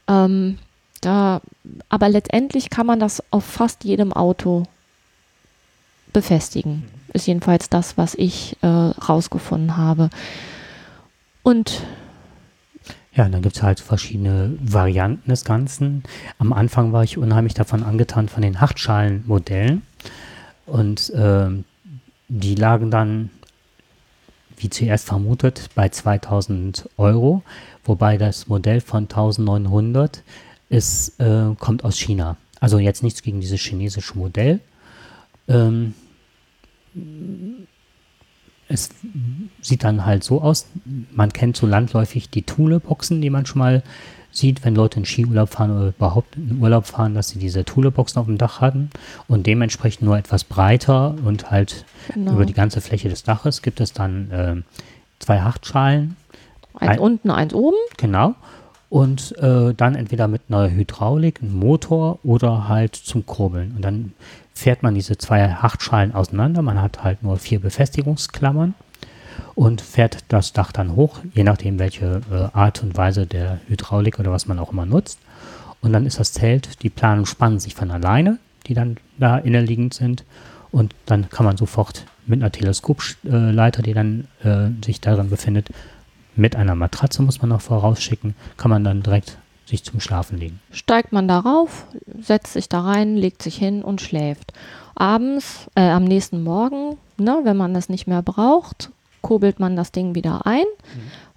Ähm, 0.08 0.58
da, 1.04 1.40
aber 1.88 2.08
letztendlich 2.08 2.70
kann 2.70 2.86
man 2.86 3.00
das 3.00 3.22
auf 3.30 3.44
fast 3.44 3.84
jedem 3.84 4.12
Auto 4.12 4.64
befestigen. 6.12 6.84
Ist 7.12 7.26
jedenfalls 7.26 7.68
das, 7.68 7.96
was 7.98 8.14
ich 8.14 8.56
äh, 8.62 8.66
rausgefunden 8.66 9.76
habe. 9.76 10.10
Und 11.42 11.82
Ja, 13.14 13.26
und 13.26 13.32
dann 13.32 13.42
gibt 13.42 13.56
es 13.56 13.62
halt 13.62 13.80
verschiedene 13.80 14.56
Varianten 14.60 15.30
des 15.30 15.44
Ganzen. 15.44 16.02
Am 16.38 16.52
Anfang 16.52 16.92
war 16.92 17.04
ich 17.04 17.18
unheimlich 17.18 17.54
davon 17.54 17.82
angetan 17.82 18.28
von 18.28 18.42
den 18.42 18.60
Hartschalenmodellen. 18.60 19.82
Und 20.66 21.12
ähm, 21.14 21.64
die 22.28 22.54
lagen 22.54 22.90
dann, 22.90 23.30
wie 24.56 24.70
zuerst 24.70 25.06
vermutet, 25.06 25.70
bei 25.74 25.88
2000 25.88 26.88
Euro, 26.96 27.42
wobei 27.84 28.16
das 28.16 28.48
Modell 28.48 28.80
von 28.80 29.04
1900 29.04 30.22
ist, 30.74 31.18
äh, 31.20 31.54
kommt 31.58 31.84
aus 31.84 31.96
China. 31.98 32.37
Also 32.60 32.78
jetzt 32.78 33.02
nichts 33.02 33.22
gegen 33.22 33.40
dieses 33.40 33.60
chinesische 33.60 34.16
Modell. 34.18 34.60
Ähm, 35.48 35.94
es 38.68 38.90
sieht 39.60 39.84
dann 39.84 40.06
halt 40.06 40.24
so 40.24 40.40
aus, 40.40 40.66
man 41.12 41.32
kennt 41.32 41.56
so 41.56 41.66
landläufig 41.66 42.30
die 42.30 42.42
Thule-Boxen, 42.42 43.20
die 43.20 43.30
man 43.30 43.44
schon 43.46 43.58
mal 43.58 43.82
sieht, 44.30 44.64
wenn 44.64 44.74
Leute 44.74 44.98
in 44.98 45.04
Skiurlaub 45.04 45.50
fahren 45.50 45.70
oder 45.70 45.88
überhaupt 45.88 46.34
in 46.37 46.58
Urlaub 46.60 46.87
fahren, 46.87 47.14
dass 47.14 47.28
sie 47.28 47.38
diese 47.38 47.64
Thule-Boxen 47.64 48.18
auf 48.18 48.26
dem 48.26 48.38
Dach 48.38 48.60
hatten 48.60 48.90
und 49.28 49.46
dementsprechend 49.46 50.02
nur 50.02 50.16
etwas 50.18 50.42
breiter 50.44 51.14
und 51.24 51.50
halt 51.50 51.84
genau, 52.12 52.32
über 52.32 52.46
die 52.46 52.54
ganze 52.54 52.80
Fläche 52.80 53.08
des 53.08 53.22
Daches 53.22 53.62
gibt 53.62 53.80
es 53.80 53.92
dann 53.92 54.30
ähm, 54.32 54.64
zwei 55.20 55.40
Hartschalen, 55.42 56.16
eins 56.74 56.90
ein- 56.92 56.98
unten, 56.98 57.30
eins 57.30 57.54
oben. 57.54 57.76
genau, 57.96 58.34
und 58.94 59.37
äh, 59.38 59.74
dann 59.74 59.96
entweder 59.96 60.28
mit 60.28 60.42
einer 60.48 60.70
Hydraulik, 60.70 61.42
einem 61.42 61.59
Motor 61.59 62.20
oder 62.22 62.68
halt 62.68 62.94
zum 62.94 63.26
Kurbeln 63.26 63.72
und 63.74 63.83
dann 63.83 64.12
fährt 64.54 64.85
man 64.85 64.94
diese 64.94 65.18
zwei 65.18 65.48
Hartschalen 65.48 66.14
auseinander, 66.14 66.62
man 66.62 66.80
hat 66.80 67.02
halt 67.02 67.20
nur 67.24 67.37
vier 67.38 67.59
Befestigungsklammern 67.59 68.74
und 69.57 69.80
fährt 69.80 70.18
das 70.28 70.52
Dach 70.52 70.70
dann 70.70 70.94
hoch, 70.94 71.18
je 71.33 71.42
nachdem 71.42 71.80
welche 71.80 72.20
äh, 72.30 72.57
Art 72.57 72.85
und 72.85 72.96
Weise 72.96 73.26
der 73.26 73.59
Hydraulik 73.66 74.20
oder 74.20 74.30
was 74.30 74.46
man 74.46 74.61
auch 74.61 74.70
immer 74.70 74.87
nutzt. 74.87 75.18
Und 75.80 75.92
dann 75.92 76.07
ist 76.07 76.20
das 76.20 76.33
Zelt, 76.33 76.85
die 76.85 76.88
Planung 76.88 77.26
spannen 77.26 77.59
sich 77.59 77.74
von 77.74 77.90
alleine, 77.90 78.38
die 78.68 78.74
dann 78.74 78.98
da 79.18 79.38
innerliegend 79.38 79.92
sind. 79.94 80.24
Und 80.70 80.94
dann 81.07 81.28
kann 81.30 81.44
man 81.44 81.57
sofort 81.57 82.07
mit 82.26 82.40
einer 82.40 82.52
Teleskopleiter, 82.52 83.83
die 83.83 83.92
dann 83.92 84.28
äh, 84.44 84.68
sich 84.85 85.00
darin 85.00 85.30
befindet, 85.30 85.70
mit 86.37 86.57
einer 86.57 86.75
Matratze, 86.75 87.23
muss 87.23 87.40
man 87.40 87.51
noch 87.51 87.61
vorausschicken, 87.61 88.35
kann 88.57 88.70
man 88.70 88.85
dann 88.85 89.03
direkt 89.03 89.38
sich 89.66 89.83
zum 89.85 90.01
Schlafen 90.01 90.38
legen. 90.38 90.61
Steigt 90.70 91.12
man 91.12 91.27
darauf, 91.29 91.87
setzt 92.20 92.53
sich 92.53 92.68
da 92.68 92.83
rein, 92.83 93.16
legt 93.16 93.42
sich 93.42 93.57
hin 93.57 93.83
und 93.83 94.01
schläft. 94.01 94.53
Abends, 94.94 95.68
äh, 95.75 95.88
am 95.88 96.05
nächsten 96.05 96.42
Morgen, 96.42 96.99
ne, 97.16 97.40
wenn 97.44 97.57
man 97.57 97.75
das 97.75 97.88
nicht 97.88 98.07
mehr 98.07 98.23
braucht, 98.23 98.90
kurbelt 99.23 99.59
man 99.59 99.75
das 99.75 99.90
Ding 99.90 100.14
wieder 100.14 100.47
ein, 100.47 100.66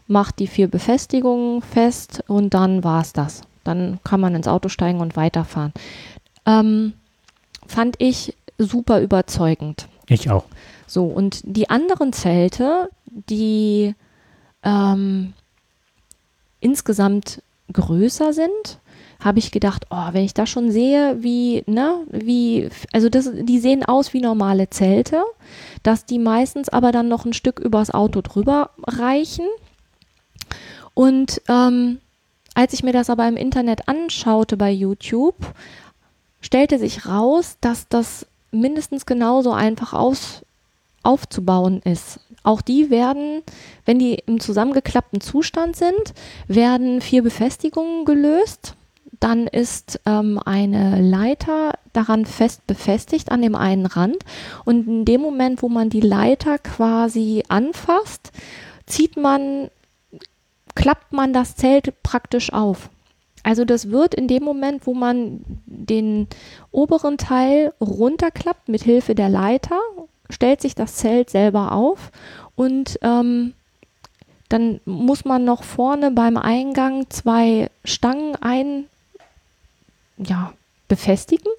macht 0.08 0.40
die 0.40 0.48
vier 0.48 0.68
Befestigungen 0.68 1.62
fest 1.62 2.24
und 2.28 2.54
dann 2.54 2.84
war 2.84 3.02
es 3.02 3.14
das. 3.14 3.42
Dann 3.64 4.00
kann 4.04 4.20
man 4.20 4.36
ins 4.36 4.48
Auto 4.48 4.70
steigen 4.70 5.00
und 5.00 5.16
weiterfahren. 5.16 5.74
Ähm, 6.46 6.94
fand 7.66 7.96
ich 8.00 8.36
super 8.58 9.02
überzeugend. 9.02 9.88
Ich 10.08 10.30
auch. 10.30 10.46
So, 10.86 11.06
und 11.06 11.42
die 11.44 11.70
anderen 11.70 12.14
Zelte, 12.14 12.90
die 13.06 13.94
ähm, 14.68 15.34
insgesamt 16.60 17.42
größer 17.72 18.34
sind, 18.34 18.80
habe 19.24 19.40
ich 19.40 19.52
gedacht, 19.52 19.88
oh, 19.90 20.10
wenn 20.12 20.26
ich 20.26 20.34
das 20.34 20.50
schon 20.50 20.70
sehe, 20.72 21.24
wie, 21.24 21.64
ne, 21.66 22.02
wie, 22.12 22.70
also 22.94 23.10
das, 23.10 23.32
die 23.34 23.60
sehen 23.60 23.84
aus 23.84 24.14
wie 24.14 24.22
normale 24.22 24.70
Zelte, 24.70 25.24
dass 25.82 26.06
die 26.06 26.20
meistens 26.20 26.70
aber 26.70 26.92
dann 26.92 27.08
noch 27.08 27.26
ein 27.26 27.34
Stück 27.34 27.60
übers 27.60 27.92
Auto 27.92 28.22
drüber 28.22 28.72
reichen. 28.86 29.46
Und 30.94 31.42
ähm, 31.48 32.00
als 32.54 32.74
ich 32.74 32.84
mir 32.84 32.94
das 32.94 33.10
aber 33.10 33.28
im 33.28 33.38
Internet 33.38 33.88
anschaute 33.88 34.58
bei 34.58 34.72
YouTube, 34.72 35.38
stellte 36.42 36.78
sich 36.78 37.08
raus, 37.08 37.58
dass 37.62 37.88
das 37.88 38.28
mindestens 38.52 39.06
genauso 39.06 39.52
einfach 39.52 39.94
aus, 39.94 40.44
aufzubauen 41.08 41.82
ist. 41.84 42.20
Auch 42.44 42.62
die 42.62 42.90
werden, 42.90 43.42
wenn 43.86 43.98
die 43.98 44.16
im 44.26 44.40
zusammengeklappten 44.40 45.22
Zustand 45.22 45.76
sind, 45.76 46.14
werden 46.48 47.02
vier 47.02 47.24
Befestigungen 47.24 48.06
gelöst. 48.06 48.76
Dann 49.20 49.48
ist 49.48 50.00
ähm, 50.06 50.40
eine 50.46 51.02
Leiter 51.02 51.74
daran 51.94 52.26
fest 52.26 52.68
befestigt 52.68 53.32
an 53.32 53.42
dem 53.42 53.56
einen 53.56 53.86
Rand. 53.86 54.18
Und 54.66 54.88
in 54.88 55.06
dem 55.06 55.22
Moment, 55.22 55.64
wo 55.64 55.70
man 55.70 55.90
die 55.90 56.02
Leiter 56.02 56.60
quasi 56.60 57.44
anfasst, 57.48 58.32
zieht 58.86 59.18
man, 59.18 59.70
klappt 60.76 61.14
man 61.14 61.34
das 61.34 61.56
Zelt 61.56 62.04
praktisch 62.04 62.54
auf. 62.54 62.90
Also 63.44 63.64
das 63.66 63.92
wird 63.92 64.14
in 64.14 64.28
dem 64.28 64.44
Moment, 64.44 64.86
wo 64.86 64.94
man 64.94 65.40
den 65.66 66.28
oberen 66.72 67.18
Teil 67.18 67.74
runterklappt 67.80 68.68
mit 68.68 68.84
Hilfe 68.84 69.16
der 69.16 69.30
Leiter, 69.30 69.80
stellt 70.30 70.62
sich 70.62 70.76
das 70.76 70.96
Zelt 70.96 71.30
selber 71.30 71.72
auf 71.72 72.12
und 72.56 73.00
ähm, 73.02 73.54
dann 74.50 74.80
muss 74.86 75.26
man 75.26 75.44
noch 75.44 75.64
vorne 75.64 76.12
beim 76.12 76.38
Eingang 76.38 77.10
zwei 77.10 77.70
Stangen 77.84 78.36
ein, 78.42 78.86
ja, 80.18 80.54
befestigen 80.88 81.52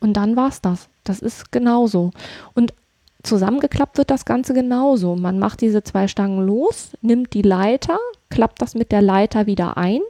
und 0.00 0.14
dann 0.14 0.36
war 0.36 0.48
es 0.48 0.60
das. 0.60 0.88
Das 1.04 1.20
ist 1.20 1.52
genauso. 1.52 2.10
Und 2.54 2.74
zusammengeklappt 3.22 3.98
wird 3.98 4.10
das 4.10 4.24
Ganze 4.24 4.54
genauso. 4.54 5.16
Man 5.16 5.38
macht 5.38 5.60
diese 5.60 5.82
zwei 5.82 6.08
Stangen 6.08 6.44
los, 6.46 6.90
nimmt 7.00 7.32
die 7.34 7.42
Leiter, 7.42 7.98
klappt 8.28 8.60
das 8.60 8.74
mit 8.74 8.92
der 8.92 9.02
Leiter 9.02 9.46
wieder 9.46 9.76
ein 9.76 10.00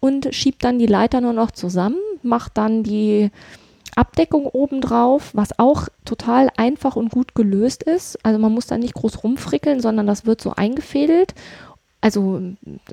und 0.00 0.34
schiebt 0.34 0.64
dann 0.64 0.78
die 0.78 0.86
Leiter 0.86 1.20
nur 1.20 1.32
noch 1.32 1.50
zusammen, 1.50 1.98
macht 2.22 2.56
dann 2.56 2.82
die 2.82 3.30
Abdeckung 3.96 4.46
obendrauf, 4.46 5.30
was 5.34 5.58
auch 5.58 5.88
total 6.04 6.50
einfach 6.56 6.96
und 6.96 7.10
gut 7.10 7.34
gelöst 7.34 7.82
ist. 7.82 8.24
Also 8.24 8.38
man 8.38 8.52
muss 8.52 8.66
da 8.66 8.78
nicht 8.78 8.94
groß 8.94 9.24
rumfrickeln, 9.24 9.80
sondern 9.80 10.06
das 10.06 10.26
wird 10.26 10.40
so 10.40 10.52
eingefädelt 10.52 11.34
also 12.06 12.40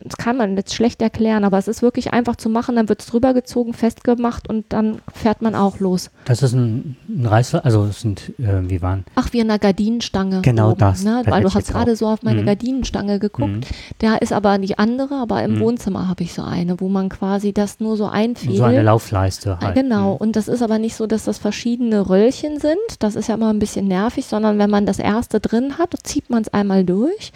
das 0.04 0.17
kann 0.17 0.38
man 0.38 0.58
jetzt 0.58 0.73
schlecht 0.73 0.99
erklären, 0.99 1.43
aber 1.43 1.60
es 1.60 1.67
ist 1.67 1.84
wirklich 1.84 2.13
einfach 2.13 2.36
zu 2.36 2.49
machen, 2.49 2.76
dann 2.76 2.89
wird 2.89 3.02
es 3.02 3.06
drüber 3.06 3.36
gezogen, 3.36 3.76
festgemacht 3.76 4.49
und 4.49 4.65
dann 4.69 5.02
fährt 5.13 5.43
man 5.43 5.54
auch 5.54 5.80
los. 5.80 6.10
Das 6.26 6.41
ist 6.41 6.54
ein, 6.54 6.97
ein 7.08 7.28
Reißver, 7.28 7.63
also 7.63 7.86
es 7.86 8.02
sind, 8.02 8.32
äh, 8.39 8.67
wie 8.67 8.82
waren? 8.82 9.06
Ach, 9.13 9.32
wie 9.32 9.41
eine 9.41 9.60
Gardinenstange. 9.60 10.41
Genau 10.41 10.71
oben, 10.71 10.80
das. 10.80 11.04
Ne? 11.04 11.21
Weil 11.28 11.43
du 11.43 11.54
hast 11.54 11.67
gerade 11.67 11.95
so 11.95 12.08
auf 12.08 12.23
meine 12.23 12.41
mhm. 12.41 12.47
Gardinenstange 12.47 13.19
geguckt. 13.19 13.52
Mhm. 13.52 13.62
Da 13.99 14.15
ist 14.15 14.34
aber 14.34 14.58
die 14.58 14.80
andere, 14.80 15.13
aber 15.13 15.43
im 15.43 15.58
mhm. 15.58 15.60
Wohnzimmer 15.60 16.08
habe 16.08 16.23
ich 16.23 16.34
so 16.34 16.41
eine, 16.41 16.80
wo 16.80 16.89
man 16.89 17.10
quasi 17.10 17.54
das 17.54 17.80
nur 17.80 17.95
so 17.97 18.08
einfädelt. 18.08 18.58
So 18.58 18.63
eine 18.63 18.82
Laufleiste 18.82 19.60
halt. 19.60 19.76
Genau, 19.76 20.13
mhm. 20.13 20.17
und 20.17 20.36
das 20.36 20.47
ist 20.47 20.63
aber 20.63 20.80
nicht 20.80 20.95
so, 20.95 21.06
dass 21.06 21.26
das 21.26 21.38
verschiedene 21.38 22.10
Röllchen 22.10 22.60
sind. 22.60 22.80
Das 22.97 23.15
ist 23.15 23.28
ja 23.28 23.36
immer 23.36 23.54
ein 23.54 23.60
bisschen 23.60 23.88
nervig, 23.88 24.26
sondern 24.26 24.58
wenn 24.58 24.71
man 24.71 24.88
das 24.88 24.97
erste 24.97 25.39
drin 25.39 25.78
hat, 25.78 25.93
zieht 26.02 26.32
man 26.32 26.41
es 26.41 26.52
einmal 26.52 26.84
durch 26.84 27.32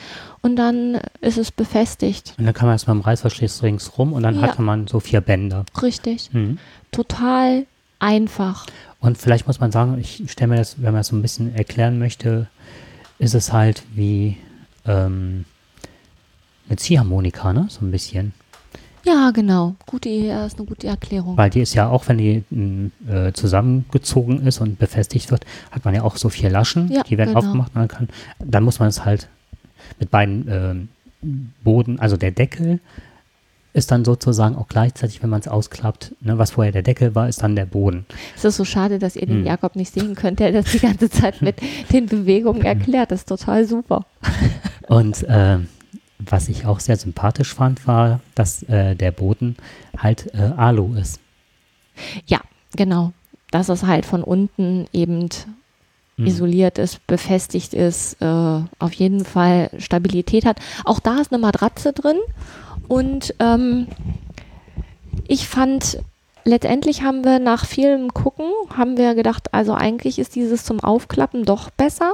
und 0.48 0.56
dann 0.56 1.00
ist 1.20 1.38
es 1.38 1.52
befestigt. 1.52 2.34
Und 2.38 2.46
dann 2.46 2.54
kann 2.54 2.68
man 2.68 2.76
erstmal 2.76 2.96
im 2.96 3.02
Reißverschluss 3.02 3.64
ringsrum 3.64 4.14
und 4.14 4.24
dann 4.24 4.36
ja. 4.36 4.42
hatte 4.44 4.62
man 4.62 4.88
so 4.88 5.02
vier 5.02 5.20
Bänder. 5.20 5.66
Richtig. 5.82 6.30
Mhm. 6.32 6.58
Total 6.92 7.66
einfach. 8.00 8.66
Und 9.02 9.18
vielleicht 9.18 9.46
muss 9.46 9.60
man 9.60 9.72
sagen, 9.72 9.98
ich 10.00 10.24
stelle 10.28 10.50
mir 10.50 10.56
das, 10.56 10.78
wenn 10.78 10.94
man 10.94 11.02
das 11.02 11.08
so 11.08 11.16
ein 11.16 11.22
bisschen 11.22 11.54
erklären 11.54 12.00
möchte, 12.00 12.48
ist 13.20 13.36
es 13.36 13.52
halt 13.52 13.84
wie 13.94 14.38
ähm, 14.86 15.44
eine 16.70 16.78
Ziehharmonika, 16.78 17.52
ne? 17.52 17.68
So 17.70 17.86
ein 17.86 17.92
bisschen. 17.92 18.34
Ja, 19.04 19.32
genau. 19.32 19.76
Gute, 19.86 20.10
ist 20.10 20.58
eine 20.58 20.66
gute 20.66 20.88
Erklärung. 20.88 21.36
Weil 21.38 21.50
die 21.50 21.62
ist 21.62 21.74
ja 21.74 21.90
auch, 21.90 22.08
wenn 22.08 22.18
die 22.18 22.44
äh, 23.10 23.34
zusammengezogen 23.34 24.46
ist 24.46 24.60
und 24.60 24.80
befestigt 24.80 25.30
wird, 25.30 25.46
hat 25.72 25.84
man 25.84 25.94
ja 25.94 26.04
auch 26.04 26.16
so 26.16 26.30
vier 26.30 26.50
Laschen, 26.50 26.90
ja, 26.92 27.04
die 27.04 27.18
werden 27.18 27.34
genau. 27.34 27.40
aufgemacht. 27.40 27.74
Kann, 27.90 28.10
dann 28.40 28.64
muss 28.64 28.80
man 28.80 28.90
es 28.90 29.04
halt 29.04 29.28
mit 30.00 30.12
beiden 30.12 30.48
äh, 30.48 30.76
Boden, 31.64 32.00
also 32.00 32.18
der 32.18 32.32
Deckel 32.32 32.80
ist 33.74 33.92
dann 33.92 34.04
sozusagen 34.04 34.56
auch 34.56 34.68
gleichzeitig, 34.68 35.22
wenn 35.22 35.30
man 35.30 35.40
es 35.40 35.48
ausklappt, 35.48 36.16
ne, 36.22 36.38
was 36.38 36.52
vorher 36.52 36.72
der 36.72 36.82
Deckel 36.82 37.14
war, 37.14 37.30
ist 37.30 37.44
dann 37.44 37.56
der 37.56 37.66
Boden. 37.66 38.06
Es 38.36 38.44
ist 38.44 38.58
so 38.58 38.66
schade, 38.66 38.98
dass 38.98 39.16
ihr 39.16 39.28
den 39.28 39.40
hm. 39.40 39.46
Jakob 39.46 39.76
nicht 39.76 39.94
sehen 39.94 40.16
könnt, 40.16 40.40
der 40.40 40.52
das 40.52 40.72
die 40.72 40.80
ganze 40.80 41.10
Zeit 41.10 41.42
mit 41.42 41.58
den 41.92 42.08
Bewegungen 42.08 42.64
erklärt. 42.64 43.12
Das 43.12 43.22
ist 43.22 43.30
total 43.30 43.66
super. 43.66 44.06
Und 44.88 45.24
äh, 45.24 45.60
was 46.18 46.50
ich 46.50 46.66
auch 46.66 46.80
sehr 46.80 46.98
sympathisch 46.98 47.54
fand, 47.54 47.88
war, 47.88 48.20
dass 48.34 48.64
äh, 48.64 48.96
der 48.96 49.12
Boden 49.12 49.56
halt 49.98 50.34
äh, 50.34 50.54
Alu 50.58 50.96
ist. 50.96 51.20
Ja, 52.26 52.42
genau. 52.76 53.14
Dass 53.52 53.70
es 53.70 53.84
halt 53.84 54.06
von 54.06 54.24
unten 54.24 54.88
eben 54.92 55.30
mhm. 56.18 56.28
isoliert 56.28 56.78
ist, 56.78 57.06
befestigt 57.08 57.74
ist, 57.74 58.22
äh, 58.22 58.26
auf 58.26 58.94
jeden 58.94 59.24
Fall 59.24 59.70
Stabilität 59.78 60.46
hat. 60.46 60.60
Auch 60.86 61.00
da 61.00 61.20
ist 61.20 61.32
eine 61.32 61.40
Matratze 61.40 61.94
drin 61.94 62.18
und 62.88 63.34
ähm, 63.40 63.88
ich 65.28 65.48
fand, 65.48 66.00
letztendlich 66.44 67.04
haben 67.04 67.24
wir 67.24 67.40
nach 67.40 67.66
vielem 67.66 68.14
Gucken, 68.14 68.46
haben 68.76 68.98
wir 68.98 69.16
gedacht, 69.16 69.54
also 69.54 69.74
eigentlich 69.74 70.20
ist 70.20 70.36
dieses 70.36 70.64
zum 70.64 70.80
Aufklappen 70.80 71.44
doch 71.44 71.70
besser. 71.70 72.14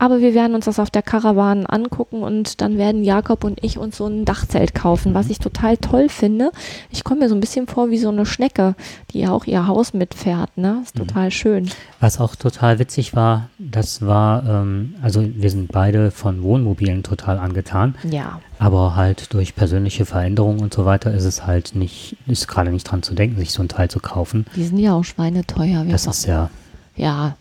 Aber 0.00 0.20
wir 0.20 0.32
werden 0.32 0.54
uns 0.54 0.64
das 0.64 0.78
auf 0.78 0.88
der 0.88 1.02
Karawane 1.02 1.68
angucken 1.68 2.22
und 2.22 2.62
dann 2.62 2.78
werden 2.78 3.04
Jakob 3.04 3.44
und 3.44 3.62
ich 3.62 3.76
uns 3.76 3.98
so 3.98 4.06
ein 4.06 4.24
Dachzelt 4.24 4.74
kaufen, 4.74 5.12
was 5.12 5.26
mhm. 5.26 5.32
ich 5.32 5.38
total 5.40 5.76
toll 5.76 6.08
finde. 6.08 6.52
Ich 6.88 7.04
komme 7.04 7.20
mir 7.20 7.28
so 7.28 7.34
ein 7.34 7.40
bisschen 7.40 7.66
vor 7.66 7.90
wie 7.90 7.98
so 7.98 8.08
eine 8.08 8.24
Schnecke, 8.24 8.76
die 9.10 9.20
ja 9.20 9.30
auch 9.30 9.44
ihr 9.44 9.66
Haus 9.66 9.92
mitfährt. 9.92 10.56
Ne? 10.56 10.80
Ist 10.82 10.98
mhm. 10.98 11.06
total 11.06 11.30
schön. 11.30 11.70
Was 12.00 12.18
auch 12.18 12.34
total 12.34 12.78
witzig 12.78 13.14
war, 13.14 13.50
das 13.58 14.00
war, 14.00 14.48
ähm, 14.48 14.94
also 15.02 15.22
wir 15.22 15.50
sind 15.50 15.70
beide 15.70 16.10
von 16.10 16.42
Wohnmobilen 16.42 17.02
total 17.02 17.38
angetan. 17.38 17.94
Ja. 18.10 18.40
Aber 18.58 18.96
halt 18.96 19.34
durch 19.34 19.54
persönliche 19.54 20.06
Veränderungen 20.06 20.60
und 20.60 20.72
so 20.72 20.86
weiter 20.86 21.12
ist 21.12 21.24
es 21.24 21.46
halt 21.46 21.74
nicht, 21.74 22.16
ist 22.26 22.48
gerade 22.48 22.70
nicht 22.70 22.84
dran 22.84 23.02
zu 23.02 23.12
denken, 23.12 23.38
sich 23.38 23.52
so 23.52 23.62
ein 23.62 23.68
Teil 23.68 23.90
zu 23.90 24.00
kaufen. 24.00 24.46
Die 24.56 24.64
sind 24.64 24.78
ja 24.78 24.94
auch 24.94 25.04
schweineteuer. 25.04 25.84
Das 25.84 26.06
ist 26.06 26.24
ja. 26.24 26.48
Ja, 26.96 27.36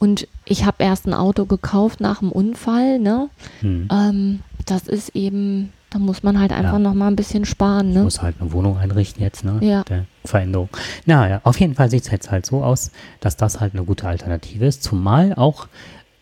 und 0.00 0.26
ich 0.46 0.64
habe 0.64 0.82
erst 0.82 1.06
ein 1.06 1.12
Auto 1.12 1.44
gekauft 1.44 2.00
nach 2.00 2.20
dem 2.20 2.32
Unfall, 2.32 2.98
ne? 2.98 3.28
Hm. 3.60 3.86
Ähm, 3.92 4.40
das 4.64 4.88
ist 4.88 5.10
eben, 5.10 5.74
da 5.90 5.98
muss 5.98 6.22
man 6.22 6.40
halt 6.40 6.52
einfach 6.52 6.72
ja. 6.72 6.78
noch 6.78 6.94
mal 6.94 7.08
ein 7.08 7.16
bisschen 7.16 7.44
sparen, 7.44 7.92
ne? 7.92 8.02
Muss 8.02 8.22
halt 8.22 8.36
eine 8.40 8.50
Wohnung 8.52 8.78
einrichten 8.78 9.22
jetzt, 9.22 9.44
ne? 9.44 9.58
Ja. 9.60 9.84
Der 9.84 10.06
Veränderung. 10.24 10.70
Naja, 11.04 11.42
auf 11.44 11.60
jeden 11.60 11.74
Fall 11.74 11.90
sieht 11.90 12.04
es 12.04 12.10
jetzt 12.10 12.30
halt 12.30 12.46
so 12.46 12.64
aus, 12.64 12.92
dass 13.20 13.36
das 13.36 13.60
halt 13.60 13.74
eine 13.74 13.84
gute 13.84 14.08
Alternative 14.08 14.64
ist, 14.64 14.82
zumal 14.82 15.34
auch 15.34 15.68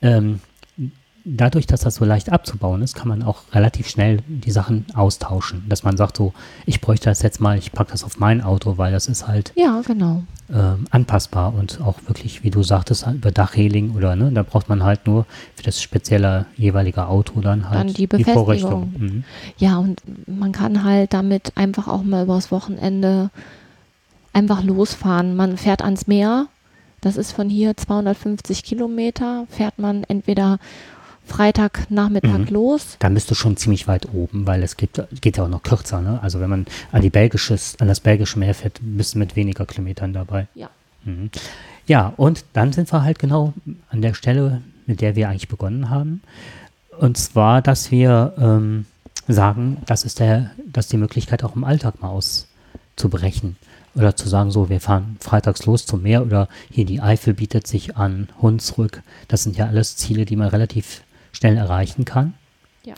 ähm, 0.03 0.41
dadurch, 1.24 1.66
dass 1.66 1.81
das 1.81 1.96
so 1.96 2.04
leicht 2.04 2.31
abzubauen 2.31 2.83
ist, 2.83 2.94
kann 2.94 3.09
man 3.09 3.22
auch 3.22 3.42
relativ 3.52 3.88
schnell 3.88 4.20
die 4.26 4.50
Sachen 4.50 4.87
austauschen. 4.94 5.64
Dass 5.68 5.83
man 5.83 5.96
sagt 5.96 6.16
so, 6.16 6.33
ich 6.66 6.81
bräuchte 6.81 7.09
das 7.09 7.22
jetzt 7.22 7.40
mal, 7.40 7.59
ich 7.59 7.72
packe 7.72 7.92
das 7.92 8.04
auf 8.04 8.18
mein 8.18 8.42
Auto, 8.42 8.78
weil 8.78 8.92
das 8.92 9.07
ist 9.07 9.26
halt 9.26 9.52
ja, 9.57 9.81
genau. 9.87 10.22
äh, 10.48 10.74
anpassbar 10.90 11.54
und 11.54 11.81
auch 11.81 11.96
wirklich, 12.07 12.44
wie 12.44 12.50
du 12.50 12.62
sagtest, 12.62 13.07
halt 13.07 13.16
über 13.16 13.31
Dachreling 13.31 13.94
oder 13.94 14.16
ne, 14.16 14.31
da 14.33 14.42
braucht 14.42 14.68
man 14.68 14.83
halt 14.83 15.07
nur 15.07 15.26
für 15.54 15.62
das 15.62 15.83
spezielle 15.83 16.46
jeweilige 16.57 17.07
Auto 17.07 17.40
dann 17.40 17.68
halt 17.68 17.81
dann 17.81 17.94
die, 17.94 18.07
die 18.07 18.24
Vorrichtung. 18.24 18.94
Mhm. 18.96 19.24
Ja, 19.59 19.78
und 19.78 20.00
man 20.26 20.52
kann 20.52 20.85
halt 20.85 21.12
damit 21.12 21.52
einfach 21.57 21.88
auch 21.88 22.02
mal 22.02 22.24
übers 22.24 22.50
Wochenende 22.50 23.31
einfach 24.33 24.62
losfahren. 24.62 25.37
Man 25.37 25.57
fährt 25.57 25.83
ans 25.83 26.07
Meer. 26.07 26.46
Das 27.00 27.16
ist 27.16 27.33
von 27.33 27.48
hier 27.48 27.76
250 27.76 28.64
Kilometer. 28.64 29.46
Fährt 29.50 29.78
man 29.78 30.04
entweder 30.04 30.59
Freitagnachmittag 31.29 32.38
mhm. 32.38 32.49
los. 32.49 32.97
Da 32.99 33.09
bist 33.09 33.31
du 33.31 33.35
schon 33.35 33.57
ziemlich 33.57 33.87
weit 33.87 34.09
oben, 34.12 34.47
weil 34.47 34.62
es 34.62 34.77
gibt, 34.77 35.03
geht 35.21 35.37
ja 35.37 35.45
auch 35.45 35.49
noch 35.49 35.62
kürzer. 35.62 36.01
Ne? 36.01 36.19
Also 36.23 36.41
wenn 36.41 36.51
man 36.51 36.67
an, 36.91 37.03
die 37.03 37.11
belgisches, 37.11 37.77
an 37.81 37.88
das 37.88 38.01
belgische 38.01 38.38
Meer 38.38 38.55
fährt, 38.55 38.79
bist 38.81 39.14
du 39.14 39.19
mit 39.19 39.37
weniger 39.37 39.67
Kilometern 39.67 40.12
dabei. 40.12 40.49
Ja. 40.55 40.71
Mhm. 41.05 41.31
Ja, 41.87 42.12
und 42.17 42.45
dann 42.53 42.73
sind 42.73 42.93
wir 42.93 43.03
halt 43.03 43.19
genau 43.19 43.55
an 43.91 44.03
der 44.03 44.14
Stelle, 44.14 44.62
mit 44.87 45.01
der 45.01 45.17
wir 45.17 45.29
eigentlich 45.29 45.49
begonnen 45.49 45.88
haben. 45.88 46.23
Und 46.99 47.17
zwar, 47.17 47.62
dass 47.62 47.91
wir 47.91 48.35
ähm, 48.38 48.87
sagen, 49.29 49.79
das 49.87 50.05
ist 50.05 50.21
der, 50.21 50.51
dass 50.67 50.88
die 50.88 50.97
Möglichkeit 50.97 51.45
auch 51.45 51.55
im 51.55 51.64
Alltag 51.64 52.03
mal 52.03 52.09
auszubrechen. 52.09 53.57
Oder 53.95 54.17
zu 54.17 54.29
sagen, 54.29 54.51
so, 54.51 54.69
wir 54.69 54.81
fahren 54.81 55.17
freitags 55.21 55.67
los 55.67 55.87
zum 55.87 56.03
Meer 56.03 56.23
oder 56.23 56.49
hier 56.71 56.85
die 56.85 57.01
Eifel 57.01 57.35
bietet 57.35 57.67
sich 57.67 57.97
an, 57.97 58.29
Hunsrück. 58.41 59.03
Das 59.29 59.43
sind 59.43 59.57
ja 59.57 59.67
alles 59.67 59.97
Ziele, 59.97 60.25
die 60.25 60.37
man 60.37 60.49
relativ 60.49 61.03
schnell 61.33 61.57
erreichen 61.57 62.05
kann. 62.05 62.35
Ja. 62.85 62.95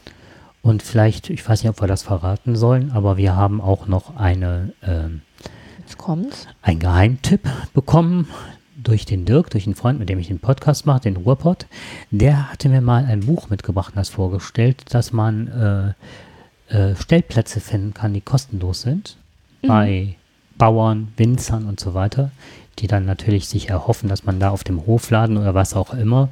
Und 0.62 0.83
vielleicht, 0.83 1.31
ich 1.31 1.47
weiß 1.49 1.62
nicht, 1.62 1.71
ob 1.71 1.81
wir 1.81 1.88
das 1.88 2.03
verraten 2.03 2.55
sollen, 2.55 2.93
aber 2.93 3.16
wir 3.16 3.35
haben 3.35 3.61
auch 3.61 3.87
noch 3.87 4.16
eine 4.16 4.73
kommt's. 6.01 6.49
einen 6.62 6.81
Geheimtipp 6.81 7.49
bekommen 7.75 8.29
durch 8.77 9.05
den 9.05 9.25
Dirk, 9.25 9.51
durch 9.51 9.66
einen 9.66 9.75
Freund, 9.75 9.99
mit 9.99 10.09
dem 10.09 10.19
ich 10.19 10.29
den 10.29 10.38
Podcast 10.38 10.87
mache, 10.87 11.01
den 11.01 11.16
Ruhrpott. 11.16 11.66
Der 12.11 12.51
hatte 12.51 12.69
mir 12.69 12.81
mal 12.81 13.05
ein 13.05 13.21
Buch 13.21 13.51
mitgebracht 13.51 13.93
und 13.93 13.99
das 13.99 14.09
vorgestellt, 14.09 14.83
dass 14.90 15.12
man 15.12 15.95
äh, 16.71 16.75
äh, 16.75 16.97
Stellplätze 16.97 17.61
finden 17.61 17.95
kann, 17.95 18.14
die 18.14 18.23
kostenlos 18.23 18.83
sind 18.83 19.16
bei 19.62 20.16
Bauern, 20.57 21.12
Winzern 21.16 21.66
und 21.66 21.81
so 21.81 21.93
weiter, 21.93 22.31
die 22.79 22.87
dann 22.87 23.05
natürlich 23.05 23.49
sich 23.49 23.69
erhoffen, 23.69 24.09
dass 24.09 24.25
man 24.25 24.40
da 24.40 24.51
auf 24.51 24.64
dem 24.64 24.87
Hofladen 24.87 25.37
oder 25.37 25.55
was 25.55 25.75
auch 25.75 25.93
immer 25.93 26.31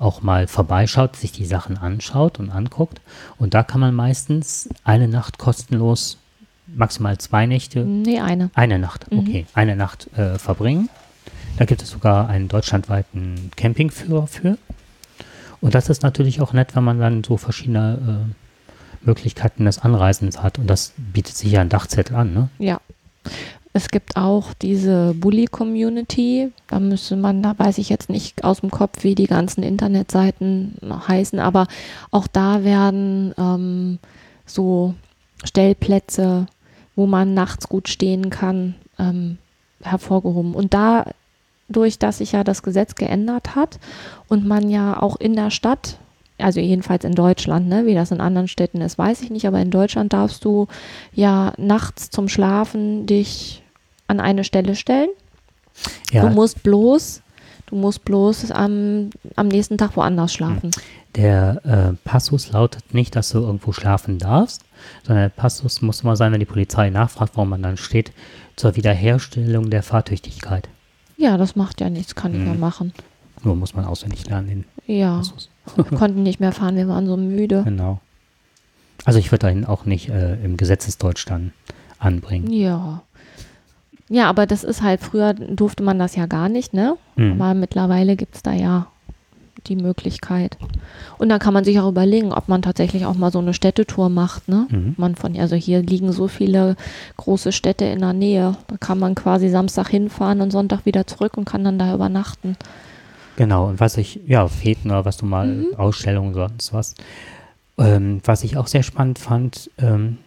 auch 0.00 0.22
mal 0.22 0.48
vorbeischaut, 0.48 1.14
sich 1.14 1.30
die 1.30 1.44
Sachen 1.44 1.76
anschaut 1.78 2.38
und 2.40 2.50
anguckt. 2.50 3.00
Und 3.38 3.54
da 3.54 3.62
kann 3.62 3.80
man 3.80 3.94
meistens 3.94 4.68
eine 4.82 5.06
Nacht 5.06 5.38
kostenlos, 5.38 6.16
maximal 6.66 7.18
zwei 7.18 7.46
Nächte, 7.46 7.84
Nee, 7.84 8.18
eine. 8.20 8.50
eine 8.54 8.78
Nacht, 8.78 9.06
okay, 9.12 9.46
eine 9.54 9.76
Nacht 9.76 10.08
äh, 10.16 10.38
verbringen. 10.38 10.88
Da 11.58 11.64
gibt 11.66 11.82
es 11.82 11.90
sogar 11.90 12.28
einen 12.28 12.48
deutschlandweiten 12.48 13.50
Campingführer 13.56 14.26
für. 14.26 14.56
Und 15.60 15.74
das 15.74 15.90
ist 15.90 16.02
natürlich 16.02 16.40
auch 16.40 16.54
nett, 16.54 16.74
wenn 16.74 16.84
man 16.84 16.98
dann 16.98 17.22
so 17.22 17.36
verschiedene 17.36 17.98
äh, 18.32 19.06
Möglichkeiten 19.06 19.66
des 19.66 19.78
Anreisens 19.80 20.42
hat. 20.42 20.58
Und 20.58 20.68
das 20.68 20.94
bietet 20.96 21.36
sich 21.36 21.52
ja 21.52 21.60
ein 21.60 21.68
Dachzettel 21.68 22.16
an, 22.16 22.32
ne? 22.32 22.48
Ja. 22.58 22.80
Es 23.72 23.88
gibt 23.88 24.16
auch 24.16 24.52
diese 24.54 25.14
Bully-Community. 25.14 26.52
Da 26.66 26.80
müsste 26.80 27.16
man, 27.16 27.42
da 27.42 27.56
weiß 27.56 27.78
ich 27.78 27.88
jetzt 27.88 28.10
nicht 28.10 28.42
aus 28.42 28.60
dem 28.60 28.70
Kopf, 28.70 29.04
wie 29.04 29.14
die 29.14 29.28
ganzen 29.28 29.62
Internetseiten 29.62 30.76
heißen, 31.06 31.38
aber 31.38 31.68
auch 32.10 32.26
da 32.26 32.64
werden 32.64 33.32
ähm, 33.38 33.98
so 34.44 34.94
Stellplätze, 35.44 36.46
wo 36.96 37.06
man 37.06 37.34
nachts 37.34 37.68
gut 37.68 37.88
stehen 37.88 38.30
kann, 38.30 38.74
ähm, 38.98 39.38
hervorgehoben. 39.82 40.54
Und 40.54 40.74
dadurch, 40.74 41.98
dass 41.98 42.18
sich 42.18 42.32
ja 42.32 42.42
das 42.42 42.62
Gesetz 42.62 42.96
geändert 42.96 43.54
hat 43.54 43.78
und 44.28 44.46
man 44.46 44.68
ja 44.68 45.00
auch 45.00 45.16
in 45.16 45.34
der 45.34 45.50
Stadt, 45.50 45.98
also 46.38 46.58
jedenfalls 46.58 47.04
in 47.04 47.14
Deutschland, 47.14 47.68
ne, 47.68 47.86
wie 47.86 47.94
das 47.94 48.10
in 48.10 48.20
anderen 48.20 48.48
Städten 48.48 48.80
ist, 48.80 48.98
weiß 48.98 49.22
ich 49.22 49.30
nicht, 49.30 49.46
aber 49.46 49.60
in 49.60 49.70
Deutschland 49.70 50.12
darfst 50.12 50.44
du 50.44 50.66
ja 51.12 51.52
nachts 51.56 52.10
zum 52.10 52.28
Schlafen 52.28 53.06
dich 53.06 53.59
an 54.10 54.20
eine 54.20 54.44
Stelle 54.44 54.74
stellen. 54.76 55.08
Ja, 56.12 56.22
Du 56.22 56.28
musst 56.34 56.62
bloß, 56.62 57.22
du 57.66 57.76
musst 57.76 58.04
bloß 58.04 58.50
am, 58.50 59.10
am 59.36 59.48
nächsten 59.48 59.78
Tag 59.78 59.96
woanders 59.96 60.34
schlafen. 60.34 60.70
der 61.16 61.60
äh, 61.64 62.08
Passus 62.08 62.52
lautet 62.52 62.92
nicht, 62.92 63.16
dass 63.16 63.30
du 63.30 63.38
irgendwo 63.38 63.72
schlafen 63.72 64.18
darfst, 64.18 64.62
sondern 65.06 65.24
der 65.24 65.28
Passus 65.30 65.80
muss 65.80 66.02
immer 66.02 66.16
sein, 66.16 66.32
wenn 66.32 66.40
die 66.40 66.46
Polizei 66.46 66.90
nachfragt, 66.90 67.32
warum 67.36 67.48
man 67.50 67.62
dann 67.62 67.76
steht, 67.76 68.12
zur 68.56 68.76
Wiederherstellung 68.76 69.70
der 69.70 69.82
Fahrtüchtigkeit. 69.82 70.68
Ja, 71.16 71.36
das 71.36 71.54
macht 71.56 71.80
ja 71.80 71.88
nichts, 71.90 72.14
kann 72.14 72.32
ich 72.34 72.46
ja 72.46 72.52
Mhm. 72.54 72.60
machen. 72.60 72.92
Nur 73.42 73.56
muss 73.56 73.74
man 73.74 73.84
auswendig 73.86 74.26
lernen, 74.28 74.48
den 74.48 74.64
Ja, 74.98 75.16
Passus. 75.18 75.48
wir 75.76 75.84
konnten 75.84 76.22
nicht 76.22 76.40
mehr 76.40 76.52
fahren, 76.52 76.76
wir 76.76 76.88
waren 76.88 77.06
so 77.06 77.16
müde. 77.16 77.62
Genau. 77.64 78.00
Also 79.06 79.18
ich 79.18 79.30
würde 79.32 79.50
ihn 79.50 79.64
auch 79.64 79.86
nicht 79.86 80.08
äh, 80.10 80.34
im 80.44 80.56
Gesetzesdeutsch 80.58 81.24
dann 81.26 81.52
anbringen. 81.98 82.50
Ja. 82.52 83.02
Ja, 84.12 84.28
aber 84.28 84.44
das 84.46 84.64
ist 84.64 84.82
halt, 84.82 85.00
früher 85.00 85.32
durfte 85.34 85.82
man 85.84 85.98
das 85.98 86.16
ja 86.16 86.26
gar 86.26 86.48
nicht, 86.48 86.74
ne? 86.74 86.96
Mhm. 87.16 87.40
Aber 87.40 87.54
mittlerweile 87.54 88.16
gibt 88.16 88.34
es 88.34 88.42
da 88.42 88.52
ja 88.52 88.88
die 89.66 89.76
Möglichkeit. 89.76 90.56
Und 91.18 91.28
dann 91.28 91.38
kann 91.38 91.54
man 91.54 91.64
sich 91.64 91.78
auch 91.78 91.88
überlegen, 91.88 92.32
ob 92.32 92.48
man 92.48 92.60
tatsächlich 92.62 93.06
auch 93.06 93.14
mal 93.14 93.30
so 93.30 93.38
eine 93.38 93.54
Städtetour 93.54 94.08
macht, 94.08 94.48
ne? 94.48 94.66
Mhm. 94.68 94.94
Man 94.96 95.14
von, 95.14 95.38
also 95.38 95.54
hier 95.54 95.80
liegen 95.82 96.10
so 96.12 96.26
viele 96.28 96.74
große 97.18 97.52
Städte 97.52 97.84
in 97.84 98.00
der 98.00 98.12
Nähe. 98.12 98.56
Da 98.66 98.76
kann 98.78 98.98
man 98.98 99.14
quasi 99.14 99.48
Samstag 99.48 99.88
hinfahren 99.88 100.40
und 100.40 100.50
Sonntag 100.50 100.86
wieder 100.86 101.06
zurück 101.06 101.36
und 101.36 101.44
kann 101.44 101.62
dann 101.62 101.78
da 101.78 101.94
übernachten. 101.94 102.56
Genau, 103.36 103.68
und 103.68 103.78
was 103.80 103.96
ich, 103.96 104.20
ja, 104.26 104.48
Feten 104.48 104.90
oder 104.90 105.04
was 105.04 105.18
du 105.18 105.24
mal, 105.24 105.46
Mhm. 105.46 105.74
Ausstellungen, 105.76 106.34
sonst 106.34 106.72
was. 106.72 106.94
Ähm, 107.78 108.20
was 108.24 108.42
ich 108.42 108.56
auch 108.56 108.66
sehr 108.66 108.82
spannend 108.82 109.18
fand, 109.20 109.70
ähm, 109.78 110.18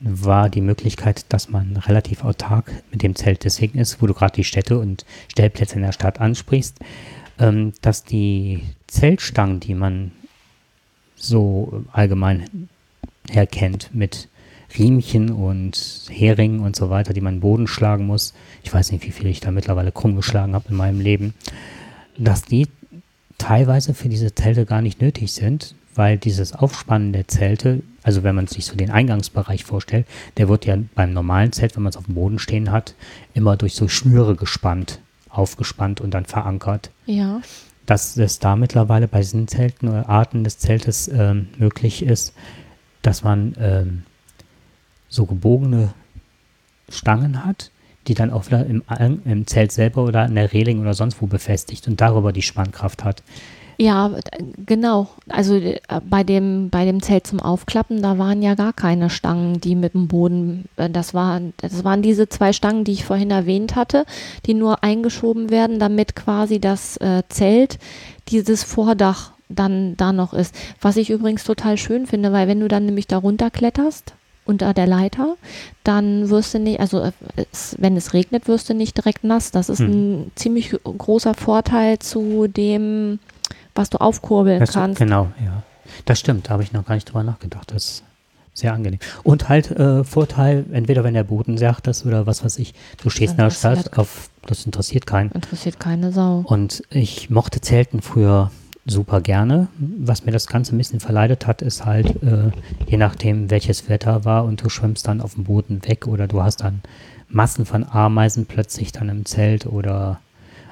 war 0.00 0.48
die 0.48 0.60
Möglichkeit, 0.60 1.26
dass 1.30 1.48
man 1.48 1.76
relativ 1.76 2.24
autark 2.24 2.70
mit 2.90 3.02
dem 3.02 3.16
Zelt 3.16 3.44
deswegen 3.44 3.78
ist, 3.78 4.00
wo 4.00 4.06
du 4.06 4.14
gerade 4.14 4.34
die 4.34 4.44
Städte 4.44 4.78
und 4.78 5.04
Stellplätze 5.28 5.76
in 5.76 5.82
der 5.82 5.92
Stadt 5.92 6.20
ansprichst, 6.20 6.78
ähm, 7.38 7.72
dass 7.82 8.04
die 8.04 8.62
Zeltstangen, 8.86 9.60
die 9.60 9.74
man 9.74 10.12
so 11.16 11.84
allgemein 11.92 12.68
herkennt, 13.28 13.90
mit 13.92 14.28
Riemchen 14.78 15.30
und 15.30 16.06
Heringen 16.10 16.60
und 16.60 16.76
so 16.76 16.90
weiter, 16.90 17.12
die 17.12 17.20
man 17.20 17.40
Boden 17.40 17.66
schlagen 17.66 18.06
muss, 18.06 18.34
ich 18.62 18.72
weiß 18.72 18.92
nicht, 18.92 19.04
wie 19.04 19.10
viel 19.10 19.26
ich 19.26 19.40
da 19.40 19.50
mittlerweile 19.50 19.92
krumm 19.92 20.14
geschlagen 20.14 20.54
habe 20.54 20.68
in 20.68 20.76
meinem 20.76 21.00
Leben, 21.00 21.34
dass 22.18 22.42
die 22.42 22.68
teilweise 23.38 23.94
für 23.94 24.08
diese 24.08 24.34
Zelte 24.34 24.66
gar 24.66 24.82
nicht 24.82 25.00
nötig 25.00 25.32
sind, 25.32 25.74
weil 25.94 26.18
dieses 26.18 26.52
Aufspannen 26.52 27.12
der 27.12 27.28
Zelte, 27.28 27.82
also 28.08 28.22
wenn 28.22 28.34
man 28.34 28.46
sich 28.46 28.64
so 28.64 28.74
den 28.74 28.90
Eingangsbereich 28.90 29.64
vorstellt, 29.64 30.06
der 30.38 30.48
wird 30.48 30.64
ja 30.64 30.78
beim 30.94 31.12
normalen 31.12 31.52
Zelt, 31.52 31.76
wenn 31.76 31.82
man 31.82 31.90
es 31.90 31.96
auf 31.98 32.06
dem 32.06 32.14
Boden 32.14 32.38
stehen 32.38 32.72
hat, 32.72 32.94
immer 33.34 33.58
durch 33.58 33.74
so 33.74 33.86
Schnüre 33.86 34.34
gespannt, 34.34 35.00
aufgespannt 35.28 36.00
und 36.00 36.12
dann 36.12 36.24
verankert. 36.24 36.90
Ja. 37.04 37.42
Dass 37.84 38.16
es 38.16 38.38
da 38.38 38.56
mittlerweile 38.56 39.08
bei 39.08 39.18
diesen 39.18 39.46
Zelten 39.46 39.88
oder 39.88 40.08
Arten 40.08 40.42
des 40.42 40.58
Zeltes 40.58 41.08
ähm, 41.08 41.48
möglich 41.58 42.02
ist, 42.02 42.32
dass 43.02 43.24
man 43.24 43.54
ähm, 43.58 44.04
so 45.10 45.26
gebogene 45.26 45.92
Stangen 46.88 47.44
hat, 47.44 47.70
die 48.06 48.14
dann 48.14 48.30
auch 48.30 48.46
wieder 48.46 48.64
im, 48.64 48.82
im 49.26 49.46
Zelt 49.46 49.70
selber 49.70 50.04
oder 50.04 50.22
an 50.22 50.34
der 50.34 50.54
Reling 50.54 50.80
oder 50.80 50.94
sonst 50.94 51.20
wo 51.20 51.26
befestigt 51.26 51.86
und 51.88 52.00
darüber 52.00 52.32
die 52.32 52.40
Spannkraft 52.40 53.04
hat. 53.04 53.22
Ja, 53.80 54.10
genau. 54.66 55.06
Also 55.28 55.54
äh, 55.54 55.78
bei 56.08 56.24
dem, 56.24 56.68
bei 56.68 56.84
dem 56.84 57.00
Zelt 57.00 57.28
zum 57.28 57.38
Aufklappen, 57.38 58.02
da 58.02 58.18
waren 58.18 58.42
ja 58.42 58.56
gar 58.56 58.72
keine 58.72 59.08
Stangen, 59.08 59.60
die 59.60 59.76
mit 59.76 59.94
dem 59.94 60.08
Boden, 60.08 60.64
äh, 60.76 60.90
das 60.90 61.14
waren, 61.14 61.52
das 61.58 61.84
waren 61.84 62.02
diese 62.02 62.28
zwei 62.28 62.52
Stangen, 62.52 62.82
die 62.82 62.92
ich 62.92 63.04
vorhin 63.04 63.30
erwähnt 63.30 63.76
hatte, 63.76 64.04
die 64.46 64.54
nur 64.54 64.82
eingeschoben 64.82 65.50
werden, 65.50 65.78
damit 65.78 66.16
quasi 66.16 66.58
das 66.60 66.96
äh, 66.96 67.22
Zelt, 67.28 67.78
dieses 68.30 68.64
Vordach 68.64 69.30
dann 69.48 69.96
da 69.96 70.12
noch 70.12 70.34
ist. 70.34 70.54
Was 70.80 70.96
ich 70.96 71.08
übrigens 71.08 71.44
total 71.44 71.76
schön 71.78 72.06
finde, 72.06 72.32
weil 72.32 72.48
wenn 72.48 72.60
du 72.60 72.66
dann 72.66 72.84
nämlich 72.84 73.06
da 73.06 73.18
runterkletterst, 73.18 74.12
unter 74.44 74.72
der 74.72 74.86
Leiter, 74.86 75.36
dann 75.84 76.30
wirst 76.30 76.54
du 76.54 76.58
nicht, 76.58 76.80
also 76.80 77.12
es, 77.52 77.76
wenn 77.78 77.96
es 77.98 78.14
regnet, 78.14 78.48
wirst 78.48 78.70
du 78.70 78.74
nicht 78.74 78.96
direkt 78.96 79.22
nass. 79.22 79.50
Das 79.50 79.68
ist 79.68 79.80
Hm. 79.80 79.90
ein 79.90 80.30
ziemlich 80.36 80.74
großer 80.82 81.34
Vorteil 81.34 81.98
zu 81.98 82.46
dem, 82.48 83.18
was 83.78 83.90
du 83.90 83.98
aufkurbeln 84.00 84.60
Das, 84.60 84.72
kannst. 84.72 84.98
genau, 84.98 85.28
ja. 85.44 85.62
Das 86.04 86.18
stimmt, 86.20 86.48
da 86.48 86.50
habe 86.52 86.62
ich 86.62 86.72
noch 86.72 86.84
gar 86.84 86.94
nicht 86.96 87.06
drüber 87.08 87.22
nachgedacht. 87.22 87.72
Das 87.72 87.84
ist 87.84 88.02
sehr 88.52 88.72
angenehm. 88.74 88.98
Und 89.22 89.48
halt 89.48 89.70
äh, 89.70 90.04
Vorteil, 90.04 90.66
entweder 90.72 91.04
wenn 91.04 91.14
der 91.14 91.24
Boden 91.24 91.56
sacht 91.56 91.86
ist 91.86 92.04
oder 92.04 92.26
was 92.26 92.44
weiß 92.44 92.58
ich, 92.58 92.74
du 93.02 93.08
stehst 93.08 93.32
in 93.32 93.36
der 93.38 93.46
Das 93.46 93.58
Stadt 93.58 93.96
auf, 93.96 94.28
das 94.46 94.66
interessiert 94.66 95.06
keinen. 95.06 95.30
Interessiert 95.30 95.78
keine 95.80 96.12
Sau. 96.12 96.42
Und 96.44 96.82
ich 96.90 97.30
mochte 97.30 97.60
Zelten 97.60 98.02
früher 98.02 98.50
super 98.84 99.20
gerne. 99.20 99.68
Was 99.78 100.24
mir 100.24 100.32
das 100.32 100.46
Ganze 100.46 100.74
ein 100.74 100.78
bisschen 100.78 101.00
verleidet 101.00 101.46
hat, 101.46 101.62
ist 101.62 101.84
halt, 101.86 102.22
äh, 102.22 102.50
je 102.86 102.96
nachdem, 102.96 103.50
welches 103.50 103.88
Wetter 103.88 104.24
war 104.24 104.44
und 104.44 104.62
du 104.64 104.68
schwimmst 104.68 105.06
dann 105.06 105.20
auf 105.20 105.34
dem 105.34 105.44
Boden 105.44 105.80
weg 105.86 106.06
oder 106.06 106.26
du 106.26 106.42
hast 106.42 106.62
dann 106.62 106.80
Massen 107.28 107.64
von 107.66 107.84
Ameisen 107.88 108.46
plötzlich 108.46 108.90
dann 108.92 109.08
im 109.08 109.24
Zelt 109.24 109.66
oder 109.66 110.20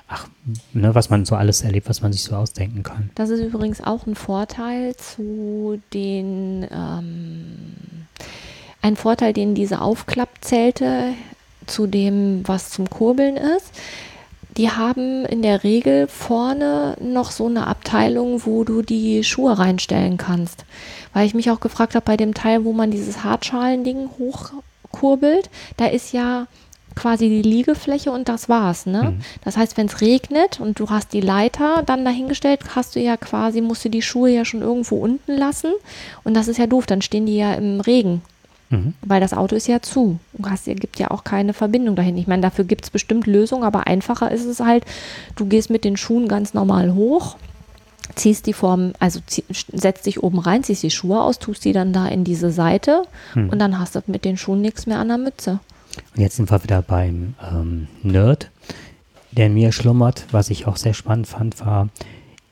ach, 0.09 0.29
ne, 0.73 0.95
was 0.95 1.11
man 1.11 1.25
so 1.25 1.35
alles 1.35 1.62
erlebt, 1.62 1.88
was 1.88 2.03
man 2.03 2.12
sich 2.12 2.23
so 2.23 2.37
ausdenken 2.37 2.83
kann. 2.83 3.11
Das 3.14 3.31
ist 3.31 3.40
übrigens 3.40 3.81
auch 3.81 4.07
ein 4.07 4.14
Vorteil 4.14 4.95
zu 4.97 5.81
den, 5.92 6.66
ähm, 6.71 8.07
ein 8.83 8.97
Vorteil, 8.97 9.33
den 9.33 9.55
diese 9.55 9.81
Aufklappzelte 9.81 11.14
zu 11.67 11.87
dem, 11.87 12.46
was 12.46 12.71
zum 12.71 12.88
Kurbeln 12.88 13.37
ist. 13.37 13.73
Die 14.57 14.71
haben 14.71 15.27
in 15.27 15.42
der 15.42 15.65
Regel 15.65 16.07
vorne 16.07 16.96
noch 17.00 17.31
so 17.31 17.46
eine 17.46 17.67
Abteilung, 17.67 18.46
wo 18.46 18.65
du 18.65 18.81
die 18.81 19.23
Schuhe 19.23 19.59
reinstellen 19.59 20.17
kannst. 20.17 20.65
Weil 21.13 21.27
ich 21.27 21.35
mich 21.35 21.50
auch 21.50 21.61
gefragt 21.61 21.94
habe, 21.94 22.07
bei 22.07 22.17
dem 22.17 22.33
Teil, 22.33 22.65
wo 22.65 22.73
man 22.73 22.90
dieses 22.90 23.23
Hartschalending 23.23 24.09
hochkurbelt, 24.19 25.50
da 25.77 25.87
ist 25.87 26.13
ja 26.13 26.46
quasi 26.97 27.29
die 27.29 27.42
Liegefläche 27.42 28.11
und 28.11 28.29
das 28.29 28.49
war's. 28.49 28.87
Ne? 28.87 29.03
Mhm. 29.03 29.21
Das 29.44 29.57
heißt, 29.57 29.77
wenn 29.77 29.87
es 29.87 30.01
regnet 30.01 30.59
und 30.59 30.81
du 30.81 30.90
hast 30.90 31.13
die 31.13 31.21
Leiter 31.21 31.83
dann 31.85 32.05
dahingestellt, 32.05 32.61
hast 32.75 32.97
du 32.97 33.01
ja 33.01 33.17
quasi, 33.17 33.61
musst 33.61 33.85
du 33.85 33.90
die 33.90 34.03
Schuhe 34.03 34.31
ja 34.31 34.44
schon 34.44 34.63
irgendwo 34.63 34.97
unten 34.97 35.37
lassen. 35.37 35.73
Und 36.25 36.35
das 36.35 36.49
ist 36.49 36.57
ja 36.59 36.67
doof, 36.67 36.87
dann 36.87 37.03
stehen 37.03 37.27
die 37.27 37.37
ja 37.37 37.55
im 37.55 37.81
Regen. 37.81 38.23
Mhm. 38.71 38.94
Weil 39.03 39.21
das 39.21 39.33
Auto 39.35 39.55
ist 39.55 39.69
ja 39.69 39.81
zu. 39.81 40.19
Du 40.33 40.49
hast, 40.51 40.67
es 40.67 40.81
gibt 40.81 40.99
ja 40.99 41.11
auch 41.13 41.23
keine 41.23 41.53
Verbindung 41.53 41.94
dahin. 41.94 42.17
Ich 42.17 42.27
meine, 42.27 42.42
dafür 42.42 42.65
gibt 42.65 42.85
es 42.85 42.90
bestimmt 42.90 43.27
Lösungen, 43.27 43.63
aber 43.63 43.87
einfacher 43.87 44.31
ist 44.33 44.44
es 44.47 44.59
halt, 44.61 44.85
du 45.37 45.47
gehst 45.47 45.71
mit 45.71 45.85
den 45.85 45.97
Schuhen 45.97 46.27
ganz 46.27 46.55
normal 46.55 46.94
hoch, 46.94 47.37
ziehst 48.15 48.47
die 48.47 48.53
Form, 48.55 48.92
also 48.99 49.21
zieh, 49.27 49.44
setzt 49.73 50.07
dich 50.07 50.23
oben 50.23 50.38
rein, 50.38 50.65
ziehst 50.65 50.83
die 50.83 50.90
Schuhe 50.90 51.21
aus, 51.21 51.38
tust 51.38 51.65
die 51.65 51.73
dann 51.73 51.92
da 51.92 52.09
in 52.09 52.25
diese 52.25 52.51
Seite 52.51 53.03
Hm. 53.35 53.51
und 53.51 53.59
dann 53.59 53.79
hast 53.79 53.94
du 53.94 54.01
mit 54.07 54.25
den 54.25 54.37
Schuhen 54.37 54.63
nichts 54.63 54.87
mehr 54.87 54.99
an 54.99 55.09
der 55.09 55.19
Mütze. 55.19 55.61
Und 56.15 56.23
jetzt 56.23 56.37
sind 56.37 56.51
wir 56.51 56.63
wieder 56.63 56.83
beim 56.83 57.35
ähm, 57.42 57.88
Nerd, 58.03 58.51
der 59.33 59.47
in 59.47 59.55
mir 59.55 59.73
schlummert. 59.73 60.27
Was 60.31 60.51
ich 60.51 60.67
auch 60.67 60.77
sehr 60.77 60.94
spannend 60.94 61.27
fand, 61.27 61.61
war, 61.65 61.88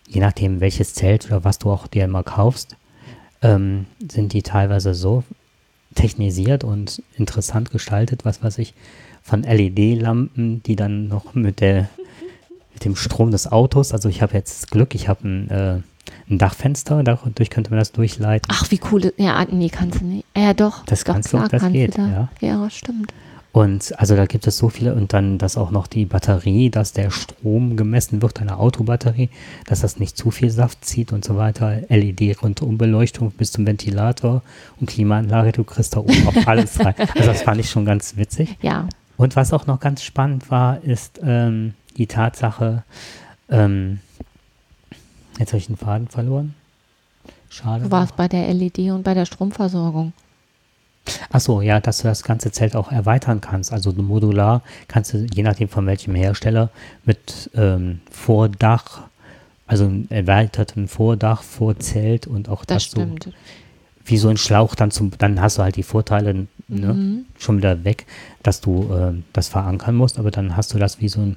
je 0.09 0.21
nachdem 0.21 0.61
welches 0.61 0.95
Zelt 0.95 1.27
oder 1.27 1.45
was 1.45 1.59
du 1.59 1.71
auch 1.71 1.87
dir 1.87 2.05
immer 2.05 2.23
kaufst, 2.23 2.77
ähm, 3.43 3.87
sind 4.11 4.33
die 4.33 4.43
teilweise 4.43 4.95
so 4.95 5.25
technisiert 5.95 6.65
und 6.65 7.03
interessant 7.17 7.71
gestaltet, 7.71 8.25
was 8.25 8.43
weiß 8.43 8.59
ich, 8.59 8.75
von 9.23 9.43
LED-Lampen, 9.43 10.63
die 10.63 10.77
dann 10.77 11.09
noch 11.09 11.35
mit 11.35 11.61
der 11.61 11.89
mit 12.75 12.85
dem 12.85 12.97
Strom 12.97 13.31
des 13.31 13.51
Autos, 13.51 13.93
also 13.93 14.09
ich 14.09 14.21
habe 14.21 14.35
jetzt 14.35 14.71
Glück, 14.71 14.95
ich 14.95 15.09
habe 15.09 15.27
ein, 15.27 15.49
äh, 15.49 15.81
ein 16.29 16.39
Dachfenster, 16.39 17.03
dadurch 17.03 17.49
könnte 17.49 17.71
man 17.71 17.79
das 17.79 17.93
durchleiten. 17.93 18.49
Ach, 18.53 18.71
wie 18.71 18.81
cool. 18.91 19.15
Ja, 19.17 19.45
nee, 19.51 19.69
kannst 19.69 20.01
du 20.01 20.05
nicht. 20.05 20.27
Ja, 20.37 20.53
doch. 20.53 20.85
Das 20.87 21.05
doch, 21.05 21.13
kannst 21.15 21.33
du, 21.33 21.39
das 21.39 21.71
geht, 21.71 21.97
da. 21.97 22.09
ja. 22.09 22.29
Ja, 22.41 22.71
stimmt. 22.71 23.15
Und 23.55 23.97
also 24.01 24.17
da 24.17 24.27
gibt 24.27 24.49
es 24.49 24.59
so 24.59 24.69
viele 24.69 24.97
und 24.97 25.13
dann, 25.13 25.39
dass 25.39 25.57
auch 25.57 25.71
noch 25.71 25.87
die 25.87 26.07
Batterie, 26.07 26.71
dass 26.71 26.93
der 26.93 27.13
Strom 27.13 27.77
gemessen 27.77 28.21
wird, 28.21 28.41
eine 28.41 28.59
Autobatterie, 28.59 29.31
dass 29.65 29.83
das 29.83 30.01
nicht 30.01 30.17
zu 30.17 30.33
viel 30.33 30.51
Saft 30.51 30.85
zieht 30.85 31.13
und 31.13 31.25
so 31.25 31.37
weiter. 31.37 31.83
LED 31.89 32.43
Rundumbeleuchtung 32.43 33.31
bis 33.31 33.53
zum 33.53 33.65
Ventilator 33.65 34.43
und 34.81 34.91
Klimaanlage, 34.91 35.53
du 35.53 35.63
kriegst 35.63 35.95
da 35.95 36.01
oben 36.01 36.27
auch 36.27 36.47
alles 36.49 36.85
rein. 36.85 36.97
Also 37.15 37.29
das 37.31 37.43
fand 37.43 37.61
ich 37.61 37.71
schon 37.71 37.85
ganz 37.85 38.17
witzig. 38.17 38.57
Ja. 38.61 38.89
Und 39.17 39.37
was 39.37 39.53
auch 39.53 39.69
noch 39.69 39.79
ganz 39.79 40.03
spannend 40.03 40.51
war, 40.51 40.83
ist 40.83 41.21
ähm, 41.23 41.75
die 41.97 42.09
Tatsache, 42.09 42.83
ähm, 43.49 44.01
jetzt 45.39 45.51
habe 45.51 45.59
ich 45.59 45.69
den 45.69 45.77
Faden 45.77 46.09
verloren. 46.09 46.57
Schade. 47.51 47.85
Du 47.85 47.91
warst 47.93 48.17
bei 48.17 48.27
der 48.27 48.53
LED 48.53 48.91
und 48.91 49.05
bei 49.05 49.15
der 49.15 49.27
Stromversorgung. 49.27 50.13
Ach 51.31 51.41
so, 51.41 51.61
ja, 51.61 51.81
dass 51.81 51.99
du 51.99 52.05
das 52.09 52.23
ganze 52.23 52.51
Zelt 52.53 52.75
auch 52.77 52.91
erweitern 52.91 53.41
kannst. 53.41 53.73
Also 53.73 53.93
modular 53.93 54.63
kannst 54.89 55.13
du, 55.13 55.27
je 55.33 55.43
nachdem 55.43 55.69
von 55.69 55.87
welchem 55.87 56.15
Hersteller, 56.15 56.71
mit 57.05 57.51
ähm, 57.55 58.01
Vordach, 58.11 59.03
also 59.67 59.85
einem 59.85 60.07
erweiterten 60.11 60.89
Vordach, 60.89 61.43
Vorzelt 61.43 62.27
und 62.27 62.49
auch 62.49 62.65
Das 62.65 62.77
das, 62.77 62.85
stimmt. 62.85 63.29
wie 64.07 64.17
so 64.19 64.29
ein 64.29 64.37
Schlauch 64.37 64.75
dann 64.75 64.91
zum, 64.91 65.13
dann 65.19 65.41
hast 65.41 65.59
du 65.59 65.63
halt 65.63 65.77
die 65.77 65.83
Vorteile 65.83 66.35
ne, 66.35 66.47
Mhm. 66.95 67.25
schon 67.39 67.59
wieder 67.59 67.85
weg, 67.85 68.07
dass 68.43 68.61
du 68.61 68.93
äh, 68.95 69.13
das 69.35 69.49
verankern 69.49 69.95
musst, 69.97 70.19
aber 70.19 70.31
dann 70.31 70.57
hast 70.57 70.73
du 70.75 70.79
das 70.79 71.01
wie 71.01 71.09
so 71.09 71.21
ein, 71.21 71.37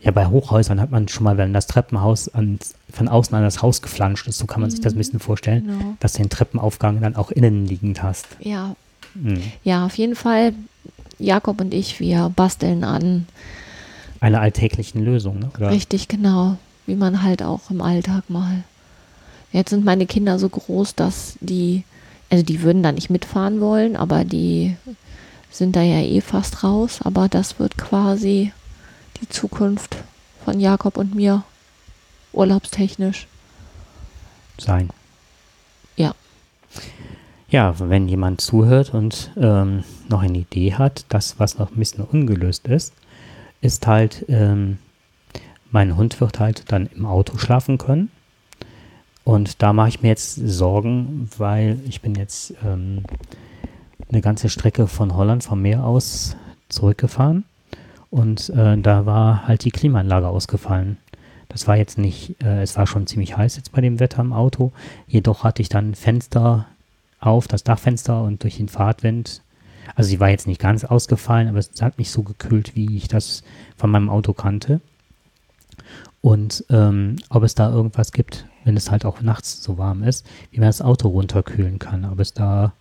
ja, 0.00 0.10
bei 0.12 0.26
Hochhäusern 0.26 0.80
hat 0.80 0.90
man 0.90 1.08
schon 1.08 1.24
mal, 1.24 1.36
wenn 1.36 1.52
das 1.52 1.66
Treppenhaus 1.66 2.28
ans, 2.28 2.74
von 2.92 3.08
außen 3.08 3.34
an 3.36 3.42
das 3.42 3.62
Haus 3.62 3.82
geflanscht 3.82 4.28
ist, 4.28 4.38
so 4.38 4.46
kann 4.46 4.60
man 4.60 4.70
sich 4.70 4.80
das 4.80 4.94
ein 4.94 4.98
bisschen 4.98 5.18
vorstellen, 5.20 5.66
Genau. 5.66 5.94
dass 6.00 6.12
du 6.12 6.22
den 6.22 6.30
Treppenaufgang 6.30 7.00
dann 7.00 7.16
auch 7.16 7.30
innen 7.30 7.66
liegend 7.66 8.02
hast. 8.02 8.26
Ja, 8.40 8.76
Hm. 9.20 9.40
ja, 9.64 9.86
auf 9.86 9.96
jeden 9.98 10.14
Fall. 10.14 10.52
Jakob 11.18 11.60
und 11.60 11.74
ich, 11.74 11.98
wir 11.98 12.30
basteln 12.36 12.84
an. 12.84 13.26
Eine 14.20 14.38
alltäglichen 14.40 15.04
Lösung, 15.04 15.38
ne? 15.40 15.50
Oder? 15.56 15.70
Richtig, 15.70 16.06
genau. 16.08 16.56
Wie 16.86 16.94
man 16.94 17.22
halt 17.22 17.42
auch 17.42 17.70
im 17.70 17.80
Alltag 17.80 18.30
mal. 18.30 18.62
Jetzt 19.52 19.70
sind 19.70 19.84
meine 19.84 20.06
Kinder 20.06 20.38
so 20.38 20.48
groß, 20.48 20.94
dass 20.94 21.36
die, 21.40 21.82
also 22.30 22.44
die 22.44 22.62
würden 22.62 22.82
da 22.82 22.92
nicht 22.92 23.10
mitfahren 23.10 23.60
wollen, 23.60 23.96
aber 23.96 24.24
die 24.24 24.76
sind 25.50 25.74
da 25.74 25.82
ja 25.82 26.00
eh 26.00 26.20
fast 26.20 26.62
raus. 26.62 27.00
Aber 27.02 27.28
das 27.28 27.58
wird 27.58 27.76
quasi 27.78 28.52
die 29.20 29.28
Zukunft 29.28 29.96
von 30.44 30.60
Jakob 30.60 30.96
und 30.96 31.14
mir 31.14 31.44
urlaubstechnisch. 32.32 33.26
sein. 34.58 34.90
Ja. 35.96 36.14
Ja, 37.48 37.74
wenn 37.78 38.08
jemand 38.08 38.40
zuhört 38.40 38.92
und 38.92 39.30
ähm, 39.36 39.84
noch 40.08 40.22
eine 40.22 40.38
Idee 40.38 40.74
hat, 40.74 41.06
das, 41.08 41.38
was 41.38 41.58
noch 41.58 41.70
ein 41.70 41.76
bisschen 41.76 42.04
ungelöst 42.04 42.66
ist, 42.68 42.92
ist 43.60 43.86
halt, 43.86 44.24
ähm, 44.28 44.78
mein 45.70 45.96
Hund 45.96 46.20
wird 46.20 46.40
halt 46.40 46.70
dann 46.70 46.86
im 46.94 47.06
Auto 47.06 47.38
schlafen 47.38 47.78
können. 47.78 48.10
Und 49.24 49.62
da 49.62 49.72
mache 49.72 49.90
ich 49.90 50.02
mir 50.02 50.08
jetzt 50.08 50.34
Sorgen, 50.34 51.30
weil 51.38 51.78
ich 51.86 52.00
bin 52.00 52.14
jetzt 52.14 52.54
ähm, 52.64 53.02
eine 54.10 54.20
ganze 54.20 54.48
Strecke 54.48 54.86
von 54.86 55.14
Holland 55.14 55.44
vom 55.44 55.62
Meer 55.62 55.84
aus 55.84 56.36
zurückgefahren 56.68 57.44
und 58.10 58.50
äh, 58.50 58.78
da 58.78 59.06
war 59.06 59.46
halt 59.46 59.64
die 59.64 59.70
Klimaanlage 59.70 60.28
ausgefallen. 60.28 60.98
Das 61.48 61.66
war 61.66 61.76
jetzt 61.76 61.98
nicht, 61.98 62.42
äh, 62.42 62.62
es 62.62 62.76
war 62.76 62.86
schon 62.86 63.06
ziemlich 63.06 63.36
heiß 63.36 63.56
jetzt 63.56 63.72
bei 63.72 63.80
dem 63.80 64.00
Wetter 64.00 64.20
im 64.20 64.32
Auto, 64.32 64.72
jedoch 65.06 65.44
hatte 65.44 65.62
ich 65.62 65.68
dann 65.68 65.94
Fenster 65.94 66.66
auf, 67.20 67.48
das 67.48 67.64
Dachfenster 67.64 68.22
und 68.22 68.42
durch 68.42 68.58
den 68.58 68.68
Fahrtwind, 68.68 69.42
also 69.94 70.08
sie 70.08 70.20
war 70.20 70.28
jetzt 70.28 70.46
nicht 70.46 70.60
ganz 70.60 70.84
ausgefallen, 70.84 71.48
aber 71.48 71.58
es 71.58 71.70
hat 71.80 71.98
nicht 71.98 72.10
so 72.10 72.22
gekühlt, 72.22 72.76
wie 72.76 72.96
ich 72.96 73.08
das 73.08 73.42
von 73.76 73.90
meinem 73.90 74.10
Auto 74.10 74.32
kannte. 74.32 74.80
Und 76.20 76.64
ähm, 76.68 77.16
ob 77.30 77.42
es 77.42 77.54
da 77.54 77.70
irgendwas 77.70 78.12
gibt, 78.12 78.46
wenn 78.64 78.76
es 78.76 78.90
halt 78.90 79.04
auch 79.04 79.22
nachts 79.22 79.62
so 79.62 79.78
warm 79.78 80.02
ist, 80.02 80.26
wie 80.50 80.58
man 80.58 80.68
das 80.68 80.82
Auto 80.82 81.08
runterkühlen 81.08 81.78
kann. 81.78 82.04
Ob 82.04 82.20
es 82.20 82.34
da 82.34 82.72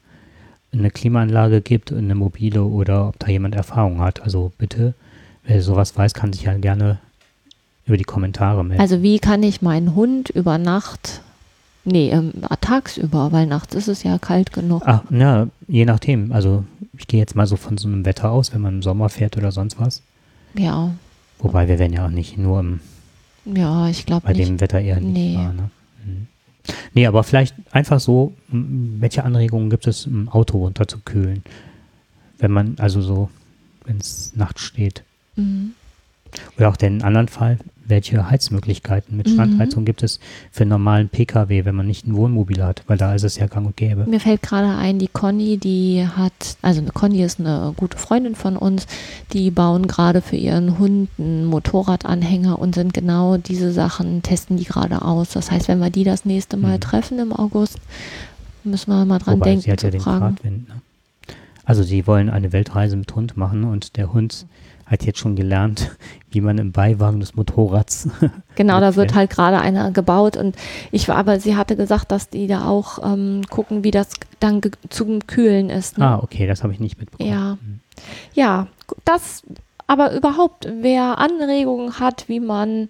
eine 0.74 0.92
Klimaanlage 0.92 1.62
gibt, 1.62 1.94
eine 1.94 2.16
mobile 2.16 2.64
oder 2.64 3.08
ob 3.08 3.20
da 3.20 3.28
jemand 3.28 3.56
Erfahrung 3.56 4.02
hat. 4.02 4.22
Also 4.22 4.52
bitte, 4.58 4.96
wer 5.48 5.62
sowas 5.64 5.98
weiß, 5.98 6.14
kann 6.14 6.32
sich 6.34 6.44
ja 6.44 6.54
gerne 6.58 7.00
über 7.86 7.98
die 7.98 8.04
Kommentare 8.04 8.64
melden. 8.64 8.82
Also 8.82 9.02
wie 9.02 9.18
kann 9.20 9.42
ich 9.44 9.62
meinen 9.62 9.96
Hund 9.96 10.30
über 10.30 10.58
Nacht, 10.58 11.22
nee, 11.86 12.10
ähm, 12.10 12.34
tagsüber, 12.62 13.32
weil 13.32 13.48
nachts 13.48 13.74
ist 13.74 13.88
es 13.88 14.04
ja 14.04 14.18
kalt 14.20 14.52
genug. 14.54 14.84
Ach, 14.86 15.04
na, 15.10 15.48
je 15.68 15.86
nachdem. 15.86 16.32
Also 16.34 16.66
ich 16.98 17.08
gehe 17.08 17.20
jetzt 17.20 17.36
mal 17.36 17.48
so 17.48 17.56
von 17.56 17.78
so 17.78 17.88
einem 17.88 18.06
Wetter 18.06 18.30
aus, 18.32 18.54
wenn 18.54 18.62
man 18.62 18.76
im 18.76 18.82
Sommer 18.84 19.10
fährt 19.10 19.38
oder 19.38 19.52
sonst 19.52 19.80
was. 19.80 20.02
Ja, 20.54 20.92
Wobei 21.40 21.68
wir 21.68 21.78
werden 21.80 21.94
ja 21.94 22.06
auch 22.08 22.10
nicht 22.12 22.38
nur 22.38 22.60
im, 22.60 22.80
ja, 23.46 23.88
ich 23.90 24.06
glaube 24.08 24.26
bei 24.26 24.34
nicht. 24.34 24.50
dem 24.50 24.60
Wetter 24.60 24.82
eher 24.82 25.00
nicht 25.00 25.14
Nee. 25.14 25.36
fahren. 25.36 25.56
Ne? 25.56 25.70
Mhm. 26.06 26.28
Nee, 26.96 27.06
aber 27.06 27.24
vielleicht 27.24 27.56
einfach 27.72 28.00
so, 28.00 28.34
welche 28.50 29.24
Anregungen 29.24 29.70
gibt 29.70 29.86
es, 29.88 30.08
im 30.08 30.30
Auto 30.30 30.58
runterzukühlen? 30.58 31.44
Wenn 32.40 32.52
man, 32.52 32.76
also 32.80 33.02
so, 33.02 33.30
wenn 33.86 33.98
es 34.00 34.34
nachts 34.36 34.62
steht. 34.62 35.04
Mhm. 35.38 35.72
Oder 36.58 36.68
auch 36.70 36.76
den 36.76 37.04
anderen 37.04 37.30
Fall, 37.30 37.58
welche 37.86 38.30
Heizmöglichkeiten 38.30 39.16
mit 39.16 39.28
Mhm. 39.30 39.34
Standheizung 39.34 39.86
gibt 39.86 40.04
es 40.04 40.20
für 40.52 40.64
einen 40.64 40.72
normalen 40.72 41.08
Pkw, 41.08 41.64
wenn 41.64 41.74
man 41.74 41.88
nicht 41.88 42.06
ein 42.06 42.16
Wohnmobil 42.18 42.62
hat? 42.62 42.84
Weil 42.88 42.98
da 42.98 43.16
ist 43.16 43.24
es 43.24 43.38
ja 43.38 43.48
gang 43.48 43.66
und 43.66 43.78
gäbe. 43.78 44.06
Mir 44.06 44.20
fällt 44.20 44.42
gerade 44.42 44.76
ein, 44.78 45.00
die 45.00 45.08
Conny, 45.08 45.58
die 45.58 46.06
hat, 46.06 46.58
also 46.62 46.82
eine 46.82 46.92
Conny 46.92 47.24
ist 47.24 47.40
eine 47.40 47.74
gute 47.78 47.98
Freundin 47.98 48.36
von 48.36 48.58
uns, 48.58 48.88
die 49.32 49.52
bauen 49.52 49.88
gerade 49.88 50.22
für 50.22 50.36
ihren 50.36 50.78
Hund 50.78 51.08
einen 51.18 51.46
Motorradanhänger 51.46 52.60
und 52.60 52.76
sind 52.76 52.94
genau 52.94 53.38
diese 53.38 53.72
Sachen, 53.72 54.22
testen 54.22 54.58
die 54.58 54.66
gerade 54.66 55.02
aus. 55.04 55.30
Das 55.30 55.50
heißt, 55.50 55.70
wenn 55.70 55.80
wir 55.80 55.90
die 55.90 56.04
das 56.04 56.26
nächste 56.26 56.58
Mal 56.58 56.76
Mhm. 56.76 56.82
treffen 56.82 57.20
im 57.20 57.32
August, 57.32 57.78
müssen 58.66 58.92
wir 58.92 59.06
mal 59.06 59.20
dran 59.20 59.36
Wobei, 59.36 59.46
denken 59.52 59.62
sie 59.62 59.72
hat 59.72 59.82
ja 59.82 59.92
den 59.92 60.02
fragen. 60.02 60.20
Fahrtwind. 60.36 60.68
Ne? 60.68 60.82
Also 61.68 61.84
sie 61.84 62.08
wollen 62.08 62.30
eine 62.30 62.54
Weltreise 62.54 62.96
mit 62.96 63.14
Hund 63.14 63.36
machen 63.36 63.66
und 63.66 63.98
der 63.98 64.14
Hund 64.14 64.46
hat 64.86 65.04
jetzt 65.04 65.20
schon 65.20 65.36
gelernt, 65.36 65.98
wie 66.32 66.40
man 66.40 66.58
im 66.58 66.72
Beiwagen 66.72 67.20
des 67.20 67.36
Motorrads. 67.36 68.10
Genau, 68.56 68.80
da 68.80 68.96
wird 68.96 69.14
halt 69.14 69.30
gerade 69.30 69.60
einer 69.60 69.92
gebaut 69.92 70.36
und 70.36 70.56
ich 70.92 71.08
war, 71.08 71.18
aber 71.18 71.40
sie 71.40 71.56
hatte 71.56 71.76
gesagt, 71.76 72.12
dass 72.12 72.30
die 72.30 72.48
da 72.48 72.66
auch 72.66 72.98
ähm, 73.04 73.44
gucken, 73.52 73.84
wie 73.84 73.92
das 73.92 74.10
dann 74.40 74.62
zum 74.90 75.28
Kühlen 75.28 75.70
ist. 75.70 76.00
Ne? 76.00 76.08
ah, 76.08 76.20
okay, 76.24 76.48
das 76.48 76.64
habe 76.64 76.74
ich 76.74 76.80
nicht 76.80 76.98
mitbekommen. 76.98 77.30
Ja. 77.30 77.58
Ja, 78.34 78.68
das, 79.06 79.44
aber 79.86 80.16
überhaupt, 80.16 80.68
wer 80.82 81.20
Anregungen 81.20 82.00
hat, 82.00 82.28
wie 82.30 82.40
man 82.40 82.90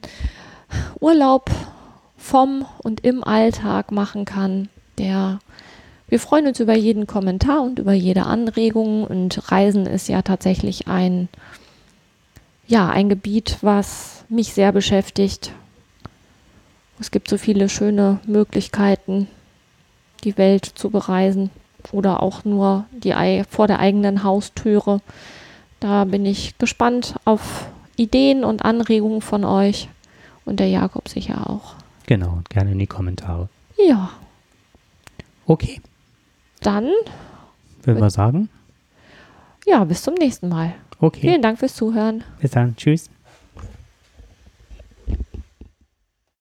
Urlaub 1.01 1.49
vom 2.15 2.65
und 2.81 3.01
im 3.01 3.25
Alltag 3.25 3.91
machen 3.91 4.23
kann, 4.23 4.69
der, 4.97 5.39
wir 6.07 6.19
freuen 6.19 6.47
uns 6.47 6.59
über 6.59 6.75
jeden 6.75 7.05
Kommentar 7.07 7.61
und 7.63 7.79
über 7.79 7.93
jede 7.93 8.23
Anregung 8.23 9.03
und 9.03 9.51
Reisen 9.51 9.85
ist 9.85 10.07
ja 10.07 10.21
tatsächlich 10.21 10.87
ein, 10.87 11.27
ja, 12.67 12.89
ein 12.89 13.09
Gebiet, 13.09 13.57
was 13.61 14.23
mich 14.29 14.53
sehr 14.53 14.71
beschäftigt. 14.71 15.51
Es 16.99 17.11
gibt 17.11 17.29
so 17.29 17.37
viele 17.37 17.69
schöne 17.69 18.19
Möglichkeiten, 18.25 19.27
die 20.23 20.37
Welt 20.37 20.65
zu 20.65 20.89
bereisen 20.89 21.49
oder 21.91 22.23
auch 22.23 22.43
nur 22.43 22.85
die 22.91 23.13
ei- 23.13 23.43
vor 23.49 23.67
der 23.67 23.79
eigenen 23.79 24.23
Haustüre. 24.23 25.01
Da 25.79 26.05
bin 26.05 26.25
ich 26.25 26.57
gespannt 26.57 27.15
auf 27.25 27.69
Ideen 27.97 28.43
und 28.43 28.65
Anregungen 28.65 29.21
von 29.21 29.43
euch 29.43 29.89
und 30.45 30.59
der 30.59 30.69
Jakob 30.69 31.07
sicher 31.07 31.49
auch. 31.49 31.75
Genau, 32.07 32.39
gerne 32.49 32.71
in 32.71 32.79
die 32.79 32.87
Kommentare. 32.87 33.49
Ja, 33.77 34.09
Okay, 35.49 35.79
dann 36.61 36.89
würden 37.83 38.01
wir 38.01 38.09
sagen. 38.09 38.49
ja, 39.65 39.83
bis 39.83 40.03
zum 40.03 40.13
nächsten 40.15 40.49
Mal. 40.49 40.73
Okay, 40.99 41.21
Vielen 41.21 41.41
Dank 41.41 41.59
fürs 41.59 41.75
Zuhören. 41.75 42.23
bis 42.41 42.51
dann. 42.51 42.75
Tschüss. 42.75 43.09